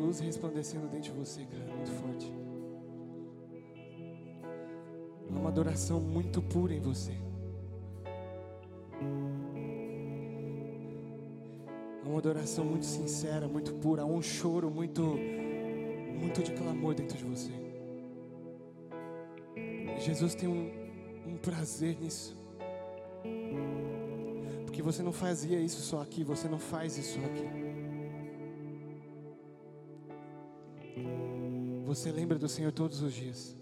luz 0.05 0.19
resplandecendo 0.19 0.87
dentro 0.87 1.11
de 1.11 1.19
você, 1.19 1.43
cara, 1.45 1.65
muito 1.73 1.91
forte. 1.91 2.31
Há 5.31 5.39
uma 5.39 5.49
adoração 5.49 5.99
muito 5.99 6.41
pura 6.41 6.73
em 6.73 6.79
você. 6.79 7.13
Há 12.03 12.07
uma 12.07 12.19
adoração 12.19 12.63
muito 12.63 12.85
sincera, 12.85 13.47
muito 13.47 13.73
pura. 13.73 14.03
Há 14.03 14.05
um 14.05 14.21
choro 14.21 14.69
muito, 14.69 15.01
muito 16.19 16.43
de 16.43 16.51
clamor 16.53 16.93
dentro 16.93 17.17
de 17.17 17.23
você. 17.23 17.51
Jesus 19.99 20.35
tem 20.35 20.47
um, 20.47 20.71
um 21.25 21.37
prazer 21.37 21.97
nisso. 21.99 22.37
Porque 24.65 24.83
você 24.83 25.01
não 25.01 25.11
fazia 25.11 25.59
isso 25.59 25.81
só 25.81 26.01
aqui, 26.01 26.23
você 26.23 26.47
não 26.47 26.59
faz 26.59 26.95
isso 26.95 27.17
aqui. 27.19 27.64
Você 31.95 32.11
lembra 32.11 32.37
do 32.37 32.49
Senhor 32.49 32.73
todos 32.73 33.01
os 33.01 33.13
dias. 33.13 33.55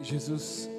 Jesus 0.00 0.70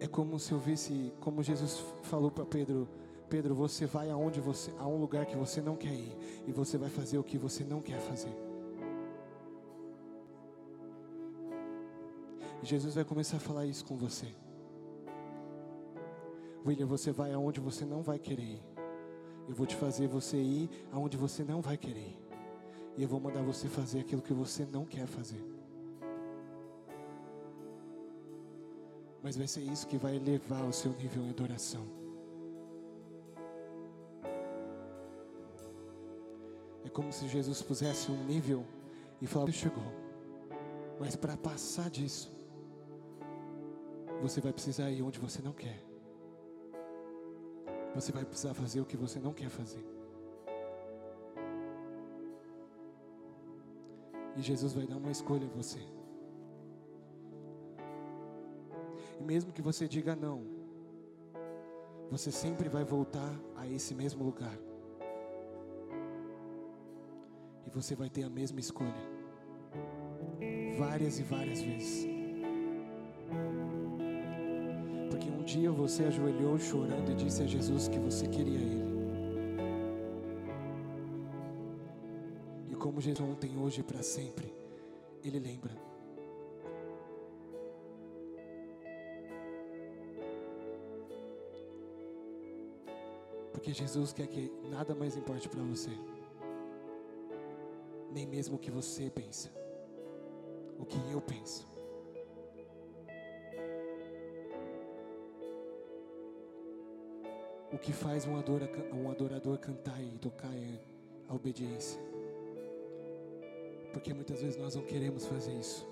é 0.00 0.08
como 0.08 0.40
se 0.40 0.50
eu 0.50 0.58
visse, 0.58 1.12
como 1.20 1.44
Jesus 1.44 1.80
falou 2.02 2.28
para 2.28 2.44
Pedro, 2.44 2.88
Pedro, 3.30 3.54
você 3.54 3.86
vai 3.86 4.10
aonde 4.10 4.40
você, 4.40 4.72
a 4.80 4.86
um 4.88 4.98
lugar 4.98 5.26
que 5.26 5.36
você 5.36 5.60
não 5.60 5.76
quer 5.76 5.94
ir 5.94 6.16
e 6.48 6.50
você 6.50 6.76
vai 6.76 6.90
fazer 6.90 7.18
o 7.18 7.22
que 7.22 7.38
você 7.38 7.62
não 7.62 7.80
quer 7.80 8.00
fazer. 8.00 8.36
Jesus 12.64 12.96
vai 12.96 13.04
começar 13.04 13.36
a 13.36 13.40
falar 13.40 13.64
isso 13.64 13.84
com 13.84 13.96
você. 13.96 14.26
William, 16.66 16.86
você 16.86 17.12
vai 17.12 17.32
aonde 17.32 17.60
você 17.60 17.84
não 17.84 18.02
vai 18.02 18.18
querer 18.18 18.42
ir. 18.42 18.62
Eu 19.48 19.54
vou 19.54 19.66
te 19.66 19.76
fazer 19.76 20.08
você 20.08 20.36
ir 20.36 20.68
aonde 20.92 21.16
você 21.16 21.44
não 21.44 21.60
vai 21.60 21.76
querer. 21.76 22.18
E 22.96 23.02
eu 23.02 23.08
vou 23.08 23.20
mandar 23.20 23.42
você 23.42 23.68
fazer 23.68 24.00
aquilo 24.00 24.20
que 24.20 24.32
você 24.32 24.64
não 24.64 24.84
quer 24.84 25.06
fazer. 25.06 25.40
Mas 29.22 29.36
vai 29.36 29.46
ser 29.46 29.60
isso 29.60 29.86
que 29.86 29.96
vai 29.96 30.16
elevar 30.16 30.64
o 30.64 30.72
seu 30.72 30.92
nível 30.92 31.22
em 31.22 31.30
adoração. 31.30 31.86
É 36.84 36.88
como 36.88 37.12
se 37.12 37.28
Jesus 37.28 37.62
pusesse 37.62 38.10
um 38.10 38.24
nível 38.24 38.64
e 39.20 39.26
falasse: 39.26 39.52
chegou. 39.52 39.84
Mas 40.98 41.14
para 41.14 41.36
passar 41.36 41.90
disso, 41.90 42.32
você 44.20 44.40
vai 44.40 44.52
precisar 44.52 44.90
ir 44.90 45.02
onde 45.02 45.18
você 45.18 45.42
não 45.42 45.52
quer. 45.52 45.85
Você 47.96 48.12
vai 48.12 48.26
precisar 48.26 48.52
fazer 48.52 48.82
o 48.82 48.84
que 48.84 48.94
você 48.94 49.18
não 49.18 49.32
quer 49.32 49.48
fazer. 49.48 49.82
E 54.36 54.42
Jesus 54.42 54.74
vai 54.74 54.86
dar 54.86 54.98
uma 54.98 55.10
escolha 55.10 55.46
a 55.46 55.56
você. 55.56 55.80
E 59.18 59.24
mesmo 59.24 59.50
que 59.50 59.62
você 59.62 59.88
diga 59.88 60.14
não, 60.14 60.44
você 62.10 62.30
sempre 62.30 62.68
vai 62.68 62.84
voltar 62.84 63.32
a 63.56 63.66
esse 63.66 63.94
mesmo 63.94 64.22
lugar. 64.22 64.58
E 67.66 67.70
você 67.70 67.94
vai 67.94 68.10
ter 68.10 68.24
a 68.24 68.28
mesma 68.28 68.60
escolha. 68.60 68.92
Várias 70.78 71.18
e 71.18 71.22
várias 71.22 71.62
vezes. 71.62 72.15
Dia 75.56 75.72
você 75.72 76.04
ajoelhou 76.04 76.58
chorando 76.58 77.10
e 77.10 77.14
disse 77.14 77.42
a 77.42 77.46
Jesus 77.46 77.88
que 77.88 77.98
você 77.98 78.28
queria 78.28 78.58
Ele. 78.58 78.84
E 82.70 82.74
como 82.74 83.00
Jesus 83.00 83.20
ontem, 83.20 83.56
hoje 83.56 83.80
e 83.80 83.84
para 83.84 84.02
sempre, 84.02 84.52
Ele 85.24 85.38
lembra. 85.38 85.74
Porque 93.52 93.72
Jesus 93.72 94.12
quer 94.12 94.26
que 94.26 94.52
nada 94.70 94.94
mais 94.94 95.16
importe 95.16 95.48
para 95.48 95.62
você, 95.62 95.90
nem 98.12 98.26
mesmo 98.26 98.56
o 98.56 98.58
que 98.58 98.70
você 98.70 99.08
pensa, 99.08 99.50
o 100.78 100.84
que 100.84 100.98
eu 101.10 101.20
penso. 101.20 101.75
O 107.76 107.78
que 107.78 107.92
faz 107.92 108.26
um 108.26 108.38
adorador, 108.38 108.86
um 108.94 109.10
adorador 109.10 109.58
cantar 109.58 110.02
e 110.02 110.08
tocar 110.16 110.50
é 110.56 110.80
a 111.28 111.34
obediência. 111.34 112.00
Porque 113.92 114.14
muitas 114.14 114.40
vezes 114.40 114.56
nós 114.56 114.74
não 114.74 114.82
queremos 114.82 115.26
fazer 115.26 115.52
isso, 115.52 115.86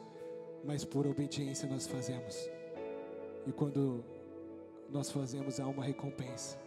mas 0.65 0.83
por 0.83 1.07
obediência 1.07 1.69
nós 1.69 1.87
fazemos. 1.87 2.49
E 3.47 3.53
quando 3.53 4.03
nós 4.89 5.11
fazemos, 5.11 5.61
há 5.61 5.67
uma 5.67 5.85
recompensa. 5.85 6.59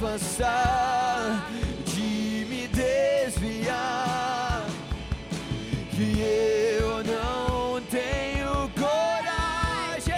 Afastar, 0.00 1.46
de 1.84 2.46
me 2.48 2.66
desviar. 2.68 4.64
Que 5.90 6.20
eu 6.80 7.04
não 7.04 7.82
tenho 7.82 8.70
coragem 8.80 10.14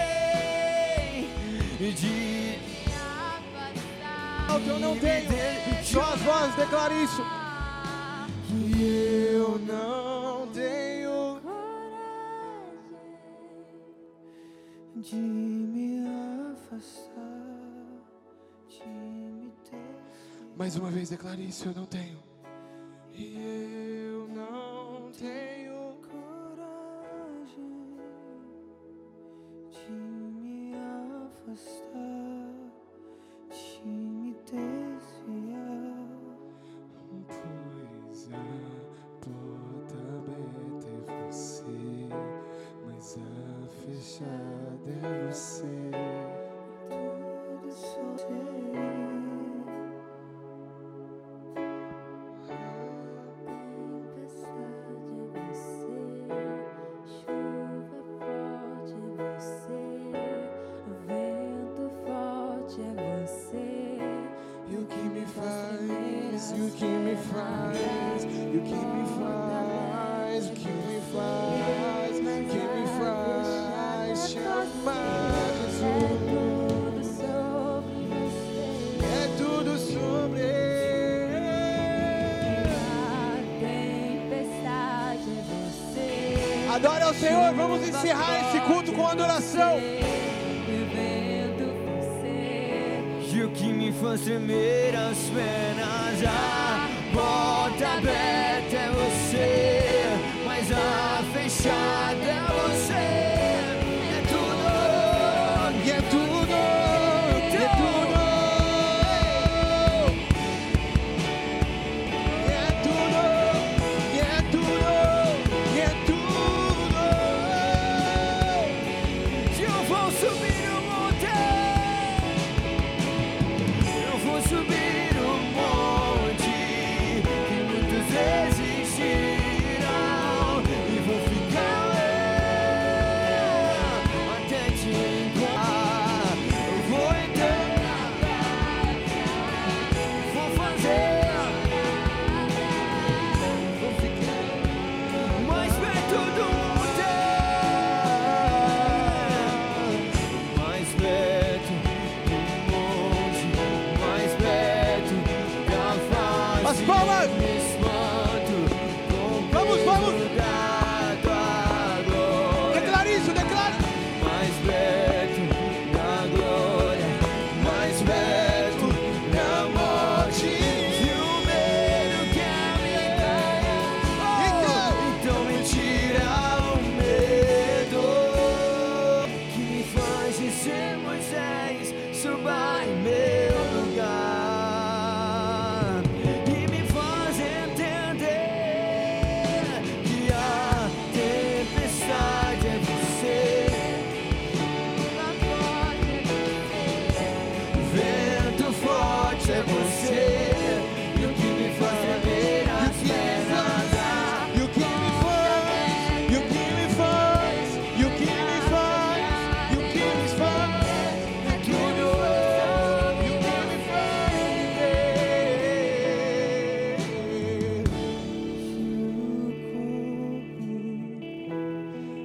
de 1.79 2.59
Alto 4.47 4.69
eu 4.69 4.79
não 4.79 4.97
tenho. 4.97 5.83
Só 5.83 6.13
as 6.13 6.21
vozes, 6.21 6.55
declara 6.55 6.93
isso. 6.93 7.21
Que 8.47 9.33
eu 9.33 9.59
não 9.59 10.47
tenho. 10.47 11.41
de 14.95 15.52
Mais 20.63 20.77
uma 20.77 20.89
vez, 20.89 21.09
declare 21.09 21.45
isso. 21.45 21.67
Eu 21.67 21.73
não 21.73 21.85
tenho. 21.85 22.32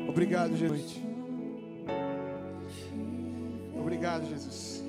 Obrigado, 0.08 0.56
Jesus. 0.56 1.00
Obrigado, 3.78 4.26
Jesus. 4.26 4.82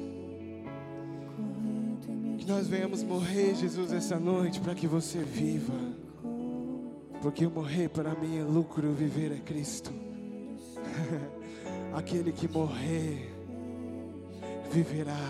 Que 2.38 2.46
nós 2.48 2.68
venhamos 2.68 3.04
morrer, 3.04 3.54
Jesus, 3.54 3.92
essa 3.92 4.18
noite, 4.18 4.60
para 4.62 4.74
que 4.74 4.88
você 4.88 5.20
viva. 5.20 5.74
Porque 7.22 7.46
morrer 7.48 7.90
para 7.90 8.16
mim 8.16 8.40
é 8.40 8.44
lucro, 8.44 8.94
viver 8.94 9.34
é 9.34 9.40
Cristo. 9.40 9.92
Aquele 11.94 12.32
que 12.32 12.48
morrer, 12.48 13.30
viverá. 14.72 15.30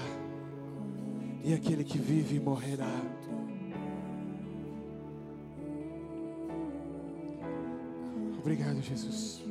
E 1.44 1.54
aquele 1.54 1.86
que 1.86 1.98
vive, 1.98 2.38
morrerá. 2.40 3.02
Obrigado, 8.38 8.82
Jesus. 8.82 9.49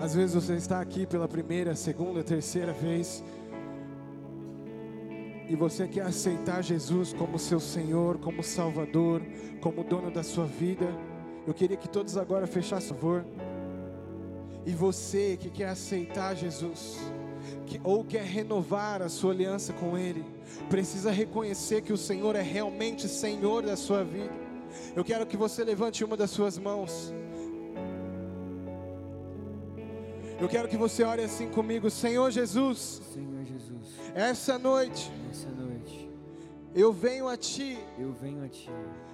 Às 0.00 0.14
vezes 0.14 0.34
você 0.34 0.54
está 0.54 0.80
aqui 0.80 1.06
pela 1.06 1.28
primeira, 1.28 1.74
segunda, 1.74 2.24
terceira 2.24 2.72
vez. 2.72 3.22
E 5.46 5.54
você 5.54 5.86
quer 5.86 6.06
aceitar 6.06 6.62
Jesus 6.62 7.12
como 7.12 7.38
seu 7.38 7.60
Senhor, 7.60 8.16
como 8.16 8.42
Salvador, 8.42 9.20
como 9.60 9.84
dono 9.84 10.10
da 10.10 10.22
sua 10.22 10.46
vida. 10.46 10.86
Eu 11.46 11.52
queria 11.52 11.76
que 11.76 11.88
todos 11.88 12.16
agora 12.16 12.46
fechassem 12.46 12.92
o 12.92 12.94
favor. 12.94 13.26
E 14.64 14.72
você 14.72 15.36
que 15.38 15.50
quer 15.50 15.68
aceitar 15.68 16.34
Jesus, 16.34 16.98
que, 17.66 17.78
ou 17.84 18.02
quer 18.02 18.24
renovar 18.24 19.02
a 19.02 19.08
sua 19.10 19.32
aliança 19.32 19.74
com 19.74 19.98
Ele, 19.98 20.24
precisa 20.70 21.10
reconhecer 21.10 21.82
que 21.82 21.92
o 21.92 21.98
Senhor 21.98 22.36
é 22.36 22.42
realmente 22.42 23.06
Senhor 23.06 23.64
da 23.64 23.76
sua 23.76 24.02
vida. 24.02 24.32
Eu 24.96 25.04
quero 25.04 25.26
que 25.26 25.36
você 25.36 25.62
levante 25.62 26.02
uma 26.02 26.16
das 26.16 26.30
suas 26.30 26.58
mãos. 26.58 27.12
Eu 30.40 30.48
quero 30.48 30.68
que 30.68 30.76
você 30.76 31.04
ore 31.04 31.22
assim 31.22 31.48
comigo, 31.50 31.90
Senhor 31.90 32.30
Jesus, 32.30 33.02
Senhor 33.12 33.44
Jesus, 33.44 33.86
essa 34.14 34.58
noite 34.58 35.10
nessa 35.26 35.50
noite 35.50 36.08
eu 36.74 36.92
venho 36.92 37.28
a 37.28 37.36
Ti 37.36 37.78
eu 37.98 38.12
venho 38.12 38.42
a 38.42 38.48
Ti 38.48 38.70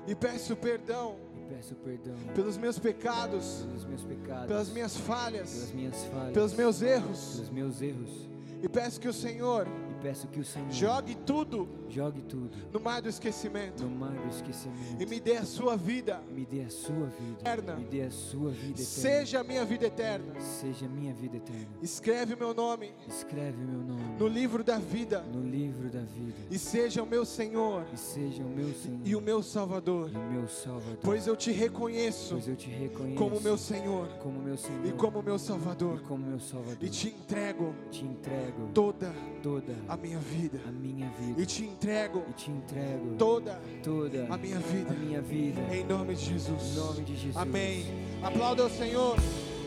e 0.07 0.14
peço 0.14 0.55
perdão 0.55 1.16
e 1.37 1.53
peço 1.53 1.74
perdão 1.74 2.14
pelos 2.33 2.57
meus 2.57 2.79
pecados, 2.79 3.64
pelos 3.66 3.85
meus 3.85 4.05
pecados, 4.05 4.47
pelas 4.47 4.68
minhas 4.68 4.97
pelas 4.97 5.07
falhas, 5.09 5.72
minhas 5.72 6.05
falhas, 6.05 6.33
pelos 6.33 6.53
meus 6.55 6.81
erros, 6.83 7.33
pelos 7.35 7.51
meus 7.51 7.83
erros. 7.83 8.29
e 8.62 8.68
peço 8.68 9.01
que 9.01 9.09
o 9.09 9.12
Senhor 9.12 9.66
peço 10.07 10.29
que 10.29 10.39
o 10.39 10.45
Senhor 10.45 10.71
jogue 10.71 11.17
tudo 11.27 11.69
jogue 11.89 12.23
tudo 12.23 12.51
no 12.73 12.79
mar 12.79 13.03
do 13.03 13.09
esquecimento 13.09 13.83
no 13.83 13.91
mar 13.91 14.13
do 14.13 14.29
esquecimento. 14.29 15.03
e 15.03 15.07
me 15.07 15.19
dê 15.19 15.37
a 15.37 15.45
sua 15.45 15.77
vida. 15.77 16.23
Me 16.31 16.45
dê 16.47 16.63
a 16.63 16.71
sua 16.71 17.07
vida. 17.07 17.41
Eterna. 17.41 17.75
Me 17.77 17.85
dê 17.85 18.03
a 18.03 18.11
sua 18.11 18.51
vida 18.51 18.81
eterna. 18.81 18.85
Seja 18.85 19.41
a 19.41 19.45
minha 19.45 19.65
vida 19.65 19.87
eterna. 19.87 20.41
Seja 20.41 20.89
minha 20.89 21.13
vida 21.13 21.37
eterna. 21.39 21.67
Escreve 21.83 22.35
o 22.35 22.39
meu 22.39 22.55
nome 22.55 22.93
Escreve 23.09 23.57
meu 23.65 23.81
nome 23.81 24.17
no 24.19 24.29
livro 24.29 24.63
da 24.63 24.79
vida 24.79 25.23
no 25.23 25.43
livro 25.43 25.89
da 25.91 26.01
vida. 26.01 26.37
e 26.51 26.59
seja 26.59 27.03
o 27.03 27.07
meu 27.07 27.25
Senhor 27.25 27.85
E 27.93 27.97
seja 27.97 28.45
o 28.45 28.49
meu 28.49 28.73
Senhor 28.75 29.01
e 29.05 29.17
o 29.17 29.21
meu 29.21 29.43
Salvador, 29.43 30.11
e 30.13 30.17
o 30.17 30.33
meu 30.33 30.49
Salvador. 30.49 30.99
pois 31.03 31.27
eu 31.27 31.35
te 31.35 31.51
reconheço 31.51 32.35
Pois 32.35 32.47
eu 32.47 32.57
te 32.57 32.71
reconheço 32.71 33.19
como 33.19 33.41
meu 33.41 33.59
Senhor 33.59 34.09
como 34.23 34.41
meu 34.41 34.57
Senhor 34.57 34.87
e 34.87 34.93
como 34.93 35.23
meu 35.23 35.37
e 35.37 35.41
Salvador 35.41 36.01
como 36.03 36.25
meu 36.27 36.39
Salvador. 36.41 36.79
e 36.81 36.89
te 36.89 37.09
entrego 37.09 37.75
te 37.91 38.05
entrego 38.05 38.71
toda 38.73 39.13
toda 39.47 39.76
a 39.88 39.97
minha 39.97 40.18
vida 40.18 40.59
a 40.66 40.72
minha 40.72 41.09
vida. 41.20 41.40
e 41.40 41.47
te 41.47 41.62
entrego 41.62 42.24
E 42.28 42.32
te 42.32 42.51
entrego 42.51 43.14
toda 43.16 43.61
toda 43.80 44.26
a 44.28 44.36
minha 44.36 44.59
vida 44.59 44.90
a 44.90 44.94
minha 44.94 45.22
vida. 45.22 45.61
em 45.72 45.84
nome 45.84 46.16
de 46.16 46.24
Jesus. 46.24 46.72
Em 46.72 46.80
nome 46.80 47.05
de 47.05 47.14
Jesus. 47.14 47.36
Amém. 47.36 47.86
Aplauda 48.24 48.66
o 48.66 48.70
Senhor. 48.70 49.16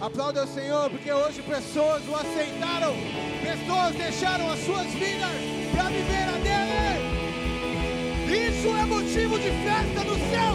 Aplauda 0.01 0.43
o 0.43 0.47
Senhor, 0.47 0.89
porque 0.89 1.11
hoje 1.11 1.41
pessoas 1.43 2.01
o 2.09 2.15
aceitaram. 2.15 2.93
Pessoas 3.41 3.95
deixaram 3.95 4.51
as 4.51 4.59
suas 4.65 4.87
vidas 4.87 5.37
para 5.73 5.83
viver 5.89 6.27
a 6.27 6.37
dele. 6.43 6.99
Isso 8.49 8.67
é 8.67 8.85
motivo 8.85 9.39
de 9.39 9.51
festa 9.63 10.03
no 10.03 10.15
céu, 10.29 10.53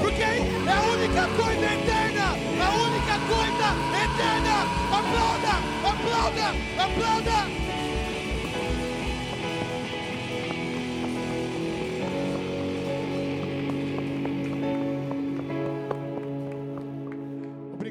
porque 0.00 0.22
é 0.22 0.72
a 0.72 0.82
única 0.94 1.26
coisa 1.42 1.66
eterna, 1.74 2.26
a 2.66 2.70
única 2.86 3.16
coisa 3.34 3.66
eterna. 4.06 4.54
Aplauda, 5.00 5.54
aplauda, 5.90 6.46
aplauda. 6.84 7.69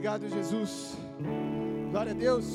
Obrigado, 0.09 0.33
Jesus. 0.33 0.93
Glória 1.91 2.13
a 2.13 2.15
Deus. 2.15 2.45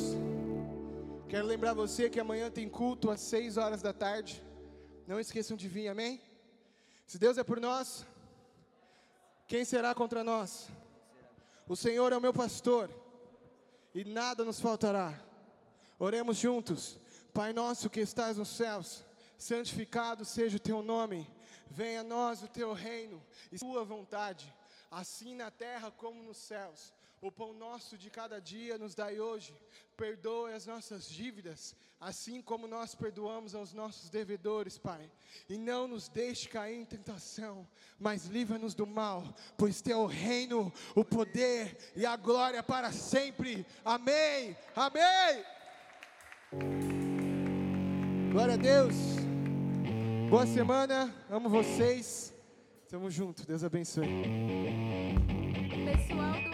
Quero 1.28 1.46
lembrar 1.46 1.72
você 1.72 2.10
que 2.10 2.18
amanhã 2.18 2.50
tem 2.50 2.68
culto 2.68 3.12
às 3.12 3.20
6 3.20 3.56
horas 3.58 3.80
da 3.80 3.92
tarde. 3.92 4.42
Não 5.06 5.20
esqueçam 5.20 5.56
de 5.56 5.68
vir, 5.68 5.86
amém? 5.86 6.20
Se 7.06 7.16
Deus 7.16 7.38
é 7.38 7.44
por 7.44 7.60
nós, 7.60 8.04
quem 9.46 9.64
será 9.64 9.94
contra 9.94 10.24
nós? 10.24 10.68
O 11.68 11.76
Senhor 11.76 12.12
é 12.12 12.16
o 12.16 12.20
meu 12.20 12.34
pastor 12.34 12.90
e 13.94 14.04
nada 14.04 14.44
nos 14.44 14.60
faltará. 14.60 15.14
Oremos 15.96 16.36
juntos. 16.36 16.98
Pai 17.32 17.52
nosso 17.52 17.88
que 17.88 18.00
estás 18.00 18.36
nos 18.36 18.48
céus, 18.48 19.04
santificado 19.38 20.24
seja 20.24 20.56
o 20.56 20.60
teu 20.60 20.82
nome. 20.82 21.30
Venha 21.70 22.00
a 22.00 22.04
nós 22.04 22.42
o 22.42 22.48
teu 22.48 22.72
reino 22.72 23.22
e 23.52 23.60
tua 23.60 23.84
vontade, 23.84 24.52
assim 24.90 25.36
na 25.36 25.52
terra 25.52 25.92
como 25.92 26.20
nos 26.20 26.38
céus. 26.38 26.92
O 27.24 27.32
pão 27.32 27.54
nosso 27.54 27.96
de 27.96 28.10
cada 28.10 28.38
dia 28.38 28.76
nos 28.76 28.94
dai 28.94 29.18
hoje. 29.18 29.54
Perdoe 29.96 30.52
as 30.52 30.66
nossas 30.66 31.08
dívidas, 31.08 31.74
assim 31.98 32.42
como 32.42 32.68
nós 32.68 32.94
perdoamos 32.94 33.54
aos 33.54 33.72
nossos 33.72 34.10
devedores, 34.10 34.76
Pai. 34.76 35.10
E 35.48 35.56
não 35.56 35.88
nos 35.88 36.06
deixe 36.06 36.46
cair 36.46 36.76
em 36.76 36.84
tentação, 36.84 37.66
mas 37.98 38.26
livra-nos 38.26 38.74
do 38.74 38.86
mal, 38.86 39.24
pois 39.56 39.80
teu 39.80 40.00
o 40.00 40.06
reino, 40.06 40.70
o 40.94 41.02
poder 41.02 41.78
e 41.96 42.04
a 42.04 42.14
glória 42.14 42.62
para 42.62 42.92
sempre. 42.92 43.64
Amém. 43.82 44.54
Amém. 44.76 45.44
Glória 48.32 48.52
a 48.52 48.58
Deus. 48.58 48.94
Boa 50.28 50.46
semana. 50.46 51.10
Amo 51.30 51.48
vocês. 51.48 52.34
Tamo 52.86 53.10
junto. 53.10 53.46
Deus 53.46 53.64
abençoe. 53.64 54.06
Pessoal 55.86 56.34
do 56.50 56.53